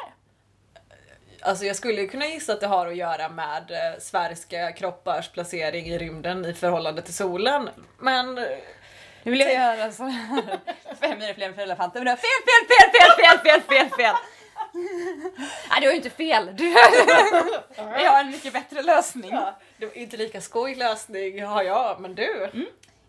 Alltså 1.42 1.64
jag 1.64 1.76
skulle 1.76 2.06
kunna 2.06 2.26
gissa 2.26 2.52
att 2.52 2.60
det 2.60 2.66
har 2.66 2.86
att 2.86 2.96
göra 2.96 3.28
med 3.28 3.70
eh, 3.70 4.00
sfäriska 4.00 4.72
kroppars 4.72 5.28
placering 5.32 5.86
i 5.86 5.98
rymden 5.98 6.44
i 6.44 6.54
förhållande 6.54 7.02
till 7.02 7.14
solen. 7.14 7.68
Men 7.98 8.38
eh, 8.38 8.44
Nu 9.22 9.30
vill 9.30 9.40
jag 9.40 9.52
göra 9.54 9.92
så 9.92 10.04
här. 10.04 10.42
Fem 11.00 11.22
är 11.22 11.34
fler 11.34 11.46
än 11.48 11.54
fyra 11.54 11.62
elefanter. 11.64 12.00
Men 12.00 12.04
det 12.04 12.10
var 12.10 12.16
fel, 12.16 12.42
fel, 12.46 12.66
fel, 12.76 12.90
fel, 12.92 13.38
fel, 13.38 13.60
fel, 13.60 13.88
fel, 13.88 13.98
fel. 14.04 14.14
Nej, 15.70 15.80
du 15.80 15.86
har 15.86 15.90
ju 15.92 15.96
inte 15.96 16.10
fel. 16.10 16.50
Du 16.56 16.68
jag 17.76 18.10
har 18.12 18.20
en 18.20 18.30
mycket 18.30 18.52
bättre 18.52 18.82
lösning. 18.82 19.30
ja, 19.30 19.58
det 19.78 19.86
var 19.86 19.96
inte 19.96 20.16
lika 20.16 20.40
skoj 20.40 20.74
lösning 20.74 21.44
har 21.44 21.62
jag, 21.62 22.00
men 22.00 22.14
du. 22.14 22.50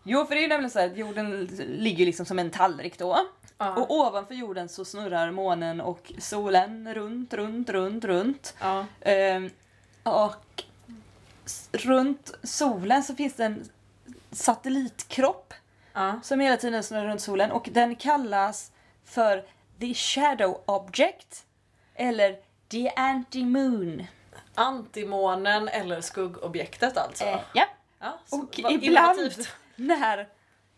Jo, 0.02 0.24
för 0.26 0.34
det 0.34 0.40
är 0.40 0.42
ju 0.42 0.48
nämligen 0.48 0.70
så 0.70 0.80
att 0.80 0.96
jorden 0.96 1.44
ligger 1.68 2.06
liksom 2.06 2.26
som 2.26 2.38
en 2.38 2.50
tallrik 2.50 2.98
då. 2.98 3.18
Ja. 3.58 3.74
Och 3.76 3.90
ovanför 3.90 4.34
jorden 4.34 4.68
så 4.68 4.84
snurrar 4.84 5.30
månen 5.30 5.80
och 5.80 6.12
solen 6.18 6.94
runt, 6.94 7.34
runt, 7.34 7.70
runt, 7.70 8.04
runt. 8.04 8.54
Ja. 8.60 8.86
Ehm, 9.00 9.50
och 10.02 10.62
runt 11.72 12.34
solen 12.42 13.02
så 13.02 13.14
finns 13.14 13.34
det 13.34 13.44
en 13.44 13.68
satellitkropp 14.30 15.54
Ja. 15.92 16.20
som 16.22 16.40
hela 16.40 16.56
tiden 16.56 16.82
snurrar 16.82 17.06
runt 17.06 17.20
solen 17.20 17.50
och 17.52 17.68
den 17.72 17.96
kallas 17.96 18.72
för 19.04 19.44
the 19.80 19.94
shadow 19.94 20.60
object 20.66 21.44
eller 21.98 22.36
the 22.68 22.90
anti-moon. 22.96 24.06
Antimånen 24.54 25.68
eller 25.68 26.00
skuggobjektet 26.00 26.96
alltså. 26.96 27.24
Eh, 27.24 27.40
ja. 27.54 27.64
ja, 28.00 28.18
så- 28.26 28.36
Och 28.42 28.58
ibland 28.58 28.84
innovativt. 28.84 29.48
när 29.76 30.18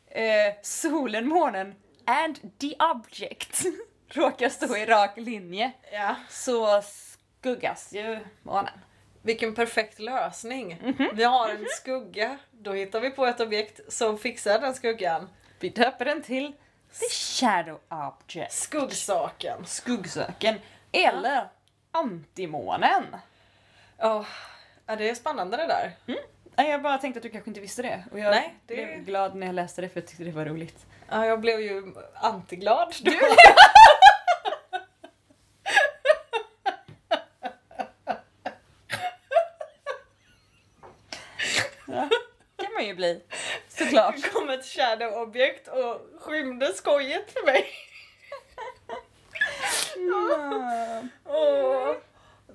eh, 0.06 0.54
solen, 0.62 1.28
månen 1.28 1.74
and 2.04 2.58
the 2.60 2.74
object 2.94 3.62
råkar 4.08 4.48
stå 4.48 4.76
i 4.76 4.86
rak 4.86 5.12
linje 5.16 5.72
Ja. 5.92 6.14
så 6.28 6.82
skuggas 6.82 7.92
ju 7.92 8.18
månen. 8.42 8.80
Vilken 9.22 9.54
perfekt 9.54 9.98
lösning. 9.98 10.78
Mhm. 10.82 11.08
Vi 11.14 11.24
har 11.24 11.48
en 11.48 11.66
skugga, 11.70 12.38
då 12.50 12.72
hittar 12.72 13.00
vi 13.00 13.10
på 13.10 13.26
ett 13.26 13.40
objekt 13.40 13.92
som 13.92 14.18
fixar 14.18 14.58
den 14.58 14.74
skuggan. 14.74 15.28
Vi 15.60 15.68
döper 15.68 16.04
den 16.04 16.22
till 16.22 16.52
the 17.00 17.06
shadow 17.10 17.78
object. 17.90 18.52
Skuggsaken. 18.52 19.66
Skuggsöken. 19.66 20.54
Eller 20.92 21.48
antimånen. 21.92 23.16
Oh, 23.98 24.26
ja, 24.86 24.96
det 24.96 25.10
är 25.10 25.14
spännande 25.14 25.56
det 25.56 25.66
där. 25.66 25.92
Nej, 26.56 26.70
Jag 26.70 26.82
bara 26.82 26.98
tänkte 26.98 27.18
att 27.18 27.22
du 27.22 27.30
kanske 27.30 27.50
inte 27.50 27.60
visste 27.60 27.82
det. 27.82 28.04
Och 28.12 28.18
jag 28.18 28.30
Nej, 28.30 28.54
det- 28.66 28.74
blev 28.74 29.04
glad 29.04 29.34
när 29.34 29.46
jag 29.46 29.54
läste 29.54 29.80
det 29.82 29.88
för 29.88 30.00
jag 30.00 30.08
tyckte 30.08 30.24
det 30.24 30.30
var 30.30 30.44
roligt. 30.44 30.86
Ja, 31.10 31.26
jag 31.26 31.40
blev 31.40 31.60
ju 31.60 31.94
antiglad. 32.14 32.94
Du. 33.00 33.18
kan 42.56 42.72
man 42.74 42.86
ju 42.86 42.94
bli. 42.94 43.22
Såklart. 43.68 44.14
Det 44.22 44.28
kom 44.28 44.50
ett 44.50 44.64
shadow-objekt 44.66 45.68
och 45.68 46.00
skymde 46.20 46.66
skojet 46.72 47.32
för 47.32 47.46
mig. 47.46 47.66
Åh. 51.26 51.94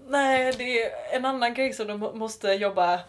Nej, 0.08 0.53
det 0.58 0.84
är 0.84 1.16
en 1.18 1.26
annan 1.26 1.53
grej 1.53 1.74
som 1.74 1.88
de 1.88 1.99
må- 1.99 2.14
måste 2.14 2.47
jobba 2.51 2.99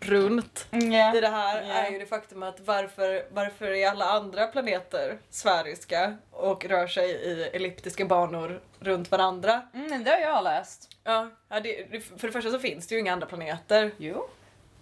runt 0.00 0.66
Ja. 0.70 1.16
i 1.16 1.20
det 1.20 1.28
här 1.28 1.62
Ja. 1.62 1.74
är 1.74 1.90
ju 1.90 1.98
det 1.98 2.06
faktum 2.06 2.42
att 2.42 2.60
varför, 2.60 3.24
varför 3.30 3.66
är 3.70 3.88
alla 3.90 4.04
andra 4.04 4.46
planeter 4.46 5.18
sfäriska 5.30 6.16
och 6.30 6.64
rör 6.64 6.86
sig 6.86 7.10
i 7.10 7.42
elliptiska 7.52 8.04
banor 8.04 8.60
runt 8.80 9.10
varandra? 9.10 9.62
Mm, 9.74 10.04
det 10.04 10.10
har 10.10 10.18
jag 10.18 10.44
läst. 10.44 10.88
Ja, 11.04 11.28
det, 11.48 12.00
för 12.20 12.26
det 12.26 12.32
första 12.32 12.50
så 12.50 12.58
finns 12.58 12.86
det 12.86 12.94
ju 12.94 13.00
inga 13.00 13.12
andra 13.12 13.26
planeter. 13.26 13.90
Jo. 13.96 14.28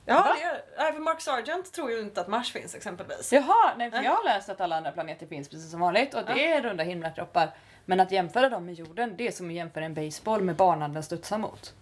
Ja, 0.09 0.37
det 0.77 0.93
för 0.93 1.01
Mark 1.01 1.21
Sargent 1.21 1.73
tror 1.73 1.91
ju 1.91 2.01
inte 2.01 2.21
att 2.21 2.29
Mars 2.29 2.53
finns 2.53 2.75
exempelvis. 2.75 3.33
Jaha, 3.33 3.73
nej, 3.77 3.91
för 3.91 4.03
jag 4.03 4.11
har 4.11 4.25
läst 4.25 4.49
att 4.49 4.61
alla 4.61 4.77
andra 4.77 4.93
planeter 4.93 5.27
finns 5.27 5.49
precis 5.49 5.71
som 5.71 5.81
vanligt 5.81 6.15
och 6.15 6.25
det 6.25 6.47
är 6.53 6.63
runda 6.63 6.85
himlakroppar. 6.85 7.51
Men 7.89 8.01
att 8.01 8.13
jämföra 8.13 8.49
dem 8.49 8.65
med 8.67 8.75
jorden, 8.75 9.15
det 9.17 9.27
är 9.29 9.33
som 9.33 9.47
att 9.49 9.53
jämföra 9.55 9.85
en 9.85 9.95
baseball 9.95 10.43
med 10.43 10.57
banan 10.57 10.93
den 10.93 11.03
studsar 11.03 11.39
mot. 11.39 11.75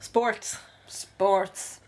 Sports, 0.00 0.58
Sports. 0.86 1.80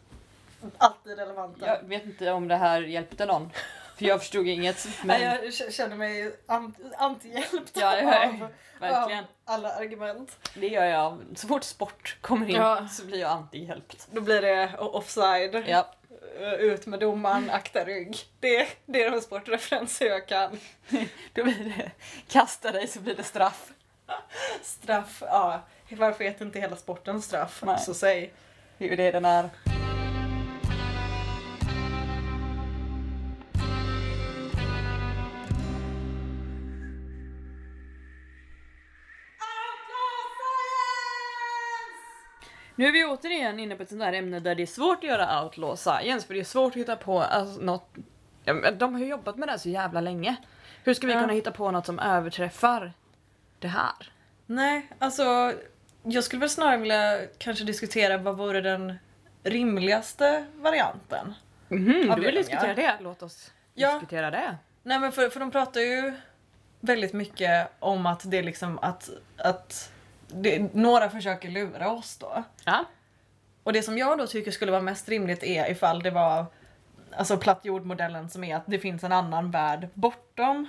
alltid 0.78 1.18
relevanta. 1.18 1.66
Jag 1.66 1.82
vet 1.88 2.04
inte 2.04 2.30
om 2.32 2.48
det 2.48 2.56
här 2.56 2.80
hjälpte 2.82 3.26
någon. 3.26 3.50
För 3.96 4.04
jag 4.04 4.20
förstod 4.20 4.46
inget. 4.48 4.86
Men 5.04 5.20
Nej, 5.20 5.52
jag 5.58 5.72
känner 5.72 5.96
mig 5.96 6.36
an- 6.46 6.74
antihjälpt 6.98 7.70
Ja, 7.74 7.98
av, 7.98 8.04
verkligen. 8.80 9.18
av 9.24 9.30
alla 9.44 9.72
argument. 9.74 10.36
det 10.54 10.68
gör 10.68 10.84
jag. 10.84 11.18
Så 11.34 11.48
fort 11.48 11.64
sport 11.64 12.16
kommer 12.20 12.46
in 12.48 12.54
Ja. 12.56 12.88
så 12.88 13.04
blir 13.04 13.18
jag 13.20 13.30
antihjälpt. 13.30 14.08
Då 14.10 14.20
blir 14.20 14.42
det 14.42 14.76
offside, 14.78 15.64
Ja. 15.66 15.94
Eh, 16.40 16.52
ut 16.52 16.86
med 16.86 17.00
domaren, 17.00 17.50
akta 17.50 17.84
rygg. 17.84 18.16
Det, 18.40 18.68
det 18.86 19.02
är 19.02 19.10
de 19.10 19.20
sportreferenser 19.20 20.06
jag 20.06 20.28
kan. 20.28 20.58
Då 21.32 21.44
blir 21.44 21.74
det 21.76 21.90
kasta 22.28 22.72
dig 22.72 22.88
så 22.88 23.00
blir 23.00 23.14
det 23.14 23.22
straff. 23.22 23.72
Straff, 24.62 25.22
ja. 25.26 25.60
Varför 25.90 26.24
heter 26.24 26.44
inte 26.44 26.60
hela 26.60 26.76
sporten 26.76 27.22
straff? 27.22 27.62
Nej. 27.66 27.78
Så 27.78 27.94
säg. 27.94 28.32
Det 28.78 28.84
är 28.84 28.88
ju 28.88 28.96
det 28.96 29.10
den 29.10 29.24
är. 29.24 29.50
Nu 42.76 42.86
är 42.86 42.92
vi 42.92 43.04
återigen 43.04 43.58
inne 43.60 43.76
på 43.76 43.82
ett 43.82 43.88
sånt 43.88 44.02
här 44.02 44.12
ämne 44.12 44.40
där 44.40 44.54
det 44.54 44.62
är 44.62 44.66
svårt 44.66 44.98
att 44.98 45.04
göra 45.04 45.42
outlaw 45.44 45.76
science 45.76 46.26
för 46.26 46.34
det 46.34 46.40
är 46.40 46.44
svårt 46.44 46.72
att 46.72 46.76
hitta 46.76 46.96
på 46.96 47.20
alltså, 47.20 47.60
något... 47.60 47.88
De 48.78 48.92
har 48.94 49.00
ju 49.00 49.06
jobbat 49.06 49.36
med 49.36 49.48
det 49.48 49.52
här 49.52 49.58
så 49.58 49.68
jävla 49.68 50.00
länge. 50.00 50.36
Hur 50.84 50.94
ska 50.94 51.06
vi 51.06 51.12
Ja. 51.12 51.20
kunna 51.20 51.32
hitta 51.32 51.50
på 51.50 51.70
något 51.70 51.86
som 51.86 51.98
överträffar 51.98 52.92
det 53.58 53.68
här? 53.68 53.92
Nej, 54.46 54.88
alltså 54.98 55.52
jag 56.02 56.24
skulle 56.24 56.40
väl 56.40 56.50
snarare 56.50 56.76
vilja 56.76 57.20
kanske 57.38 57.64
diskutera 57.64 58.18
vad 58.18 58.36
vore 58.36 58.60
den 58.60 58.94
rimligaste 59.42 60.44
varianten. 60.54 61.34
Av 62.10 62.16
du 62.20 62.26
vill 62.26 62.34
diskutera 62.34 62.74
det? 62.74 62.94
Låt 63.00 63.22
oss 63.22 63.50
Ja. 63.74 63.92
diskutera 63.92 64.30
det. 64.30 64.56
Nej 64.82 64.98
men 64.98 65.12
för, 65.12 65.28
för 65.28 65.40
de 65.40 65.50
pratar 65.50 65.80
ju 65.80 66.12
väldigt 66.80 67.12
mycket 67.12 67.68
om 67.78 68.06
att 68.06 68.30
det 68.30 68.38
är 68.38 68.42
liksom 68.42 68.78
att, 68.78 69.10
att 69.36 69.92
det, 70.28 70.74
några 70.74 71.10
försöker 71.10 71.48
lura 71.48 71.90
oss 71.90 72.18
då. 72.18 72.44
Ja. 72.64 72.84
Och 73.62 73.72
det 73.72 73.82
som 73.82 73.98
jag 73.98 74.18
då 74.18 74.26
tycker 74.26 74.50
skulle 74.50 74.72
vara 74.72 74.82
mest 74.82 75.08
rimligt 75.08 75.42
är 75.42 75.70
ifall 75.70 76.02
det 76.02 76.10
var 76.10 76.46
alltså 77.16 77.36
platt 77.36 77.60
jordmodellen 77.64 78.30
som 78.30 78.44
är 78.44 78.56
att 78.56 78.66
det 78.66 78.78
finns 78.78 79.04
en 79.04 79.12
annan 79.12 79.50
värld 79.50 79.88
bortom. 79.94 80.68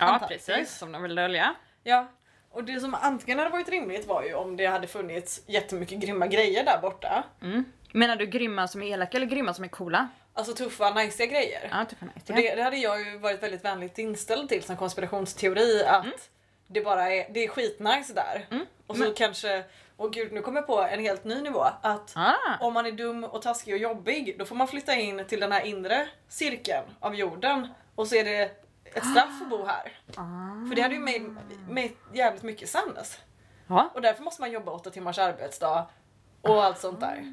Ja, 0.00 0.06
Antarktis. 0.06 0.46
precis. 0.46 0.78
Som 0.78 0.92
de 0.92 1.02
vill 1.02 1.14
dölja. 1.14 1.54
Ja. 1.82 2.06
Och 2.50 2.64
det 2.64 2.80
som 2.80 2.94
antingen 2.94 3.38
hade 3.38 3.50
varit 3.50 3.68
rimligt 3.68 4.06
var 4.06 4.22
ju 4.22 4.34
om 4.34 4.56
det 4.56 4.66
hade 4.66 4.86
funnits 4.86 5.42
jättemycket 5.46 5.98
grymma 5.98 6.26
grejer 6.26 6.64
där 6.64 6.78
borta. 6.82 7.24
Mm. 7.42 7.64
Menar 7.92 8.16
du 8.16 8.26
grymma 8.26 8.68
som 8.68 8.82
är 8.82 8.86
elaka 8.86 9.16
eller 9.16 9.26
grymma 9.26 9.54
som 9.54 9.64
är 9.64 9.68
coola? 9.68 10.08
Alltså 10.34 10.54
tuffa, 10.54 10.90
najsiga 10.90 11.26
grejer. 11.26 11.68
Ja, 11.70 11.82
nice. 11.82 12.32
Och 12.32 12.34
det, 12.34 12.54
det 12.54 12.62
hade 12.62 12.76
jag 12.76 13.00
ju 13.00 13.18
varit 13.18 13.42
väldigt 13.42 13.64
vänligt 13.64 13.98
inställd 13.98 14.48
till 14.48 14.62
som 14.62 14.76
konspirationsteori 14.76 15.84
att 15.84 16.30
det 16.72 16.80
bara 16.80 17.10
är, 17.12 17.26
det 17.32 17.44
är 17.44 17.48
skitnice 17.48 18.12
där. 18.14 18.46
Mm. 18.50 18.66
Och 18.86 18.96
så 18.96 19.14
kanske, 19.14 19.64
åh 19.96 20.10
gud 20.10 20.32
nu 20.32 20.40
kommer 20.42 20.58
jag 20.60 20.66
på 20.66 20.80
en 20.80 21.00
helt 21.00 21.24
ny 21.24 21.42
nivå. 21.42 21.64
Att 21.82 22.12
Ah. 22.16 22.34
om 22.60 22.74
man 22.74 22.86
är 22.86 22.92
dum 22.92 23.24
och 23.24 23.42
taskig 23.42 23.74
och 23.74 23.80
jobbig 23.80 24.36
då 24.38 24.44
får 24.44 24.56
man 24.56 24.68
flytta 24.68 24.94
in 24.94 25.24
till 25.28 25.40
den 25.40 25.52
här 25.52 25.60
inre 25.60 26.08
cirkeln 26.28 26.84
av 27.00 27.14
jorden 27.14 27.68
och 27.94 28.06
så 28.06 28.14
är 28.14 28.24
det 28.24 28.42
ett 28.84 29.06
straff 29.10 29.42
att 29.42 29.50
bo 29.50 29.64
här. 29.64 29.98
Ah. 30.16 30.68
För 30.68 30.74
det 30.76 30.82
hade 30.82 30.94
ju 30.94 31.00
made, 31.00 31.36
made 31.68 31.90
jävligt 32.12 32.42
mycket 32.42 32.68
sense. 32.68 33.18
Ja. 33.66 33.90
Och 33.94 34.02
därför 34.02 34.22
måste 34.22 34.42
man 34.42 34.50
jobba 34.52 34.72
åtta 34.72 34.90
timmars 34.90 35.18
arbetsdag 35.18 35.86
och 36.40 36.64
allt 36.64 36.78
sånt 36.78 37.00
där. 37.00 37.24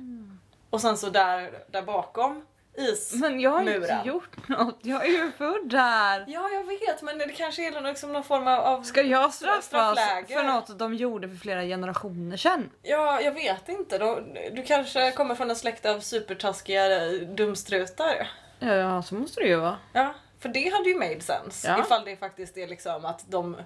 Och 0.69 0.81
sen 0.81 0.97
så 0.97 1.09
där, 1.09 1.63
där 1.67 1.81
bakom 1.81 2.45
is 2.77 3.13
Men 3.13 3.39
jag 3.39 3.51
har 3.51 3.63
muren. 3.63 3.97
inte 3.97 4.07
gjort 4.09 4.49
något. 4.49 4.79
Jag 4.81 5.05
är 5.05 5.09
ju 5.09 5.31
född 5.31 5.69
där. 5.69 6.25
Ja, 6.27 6.49
jag 6.49 6.63
vet, 6.63 7.01
men 7.01 7.17
det 7.17 7.27
kanske 7.27 7.67
är 7.67 7.81
liksom 7.81 8.13
någon 8.13 8.23
form 8.23 8.47
av... 8.47 8.83
Ska 8.83 9.01
jag 9.01 9.33
straffas 9.33 9.99
för 10.27 10.43
något 10.43 10.79
de 10.79 10.93
gjorde 10.93 11.29
för 11.29 11.35
flera 11.35 11.61
generationer 11.63 12.37
sedan? 12.37 12.69
Ja, 12.81 13.21
jag 13.21 13.31
vet 13.31 13.69
inte. 13.69 13.97
De, 13.97 14.33
du 14.51 14.63
kanske 14.63 15.11
kommer 15.11 15.35
från 15.35 15.49
en 15.49 15.55
släkt 15.55 15.85
av 15.85 15.99
supertaskiga 15.99 17.09
dumstrutar. 17.35 18.27
Ja, 18.59 19.01
så 19.03 19.15
måste 19.15 19.41
det 19.41 19.47
ju 19.47 19.55
vara. 19.55 19.77
Ja, 19.93 20.13
för 20.39 20.49
det 20.49 20.69
hade 20.73 20.89
ju 20.89 20.95
made 20.95 21.21
sense. 21.21 21.67
Ja. 21.67 21.79
Ifall 21.79 22.05
det 22.05 22.15
faktiskt 22.17 22.57
är 22.57 22.67
liksom 22.67 23.05
att 23.05 23.25
de, 23.31 23.57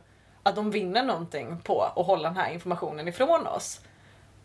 att 0.43 0.55
de 0.55 0.71
vinner 0.71 1.03
någonting 1.03 1.57
på 1.63 1.81
att 1.83 2.05
hålla 2.05 2.29
den 2.29 2.37
här 2.37 2.51
informationen 2.53 3.07
ifrån 3.07 3.47
oss. 3.47 3.81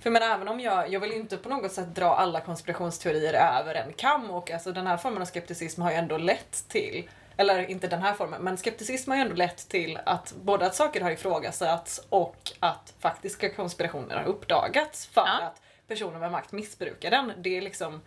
För 0.00 0.10
men 0.10 0.22
även 0.22 0.48
om 0.48 0.60
jag, 0.60 0.92
jag 0.92 1.00
vill 1.00 1.10
ju 1.10 1.16
inte 1.16 1.36
på 1.36 1.48
något 1.48 1.72
sätt 1.72 1.94
dra 1.94 2.14
alla 2.14 2.40
konspirationsteorier 2.40 3.34
över 3.34 3.74
en 3.74 3.92
kam 3.92 4.30
och 4.30 4.50
alltså 4.50 4.72
den 4.72 4.86
här 4.86 4.96
formen 4.96 5.22
av 5.22 5.26
skepticism 5.26 5.82
har 5.82 5.90
ju 5.90 5.96
ändå 5.96 6.16
lett 6.18 6.68
till, 6.68 7.08
eller 7.36 7.70
inte 7.70 7.86
den 7.86 8.02
här 8.02 8.14
formen, 8.14 8.42
men 8.42 8.56
skepticism 8.56 9.10
har 9.10 9.16
ju 9.18 9.22
ändå 9.22 9.34
lett 9.34 9.68
till 9.68 9.98
att 10.06 10.34
både 10.42 10.66
att 10.66 10.74
saker 10.74 11.00
har 11.00 11.10
ifrågasatts 11.10 12.06
och 12.08 12.52
att 12.60 12.94
faktiska 12.98 13.50
konspirationer 13.54 14.16
har 14.16 14.24
uppdagats 14.24 15.06
för 15.06 15.20
Ja. 15.26 15.42
att 15.42 15.62
personer 15.88 16.18
med 16.18 16.32
makt 16.32 16.52
missbrukar 16.52 17.10
den. 17.10 17.32
Det 17.36 17.56
är 17.56 17.62
liksom, 17.62 18.00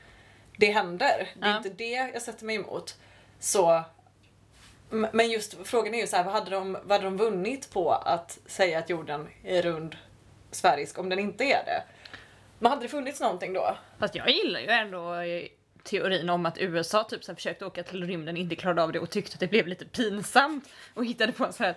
det 0.58 0.72
händer. 0.72 1.30
Det 1.36 1.46
är 1.46 1.50
Ja. 1.50 1.58
inte 1.58 1.70
det 1.70 2.12
jag 2.14 2.22
sätter 2.22 2.46
mig 2.46 2.56
emot. 2.56 2.98
Så 3.40 3.84
Men 4.90 5.30
just 5.30 5.56
frågan 5.68 5.94
är 5.94 6.00
ju 6.02 6.08
så 6.08 6.16
här, 6.16 6.24
vad 6.24 6.34
hade, 6.34 6.52
de, 6.52 6.74
vad 6.84 6.92
hade 6.92 7.04
de 7.04 7.18
vunnit 7.18 7.70
på 7.74 7.92
att 7.92 8.40
säga 8.46 8.80
att 8.80 8.90
jorden 8.90 9.28
är 9.44 9.62
rund 9.62 9.96
sfärisk 10.52 11.00
om 11.00 11.10
den 11.10 11.20
inte 11.20 11.44
är 11.44 11.66
det? 11.66 11.84
Men 12.60 12.70
hade 12.70 12.82
det 12.82 12.90
funnits 12.90 13.22
någonting 13.22 13.54
då? 13.54 13.78
Fast 14.00 14.16
jag 14.16 14.30
gillar 14.30 14.60
ju 14.60 14.68
ändå 14.68 15.14
eh, 15.14 15.48
teorin 15.84 16.30
om 16.30 16.46
att 16.46 16.58
USA 16.58 17.04
typ 17.04 17.24
så 17.24 17.36
försökte 17.36 17.66
åka 17.66 17.84
till 17.84 18.08
rymden, 18.08 18.38
inte 18.38 18.56
klarade 18.56 18.84
av 18.84 18.92
det 18.92 19.00
och 19.00 19.10
tyckte 19.10 19.34
att 19.34 19.40
det 19.40 19.48
blev 19.48 19.68
lite 19.68 19.86
pinsamt 19.86 20.70
och 20.94 21.06
hittade 21.06 21.32
på 21.32 21.46
en 21.46 21.54
så 21.54 21.64
här 21.64 21.76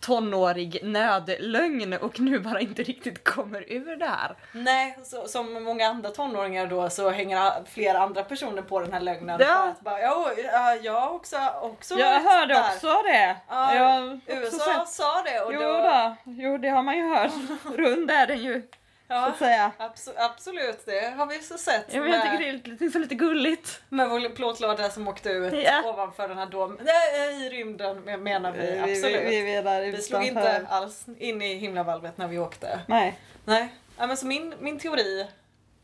tonårig 0.00 0.78
nödlögn 0.82 1.92
och 1.94 2.20
nu 2.20 2.38
bara 2.38 2.60
inte 2.60 2.82
riktigt 2.82 3.24
kommer 3.24 3.72
ur 3.72 3.96
det 3.96 4.06
här. 4.06 4.36
Nej, 4.52 4.98
så, 5.04 5.28
som 5.28 5.62
många 5.64 5.86
andra 5.88 6.10
tonåringar 6.10 6.66
då 6.66 6.90
så 6.90 7.10
hänger 7.10 7.64
flera 7.64 7.98
andra 7.98 8.22
personer 8.24 8.62
på 8.62 8.80
den 8.80 8.92
här 8.92 9.00
lögnen 9.00 9.40
Ja. 9.40 9.46
för 9.46 9.68
att 9.70 9.80
bara, 9.80 10.00
ja, 10.00 10.30
ja, 10.52 10.74
jag 10.74 11.14
också, 11.14 11.36
också 11.62 11.94
Jag 11.98 12.20
hörde 12.20 12.54
där. 12.54 12.60
också 12.74 12.86
det. 12.86 13.36
Ja, 13.48 13.74
jag 13.74 14.14
också 14.14 14.32
USA 14.36 14.78
sett. 14.78 14.88
sa 14.88 15.22
det 15.22 15.40
och 15.40 15.54
Jo, 15.54 15.60
då... 15.60 15.72
då. 15.72 16.16
jo, 16.24 16.58
det 16.58 16.68
har 16.68 16.82
man 16.82 16.96
ju 16.96 17.08
hört. 17.14 17.30
Rund 17.76 18.10
är 18.10 18.26
den 18.26 18.38
ju, 18.38 18.62
så 19.10 19.14
Ja, 19.14 19.26
att 19.26 19.38
säga. 19.38 19.72
abso- 19.78 20.14
absolut, 20.16 20.86
det 20.86 21.14
har 21.16 21.26
vi 21.26 21.38
så 21.42 21.58
sett. 21.58 21.94
Jag 21.94 22.02
vet, 22.02 22.14
jag 22.14 22.22
tycker 22.22 22.38
det 22.38 22.48
är 22.48 22.70
lite, 22.70 22.90
så 22.90 22.98
lite 22.98 23.14
gulligt. 23.14 23.82
Med 23.88 24.08
vår 24.10 24.28
plåtlåda 24.34 24.90
som 24.90 25.08
åkte 25.08 25.28
ut 25.30 25.52
Ja. 25.64 25.82
ovanför 25.90 26.28
den 26.28 26.38
här 26.38 26.46
domen. 26.46 26.78
Nej, 26.84 27.46
i 27.46 27.50
rymden 27.50 28.00
men- 28.00 28.22
menar 28.22 28.52
vi 28.52 28.78
absolut. 28.78 29.22
Vi, 29.30 29.42
menar 29.62 29.96
slog 29.96 30.22
inte 30.24 30.66
alls 30.68 31.04
in 31.18 31.42
i 31.42 31.54
himlavalvet 31.54 32.18
när 32.18 32.28
vi 32.28 32.38
åkte. 32.38 32.80
Nej. 32.86 33.18
Nej, 33.44 33.74
ja, 33.98 34.06
men 34.06 34.16
så 34.16 34.26
min, 34.26 34.54
min 34.60 34.78
teori 34.78 35.26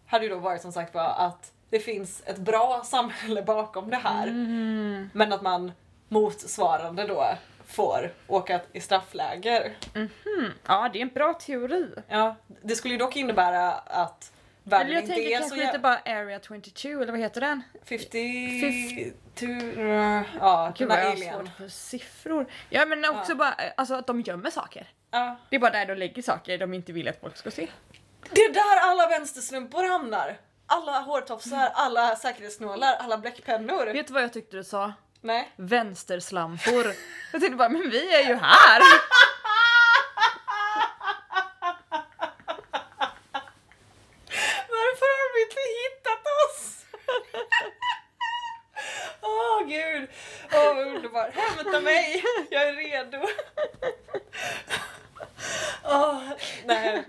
hade 0.06 0.24
ju 0.24 0.30
då 0.30 0.36
varit 0.38 0.62
som 0.62 0.72
sagt 0.72 0.94
var 0.94 1.14
att 1.18 1.52
det 1.70 1.80
finns 1.80 2.22
ett 2.26 2.36
bra 2.38 2.82
samhälle 2.86 3.42
bakom 3.42 3.90
det 3.90 3.96
här. 3.96 4.26
Mm. 4.26 5.10
Men 5.14 5.32
att 5.32 5.42
man 5.42 5.72
motsvarande 6.08 7.06
då 7.06 7.26
får 7.66 8.12
åka 8.26 8.60
i 8.72 8.80
straffläger. 8.80 9.76
Mm. 9.94 10.08
Ja, 10.66 10.90
det 10.92 10.98
är 10.98 11.02
en 11.02 11.08
bra 11.08 11.34
teori. 11.34 11.94
Ja, 12.08 12.36
det 12.62 12.74
skulle 12.76 12.94
ju 12.94 12.98
dock 12.98 13.16
innebära 13.16 13.72
att 13.72 14.32
Eller 14.66 14.78
världen 14.78 14.92
jag 14.94 15.02
inte 15.02 15.14
tänker 15.14 15.30
är 15.30 15.34
så 15.36 15.40
kanske 15.40 15.56
jä- 15.56 15.66
lite 15.66 15.78
bara 15.78 15.98
Area 15.98 16.40
22, 16.40 16.88
eller 16.88 17.12
vad 17.12 17.20
heter 17.20 17.40
den? 17.40 17.62
50... 17.84 19.12
to, 19.34 19.46
ja, 20.40 20.72
Gud 20.76 20.88
vad 20.88 20.98
jag 20.98 21.04
har 21.10 21.16
svårt 21.16 21.56
för 21.56 21.68
siffror. 21.68 22.46
Ja 22.70 22.86
men 22.86 23.04
också 23.04 23.32
Ja. 23.32 23.36
bara 23.36 23.54
alltså, 23.76 23.94
att 23.94 24.06
de 24.06 24.20
gömmer 24.20 24.50
saker. 24.50 24.86
Ja. 25.10 25.36
Det 25.50 25.56
är 25.56 25.60
bara 25.60 25.70
där 25.70 25.86
de 25.86 25.94
lägger 25.94 26.22
saker 26.22 26.58
de 26.58 26.74
inte 26.74 26.92
vill 26.92 27.08
att 27.08 27.20
folk 27.20 27.36
ska 27.36 27.50
se. 27.50 27.68
Det 28.30 28.40
är 28.40 28.52
där 28.52 28.90
alla 28.90 29.08
vänstersnumpor 29.08 29.88
hamnar. 29.88 30.36
Alla 30.66 31.00
hårtofsar, 31.00 31.70
alla 31.74 32.16
säkerhetsnålar, 32.16 32.94
alla 32.94 33.18
bläckpennor. 33.18 33.86
Vet 33.92 34.06
du 34.06 34.12
vad 34.12 34.22
jag 34.22 34.32
tyckte 34.32 34.56
du 34.56 34.64
sa? 34.64 34.92
Nej. 35.26 35.52
Vänsterslampor. 35.56 36.86
Jag 37.32 37.40
tänkte 37.40 37.56
bara, 37.56 37.68
men 37.68 37.90
vi 37.90 38.14
är 38.14 38.28
ju 38.28 38.34
här! 38.34 38.80
Varför 44.68 45.06
har 45.16 45.26
de 45.32 45.42
inte 45.42 45.62
hittat 45.82 46.24
oss? 46.42 46.84
Åh 49.20 49.66
gud, 49.68 50.08
åh 50.52 50.74
vad 50.74 50.86
underbart. 50.86 51.34
Hämta 51.34 51.80
mig, 51.80 52.24
jag 52.50 52.68
är 52.68 52.72
redo. 52.72 53.26
Åh, 55.84 56.22
nej. 56.64 57.04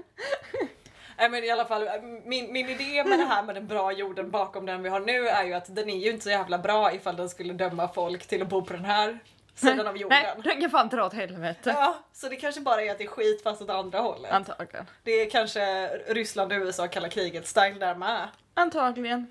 Nej 1.17 1.26
men 1.37 1.43
i 1.43 1.49
alla 1.49 1.65
fall, 1.65 1.89
min, 2.25 2.51
min 2.53 2.69
idé 2.69 3.03
med 3.03 3.19
det 3.19 3.25
här 3.25 3.43
med 3.43 3.55
den 3.55 3.67
bra 3.67 3.91
jorden 3.91 4.31
bakom 4.31 4.65
den 4.65 4.83
vi 4.83 4.89
har 4.89 4.99
nu 4.99 5.27
är 5.27 5.43
ju 5.43 5.53
att 5.53 5.75
den 5.75 5.89
är 5.89 5.97
ju 5.97 6.09
inte 6.11 6.23
så 6.23 6.29
jävla 6.29 6.57
bra 6.57 6.93
ifall 6.93 7.15
den 7.15 7.29
skulle 7.29 7.53
döma 7.53 7.87
folk 7.87 8.27
till 8.27 8.41
att 8.41 8.47
bo 8.47 8.65
på 8.65 8.73
den 8.73 8.85
här 8.85 9.19
sidan 9.55 9.87
av 9.87 9.97
jorden. 9.97 10.23
Nej, 10.23 10.43
den 10.43 10.61
kan 10.61 10.69
fan 10.69 10.89
dra 10.89 11.05
åt 11.05 11.13
helvete. 11.13 11.73
Ja, 11.75 11.97
så 12.13 12.29
det 12.29 12.35
kanske 12.35 12.61
bara 12.61 12.81
är 12.81 12.91
att 12.91 12.97
det 12.97 13.03
är 13.03 13.07
skit 13.07 13.43
fast 13.43 13.61
åt 13.61 13.69
andra 13.69 13.99
hållet. 13.99 14.31
Antagligen. 14.31 14.85
Det 15.03 15.11
är 15.11 15.29
kanske 15.29 15.87
Ryssland 15.87 16.51
och 16.51 16.57
USA 16.57 16.87
kalla 16.87 17.09
kriget 17.09 17.47
style 17.47 17.79
där 17.79 17.95
med. 17.95 18.27
Antagligen. 18.53 19.27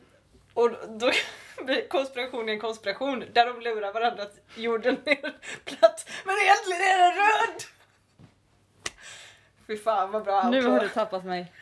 Och 0.54 0.70
då 0.88 1.10
blir 1.64 1.88
konspirationen 1.88 2.48
en 2.48 2.60
konspiration 2.60 3.24
där 3.32 3.46
de 3.46 3.60
lurar 3.60 3.92
varandra 3.92 4.22
att 4.22 4.34
jorden 4.56 4.96
är 5.04 5.34
platt 5.64 6.10
men 6.24 6.34
egentligen 6.42 6.80
är 6.80 6.98
den 6.98 7.14
rund! 7.14 7.60
Fy 9.66 9.76
fan 9.76 10.10
vad 10.10 10.24
bra 10.24 10.50
Nu 10.50 10.66
har 10.66 10.80
du 10.80 10.88
tappat 10.88 11.24
mig. 11.24 11.52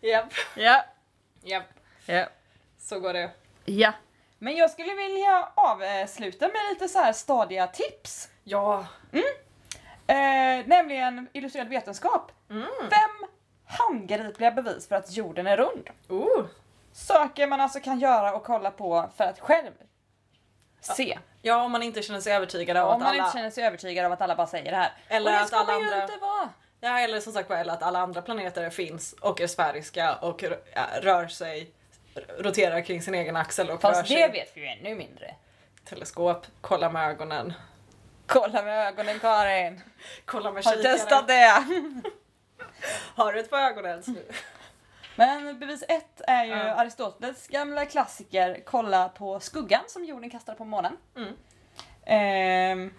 Japp, 0.00 0.32
Ja. 0.56 0.84
japp. 1.42 1.64
Ja. 2.06 2.26
Så 2.78 3.00
går 3.00 3.12
det. 3.12 3.30
Ja. 3.64 3.92
Men 4.38 4.56
jag 4.56 4.70
skulle 4.70 4.94
vilja 4.94 5.48
avsluta 5.54 6.48
med 6.48 6.60
lite 6.70 6.88
så 6.88 6.98
här 6.98 7.12
stadiga 7.12 7.66
tips. 7.66 8.28
Ja. 8.44 8.86
Eh, 10.06 10.66
nämligen 10.66 11.28
illustrerad 11.32 11.68
vetenskap. 11.68 12.32
Mm. 12.50 12.66
Fem 12.90 13.28
handgripliga 13.66 14.50
bevis 14.50 14.88
för 14.88 14.96
att 14.96 15.16
jorden 15.16 15.46
är 15.46 15.56
rund. 15.56 15.90
Oh. 16.08 16.44
Saker 16.92 17.46
man 17.46 17.60
alltså 17.60 17.80
kan 17.80 17.98
göra 17.98 18.34
och 18.36 18.44
kolla 18.44 18.70
på 18.70 19.10
för 19.16 19.24
att 19.24 19.40
själv 19.40 19.72
se. 20.80 21.18
Ja, 21.42 21.62
om 21.62 21.72
man 21.72 21.82
inte 21.82 22.02
känner 22.02 22.20
sig 22.20 22.32
övertygad 22.32 22.76
av 22.76 22.88
Om 22.88 22.92
att 22.94 22.98
man 22.98 23.08
alla... 23.08 23.18
inte 23.24 23.38
känner 23.38 23.50
sig 23.50 23.64
övertygad 23.64 24.06
av 24.06 24.12
att 24.12 24.20
alla 24.20 24.36
bara 24.36 24.46
säger 24.46 24.70
det 24.70 24.76
här. 24.76 24.92
Eller 25.08 25.26
och 25.26 25.32
det 25.32 25.40
att 25.40 25.48
ska 25.48 25.56
alla 25.56 25.72
man 25.72 25.82
andra- 25.84 26.02
inte 26.02 26.16
vara. 26.16 26.48
Ja, 26.80 26.98
eller 27.00 27.20
som 27.20 27.32
sagt 27.32 27.50
eller 27.50 27.72
att 27.72 27.82
alla 27.82 27.98
andra 27.98 28.22
planeter 28.22 28.70
finns 28.70 29.12
och 29.12 29.40
är 29.40 29.46
sfäriska 29.46 30.16
och 30.16 30.44
rör 31.02 31.28
sig, 31.28 31.70
roterar 32.38 32.80
kring 32.80 33.02
sin 33.02 33.14
egen 33.14 33.36
axel 33.36 33.70
och 33.70 33.84
rör 33.84 33.92
Fast 33.92 34.08
sig 34.08 34.16
det 34.16 34.28
vet 34.28 34.50
vi 34.56 34.60
ju 34.60 34.66
ännu 34.66 34.94
mindre. 34.94 35.34
teleskop, 35.84 36.46
kolla 36.60 36.90
med 36.90 37.08
ögonen, 37.10 37.52
Kolla 38.26 38.62
med 38.62 38.86
ögonen 38.88 39.18
Karin. 39.18 39.80
kolla 40.24 40.52
med 40.52 40.64
Har 40.64 40.72
kikaren. 40.76 40.96
testat 40.98 41.26
det? 41.28 41.64
Har 43.14 43.32
du 43.32 43.40
ett 43.40 43.50
par 43.50 43.58
ögon 43.70 43.86
ens 43.86 44.06
nu? 44.16 44.22
Men 45.16 45.58
bevis 45.58 45.84
ett 45.88 46.20
är 46.26 46.44
ju 46.44 46.50
Ja. 46.50 46.74
Aristoteles 46.74 47.48
gamla 47.48 47.86
klassiker 47.86 48.60
Kolla 48.64 49.08
på 49.08 49.40
skuggan 49.40 49.82
som 49.88 50.04
jorden 50.04 50.30
kastar 50.30 50.54
på 50.54 50.64
månen. 50.64 50.96
Mm. 51.16 51.32
Ehm, 52.06 52.94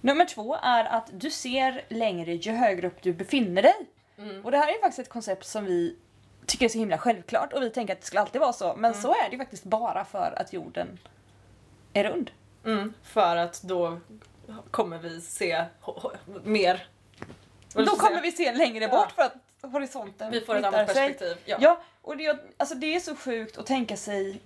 nummer 0.00 0.24
två 0.24 0.56
är 0.62 0.84
att 0.84 1.10
du 1.12 1.30
ser 1.30 1.84
längre 1.88 2.34
ju 2.34 2.52
högre 2.52 2.86
upp 2.86 3.02
du 3.02 3.12
befinner 3.12 3.62
dig. 3.62 3.74
Mm. 4.18 4.44
Och 4.44 4.50
det 4.50 4.58
här 4.58 4.68
är 4.68 4.80
faktiskt 4.80 4.98
ett 4.98 5.08
koncept 5.08 5.46
som 5.46 5.64
vi 5.64 5.96
tycker 6.46 6.64
är 6.64 6.68
så 6.68 6.78
himla 6.78 6.98
självklart 6.98 7.52
och 7.52 7.62
vi 7.62 7.70
tänker 7.70 7.92
att 7.94 8.00
det 8.00 8.06
skulle 8.06 8.20
alltid 8.20 8.40
vara 8.40 8.52
så. 8.52 8.74
Men 8.76 8.90
Mm. 8.90 9.02
så 9.02 9.10
är 9.10 9.24
det 9.24 9.32
ju 9.32 9.38
faktiskt 9.38 9.64
bara 9.64 10.04
för 10.04 10.32
att 10.36 10.52
jorden 10.52 10.98
är 11.92 12.04
rund. 12.04 12.30
Mm, 12.64 12.92
för 13.02 13.36
att 13.36 13.62
då 13.62 14.00
kommer 14.70 14.98
vi 14.98 15.20
se 15.20 15.64
mer. 16.44 16.86
Då 17.72 17.84
kommer 17.86 18.10
säga? 18.10 18.20
vi 18.20 18.32
se 18.32 18.52
längre 18.52 18.84
Ja. 18.84 18.90
bort 18.90 19.12
för 19.12 19.22
att 19.22 19.34
horisonten 19.72 20.30
Vi 20.30 20.40
får 20.40 20.56
ett 20.56 20.64
annat 20.64 20.86
perspektiv. 20.86 21.36
Ja. 21.44 21.56
Ja, 21.60 21.82
och 22.02 22.16
det, 22.16 22.38
alltså 22.56 22.74
det 22.74 22.94
är 22.96 23.00
så 23.00 23.16
sjukt 23.16 23.58
att 23.58 23.66
tänka 23.66 23.96
sig 23.96 24.40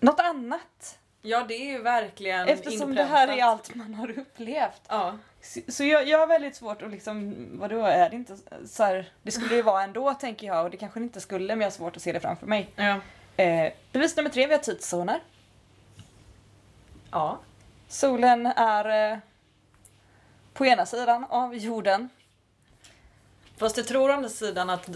något 0.00 0.20
annat. 0.20 0.98
Ja, 1.22 1.44
det 1.48 1.54
är 1.54 1.72
ju 1.72 1.82
verkligen 1.82 2.48
Eftersom 2.48 2.94
det 2.94 3.04
här 3.04 3.28
är 3.28 3.44
allt 3.44 3.74
man 3.74 3.94
har 3.94 4.18
upplevt. 4.18 4.82
Ja. 4.88 5.18
Så, 5.42 5.60
så 5.68 5.84
jag, 5.84 6.08
jag 6.08 6.18
har 6.18 6.26
väldigt 6.26 6.56
svårt 6.56 6.82
att 6.82 6.90
liksom, 6.90 7.34
vadå 7.52 7.84
är 7.84 8.10
det 8.10 8.16
inte 8.16 8.36
så 8.66 8.82
här, 8.82 9.12
det 9.22 9.30
skulle 9.30 9.56
det 9.56 9.62
vara 9.62 9.82
ändå 9.82 10.14
tänker 10.14 10.46
jag 10.46 10.64
och 10.64 10.70
det 10.70 10.76
kanske 10.76 11.00
det 11.00 11.04
inte 11.04 11.20
skulle 11.20 11.46
men 11.56 11.60
jag 11.60 11.66
har 11.66 11.70
svårt 11.70 11.96
att 11.96 12.02
se 12.02 12.12
det 12.12 12.20
framför 12.20 12.46
mig. 12.46 12.70
Ja. 12.76 13.00
Eh, 13.36 13.72
bevis 13.92 14.16
nummer 14.16 14.30
tre, 14.30 14.46
vi 14.46 14.52
har 14.52 14.60
tidszoner. 14.60 15.20
ja. 17.10 17.38
Solen 17.88 18.46
är 18.46 19.12
eh, 19.12 19.18
på 20.52 20.66
ena 20.66 20.86
sidan 20.86 21.24
av 21.28 21.54
jorden. 21.56 22.08
Fast 23.56 23.76
jag 23.76 23.86
tror 23.86 24.10
å 24.10 24.12
andra 24.12 24.28
sidan 24.28 24.70
att 24.70 24.88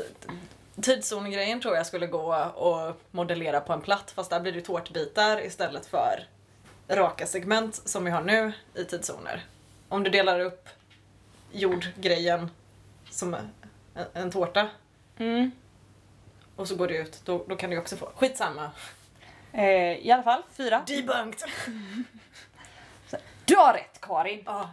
tidszongrejen 0.80 1.60
tror 1.60 1.76
jag 1.76 1.86
skulle 1.86 2.06
gå 2.06 2.32
att 2.32 2.96
modellera 3.10 3.60
på 3.60 3.72
en 3.72 3.80
platt 3.80 4.10
fast 4.10 4.30
där 4.30 4.40
blir 4.40 4.52
det 4.52 4.60
tårtbitar 4.60 5.44
istället 5.44 5.86
för 5.86 6.26
raka 6.88 7.26
segment 7.26 7.74
som 7.88 8.04
vi 8.04 8.10
har 8.10 8.22
nu 8.22 8.52
i 8.74 8.84
tidszoner. 8.84 9.44
Om 9.88 10.02
du 10.02 10.10
delar 10.10 10.40
upp 10.40 10.68
jordgrejen 11.52 12.50
som 13.10 13.34
en, 13.34 13.50
en 14.12 14.30
tårta 14.30 14.68
Mm. 15.18 15.50
och 16.56 16.68
så 16.68 16.76
går 16.76 16.88
det 16.88 16.96
ut, 16.96 17.20
då, 17.24 17.44
då 17.48 17.56
kan 17.56 17.70
du 17.70 17.78
också 17.78 17.96
få 17.96 18.06
skitsamma. 18.16 18.70
Eh, 19.52 19.92
I 20.06 20.10
alla 20.10 20.22
fall, 20.22 20.42
fyra. 20.52 20.84
Debunked! 20.86 21.48
Du 23.44 23.56
har 23.56 23.72
rätt 23.72 24.00
Karin! 24.00 24.42
Ja. 24.46 24.70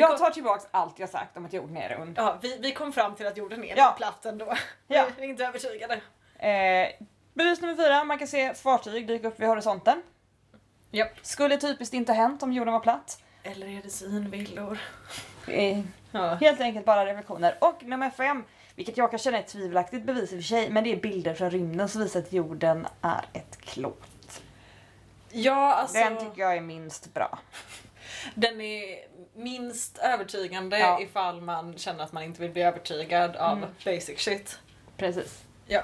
Jag 0.00 0.18
tar 0.18 0.30
tillbaks 0.30 0.66
allt 0.70 0.98
jag 0.98 1.08
sagt 1.08 1.36
om 1.36 1.44
att 1.44 1.52
jorden 1.52 1.76
är 1.76 1.88
rund. 1.96 2.14
Ja, 2.18 2.38
vi, 2.42 2.58
vi 2.58 2.72
kom 2.72 2.92
fram 2.92 3.14
till 3.14 3.26
att 3.26 3.36
jorden 3.36 3.64
är 3.64 3.76
Ja. 3.76 3.94
platt 3.96 4.26
ändå. 4.26 4.54
Ja. 4.86 5.06
Vi 5.18 5.24
är 5.24 5.28
inte 5.28 5.44
övertygade. 5.44 5.94
Eh, 6.38 6.88
bevis 7.34 7.60
nummer 7.60 7.76
fyra, 7.76 8.04
man 8.04 8.18
kan 8.18 8.28
se 8.28 8.54
fartyg 8.54 9.06
dyka 9.06 9.28
upp 9.28 9.40
vid 9.40 9.48
horisonten. 9.48 10.02
Japp. 10.90 11.12
Skulle 11.22 11.56
typiskt 11.56 11.94
inte 11.94 12.12
hänt 12.12 12.42
om 12.42 12.52
jorden 12.52 12.72
var 12.72 12.80
platt. 12.80 13.22
Eller 13.42 13.66
är 13.66 13.82
det 13.82 13.90
synvillor? 13.90 14.78
Eh, 15.48 15.80
Ja. 16.12 16.34
helt 16.34 16.60
enkelt 16.60 16.86
bara 16.86 17.06
reflektioner. 17.06 17.56
Och 17.60 17.82
nummer 17.84 18.10
fem, 18.10 18.44
vilket 18.74 18.96
jag 18.96 19.10
kan 19.10 19.18
känna 19.18 19.36
är 19.38 19.42
ett 19.42 19.48
tvivelaktigt 19.48 20.04
bevis 20.06 20.32
i 20.32 20.34
och 20.34 20.38
för 20.38 20.42
sig, 20.48 20.70
men 20.70 20.84
det 20.84 20.92
är 20.92 20.96
bilder 20.96 21.34
från 21.34 21.50
rymden 21.50 21.88
som 21.88 22.02
visar 22.02 22.20
att 22.20 22.32
jorden 22.32 22.86
är 23.02 23.24
ett 23.32 23.56
klot. 23.60 24.42
Ja, 25.30 25.74
alltså. 25.74 25.94
Den 25.98 26.18
tycker 26.18 26.40
jag 26.42 26.56
är 26.56 26.60
minst 26.60 27.14
bra. 27.14 27.38
Den 28.34 28.60
är 28.60 28.98
minst 29.34 29.98
övertygande 29.98 30.78
Ja. 30.78 31.00
ifall 31.00 31.40
man 31.40 31.78
känner 31.78 32.04
att 32.04 32.12
man 32.12 32.22
inte 32.22 32.40
vill 32.42 32.50
bli 32.50 32.62
övertygad 32.62 33.36
av 33.36 33.56
Mm. 33.58 33.68
basic 33.84 34.20
shit. 34.20 34.58
Precis. 34.96 35.44
Ja. 35.66 35.82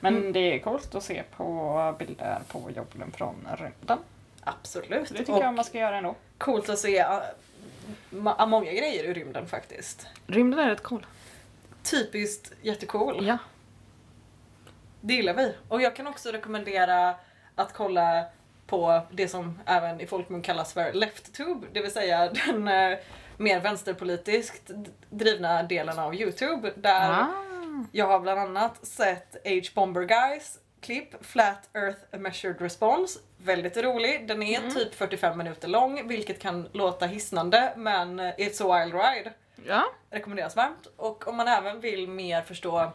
Men 0.00 0.16
Mm. 0.16 0.32
det 0.32 0.40
är 0.54 0.58
coolt 0.58 0.94
att 0.94 1.02
se 1.04 1.22
på 1.36 1.94
bilder 1.98 2.40
på 2.48 2.70
jorden 2.76 3.12
från 3.12 3.48
rymden. 3.58 3.98
Absolut. 4.44 5.08
Så 5.08 5.14
det 5.14 5.18
tycker 5.20 5.32
och 5.34 5.42
jag 5.42 5.54
man 5.54 5.64
ska 5.64 5.78
göra 5.78 5.96
ändå. 5.96 6.14
coolt 6.38 6.68
att 6.68 6.78
se 6.78 7.04
många 8.46 8.72
grejer 8.72 9.04
i 9.04 9.12
rymden 9.14 9.46
faktiskt. 9.46 10.06
Rymden 10.26 10.60
är 10.60 10.68
rätt 10.70 10.82
cool. 10.82 11.06
Typiskt 11.82 12.52
jättecool. 12.62 13.26
Ja. 13.26 13.38
Det 15.00 15.14
gillar 15.14 15.34
vi. 15.34 15.54
Och 15.68 15.82
jag 15.82 15.96
kan 15.96 16.06
också 16.06 16.30
rekommendera 16.30 17.14
att 17.54 17.72
kolla 17.74 18.24
på 18.70 19.00
det 19.10 19.28
som 19.28 19.60
även 19.66 20.00
i 20.00 20.06
folkmun 20.06 20.42
kallas 20.42 20.72
för 20.72 20.92
LeftTube, 20.92 21.66
det 21.72 21.80
vill 21.82 21.90
säga 21.92 22.28
den 22.46 22.68
eh, 22.68 22.98
mer 23.36 23.60
vänsterpolitiskt 23.60 24.70
drivna 25.10 25.62
delen 25.62 25.98
av 25.98 26.14
Youtube. 26.14 26.72
Där 26.76 27.10
Ah. 27.10 27.26
jag 27.92 28.06
har 28.06 28.20
bland 28.20 28.40
annat 28.40 28.86
sett 28.86 29.36
H 29.44 29.60
Bomber 29.74 30.02
Guys 30.02 30.58
klipp 30.80 31.26
Flat 31.26 31.68
Earth 31.74 31.98
A 32.12 32.16
Measured 32.18 32.60
Response. 32.60 33.18
Väldigt 33.38 33.76
rolig. 33.76 34.28
Den 34.28 34.42
är 34.42 34.70
typ 34.70 34.94
45 34.94 35.38
minuter 35.38 35.68
lång, 35.68 36.08
vilket 36.08 36.38
kan 36.42 36.68
låta 36.72 37.06
hisnande, 37.06 37.72
men 37.76 38.20
eh, 38.20 38.34
it's 38.36 38.62
a 38.72 38.78
wild 38.80 38.94
ride 38.94 39.32
Ja. 39.66 39.84
rekommenderas 40.10 40.56
varmt. 40.56 40.86
Och 40.96 41.28
om 41.28 41.36
man 41.36 41.48
även 41.48 41.80
vill 41.80 42.08
mer 42.08 42.42
förstå 42.42 42.90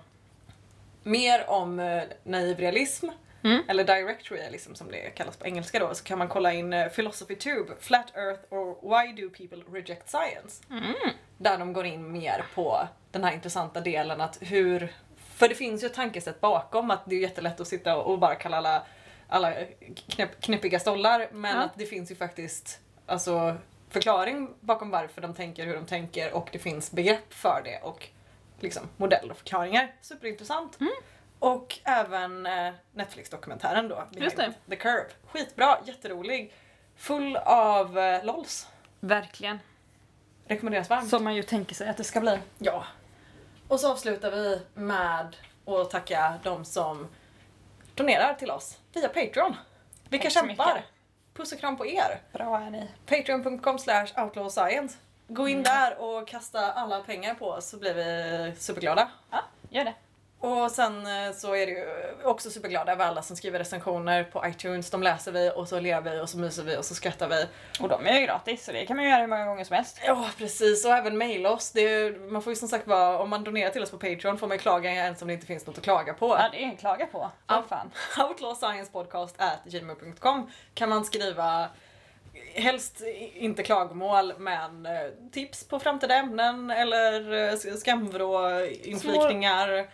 mer 1.04 1.50
om 1.50 1.80
eh, 1.80 2.04
naiv 2.24 2.58
realism, 2.60 3.08
Mm. 3.46 3.64
eller 3.68 3.84
direct 3.84 4.32
realism 4.32 4.74
som 4.74 4.92
det 4.92 5.10
kallas 5.10 5.38
på 5.38 5.46
engelska 5.46 5.80
då, 5.80 5.94
så 5.96 6.04
kan 6.04 6.18
man 6.18 6.28
kolla 6.28 6.54
in 6.54 6.74
eh, 6.74 6.88
Philosophy 6.88 7.36
Tube, 7.36 7.74
Flat 7.80 8.16
Earth 8.18 8.42
or 8.50 8.76
Why 8.82 9.22
Do 9.22 9.30
People 9.30 9.80
Reject 9.80 10.10
Science? 10.10 10.64
Mm. 10.72 10.94
Där 11.38 11.58
de 11.58 11.74
går 11.74 11.86
in 11.86 12.12
mer 12.12 12.46
på 12.56 12.88
den 13.12 13.24
här 13.24 13.34
intressanta 13.34 13.82
delen 13.82 14.22
att 14.22 14.38
hur, 14.42 14.94
för 15.36 15.48
det 15.48 15.56
finns 15.56 15.84
ju 15.84 15.86
ett 15.88 15.94
tankesätt 15.94 16.42
bakom 16.42 16.92
att 16.92 17.02
det 17.06 17.16
är 17.16 17.20
jättelätt 17.20 17.60
att 17.60 17.68
sitta 17.68 17.98
och 17.98 18.20
bara 18.20 18.36
kalla 18.36 18.58
alla, 18.58 18.84
alla 19.28 19.54
knäpp, 20.10 20.42
knäppiga 20.42 20.80
stollar, 20.80 21.28
men 21.32 21.56
Ja. 21.58 21.64
att 21.64 21.78
det 21.78 21.86
finns 21.86 22.12
ju 22.12 22.16
faktiskt 22.16 22.80
alltså, 23.06 23.56
förklaring 23.90 24.50
bakom 24.60 24.90
varför 24.90 25.22
de 25.22 25.34
tänker 25.34 25.66
hur 25.66 25.76
de 25.76 25.86
tänker 25.86 26.34
och 26.34 26.50
det 26.52 26.60
finns 26.60 26.92
begrepp 26.92 27.34
för 27.34 27.62
det 27.64 27.80
och 27.84 28.08
liksom 28.60 28.84
modeller 28.98 29.32
och 29.32 29.38
förklaringar. 29.38 29.94
Superintressant. 30.02 30.80
Mm. 30.80 30.94
Och 31.46 31.80
även 31.84 32.46
eh, 32.46 32.74
Netflix-dokumentären 32.94 33.88
då, 33.88 34.08
Just 34.12 34.36
Behind 34.36 34.56
The 34.70 34.76
Curve. 34.76 35.06
Skitbra, 35.28 35.78
jätterolig. 35.86 36.54
Full 36.96 37.38
av 37.38 37.98
eh, 38.00 38.26
LOLs. 38.26 38.68
Verkligen. 39.00 39.60
Rekommenderas 40.48 40.90
varmt. 40.90 41.10
Som 41.10 41.24
man 41.24 41.36
ju 41.36 41.44
tänker 41.44 41.76
sig 41.76 41.90
att 41.90 41.98
det 41.98 42.04
ska 42.04 42.20
bli. 42.20 42.40
Ja. 42.58 42.86
Och 43.68 43.80
så 43.80 43.92
avslutar 43.92 44.32
vi 44.32 44.62
med 44.74 45.36
att 45.66 45.90
tacka 45.90 46.34
de 46.44 46.66
som 46.66 47.08
donerar 47.96 48.34
till 48.34 48.52
oss 48.52 48.78
via 48.94 49.08
Patreon. 49.08 49.56
Vilka 50.10 50.30
kämpar! 50.30 50.86
Puss 51.34 51.52
och 51.52 51.60
kram 51.60 51.78
på 51.78 51.86
er! 51.86 52.22
Bra 52.34 52.62
är 52.62 52.70
ni. 52.70 52.90
Patreon.com 53.06 53.80
slash 53.80 54.08
outlawscience. 54.18 54.98
Gå 55.28 55.48
in 55.48 55.64
där 55.64 55.98
och 56.02 56.28
kasta 56.28 56.72
alla 56.72 57.00
pengar 57.00 57.36
på 57.36 57.50
oss 57.50 57.70
så 57.70 57.78
blir 57.78 57.94
vi 57.94 58.56
superglada. 58.56 59.10
Ja, 59.32 59.44
gör 59.70 59.86
det. 59.86 59.94
Och 60.46 60.72
sen 60.72 61.06
eh, 61.06 61.32
så 61.34 61.56
är 61.56 61.66
det 61.66 61.72
ju 61.72 61.86
också 62.24 62.50
superglada 62.50 62.92
över 62.92 63.06
alla 63.06 63.22
som 63.22 63.36
skriver 63.36 63.60
recensioner 63.60 64.24
på 64.24 64.48
iTunes. 64.48 64.90
De 64.90 65.04
läser 65.04 65.32
vi 65.32 65.52
och 65.56 65.68
så 65.68 65.80
ler 65.80 66.02
vi 66.02 66.20
och 66.20 66.30
så 66.30 66.38
myser 66.38 66.64
vi 66.64 66.78
och 66.78 66.86
så 66.86 66.96
skrattar 66.96 67.28
vi. 67.28 67.46
Och 67.80 67.90
de 67.90 68.06
är 68.06 68.20
ju 68.20 68.26
gratis 68.26 68.66
så 68.66 68.72
det 68.72 68.86
kan 68.86 68.96
man 68.96 69.06
ju 69.06 69.12
göra 69.12 69.22
hur 69.22 69.28
många 69.28 69.46
gånger 69.46 69.64
som 69.64 69.76
helst. 69.76 70.02
Ja 70.06 70.30
precis 70.38 70.86
och 70.86 70.92
även 70.92 71.18
mejla 71.18 71.52
oss. 71.52 71.76
Är, 71.76 72.30
man 72.32 72.42
får 72.42 72.52
ju 72.52 72.56
som 72.56 72.68
sagt 72.68 72.88
vara, 72.88 73.20
om 73.20 73.30
man 73.30 73.44
donerar 73.44 73.70
till 73.70 73.84
oss 73.84 73.92
på 73.92 73.98
Patreon 73.98 74.38
får 74.38 74.48
man 74.48 74.58
ju 74.58 74.62
klaga 74.62 74.92
ens 74.92 75.22
om 75.22 75.28
det 75.28 75.34
inte 75.34 75.46
finns 75.46 75.68
något 75.68 75.78
att 75.78 75.84
klaga 75.84 76.14
på. 76.14 76.28
Ja, 76.28 76.50
det 76.52 76.64
är 76.64 76.68
en 76.68 76.78
klaga 76.78 77.06
på. 77.06 77.32
För 77.48 77.62
fan. 77.62 77.92
outlawsciencepodcast.gmail.com 78.30 80.52
kan 80.74 80.90
man 80.90 81.06
skriva 81.06 81.70
Helst 82.54 83.02
inte 83.34 83.64
klagomål 83.64 84.34
men 84.38 84.86
eh, 84.86 84.92
tips 85.32 85.68
på 85.68 85.80
framtida 85.80 86.16
ämnen 86.16 86.72
eller 86.72 87.34
eh, 87.34 87.54
skamvrå 87.76 88.66
inflikningar. 88.66 89.68
Små 89.68 89.86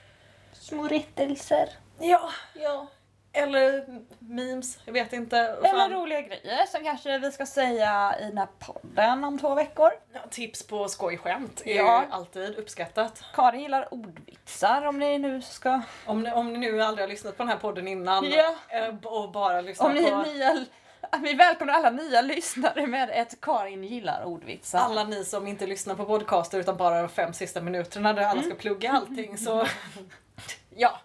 rättelser. 0.89 1.69
Ja, 1.99 2.29
Ja. 2.53 2.87
eller 3.33 3.85
memes, 4.19 4.77
jag 4.85 4.93
vet 4.93 5.13
inte. 5.13 5.37
Eller 5.37 5.69
Fan. 5.69 5.91
roliga 5.93 6.21
grejer 6.21 6.65
som 6.65 6.83
kanske 6.83 7.17
vi 7.17 7.31
ska 7.31 7.45
säga 7.45 8.15
i 8.19 8.23
den 8.23 8.37
här 8.37 8.47
podden 8.59 9.23
om 9.23 9.39
två 9.39 9.55
veckor. 9.55 9.91
Ja, 10.13 10.19
tips 10.29 10.67
på 10.67 10.87
skojskämt 10.87 11.61
är 11.65 11.75
Ja. 11.75 12.03
ju 12.03 12.11
alltid 12.11 12.55
uppskattat. 12.55 13.23
Karin 13.33 13.61
gillar 13.61 13.93
ordvitsar 13.93 14.81
om 14.85 14.99
ni 14.99 15.17
nu 15.17 15.41
ska... 15.41 15.81
Om 16.05 16.21
ni, 16.23 16.31
om 16.31 16.53
ni 16.53 16.59
nu 16.59 16.81
aldrig 16.81 17.03
har 17.03 17.09
lyssnat 17.09 17.37
på 17.37 17.43
den 17.43 17.49
här 17.49 17.57
podden 17.57 17.87
innan 17.87 18.25
Ja. 18.25 18.55
eh, 18.69 18.95
och 19.03 19.31
bara 19.31 19.61
lyssnar 19.61 19.87
Om 19.87 19.93
ni 19.93 20.11
på 20.11 20.21
nya... 20.21 20.65
Vi 21.21 21.33
välkomnar 21.33 21.73
alla 21.73 21.89
nya 21.89 22.21
lyssnare 22.21 22.87
med 22.87 23.09
ett 23.13 23.41
Karin 23.41 23.83
gillar 23.83 24.23
ordvitsar. 24.23 24.79
alla 24.79 25.03
ni 25.03 25.25
som 25.25 25.47
inte 25.47 25.67
lyssnar 25.67 25.95
på 25.95 26.05
podcaster 26.05 26.59
utan 26.59 26.77
bara 26.77 27.01
de 27.01 27.09
fem 27.09 27.33
sista 27.33 27.61
minuterna 27.61 28.13
där 28.13 28.23
alla 28.23 28.41
ska 28.41 28.55
plugga 28.55 28.91
allting 28.91 29.37
så 29.37 29.65
ja, 30.75 30.99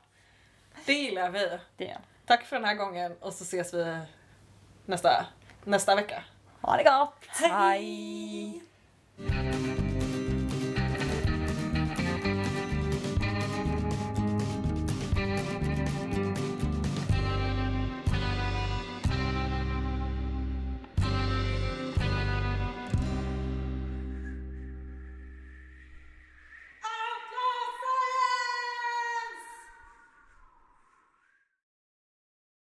det 0.84 0.92
gillar 0.92 1.30
vi. 1.30 1.58
Det. 1.76 1.98
Tack 2.26 2.44
för 2.44 2.56
den 2.56 2.64
här 2.64 2.74
gången 2.74 3.16
och 3.20 3.32
så 3.32 3.44
ses 3.44 3.74
vi 3.74 3.98
nästa, 4.84 5.26
nästa 5.64 5.94
vecka. 5.94 6.22
Ha 6.60 6.76
det 6.76 6.84
gott! 6.84 7.26
Hej. 7.28 7.50
Hej. 7.50 8.62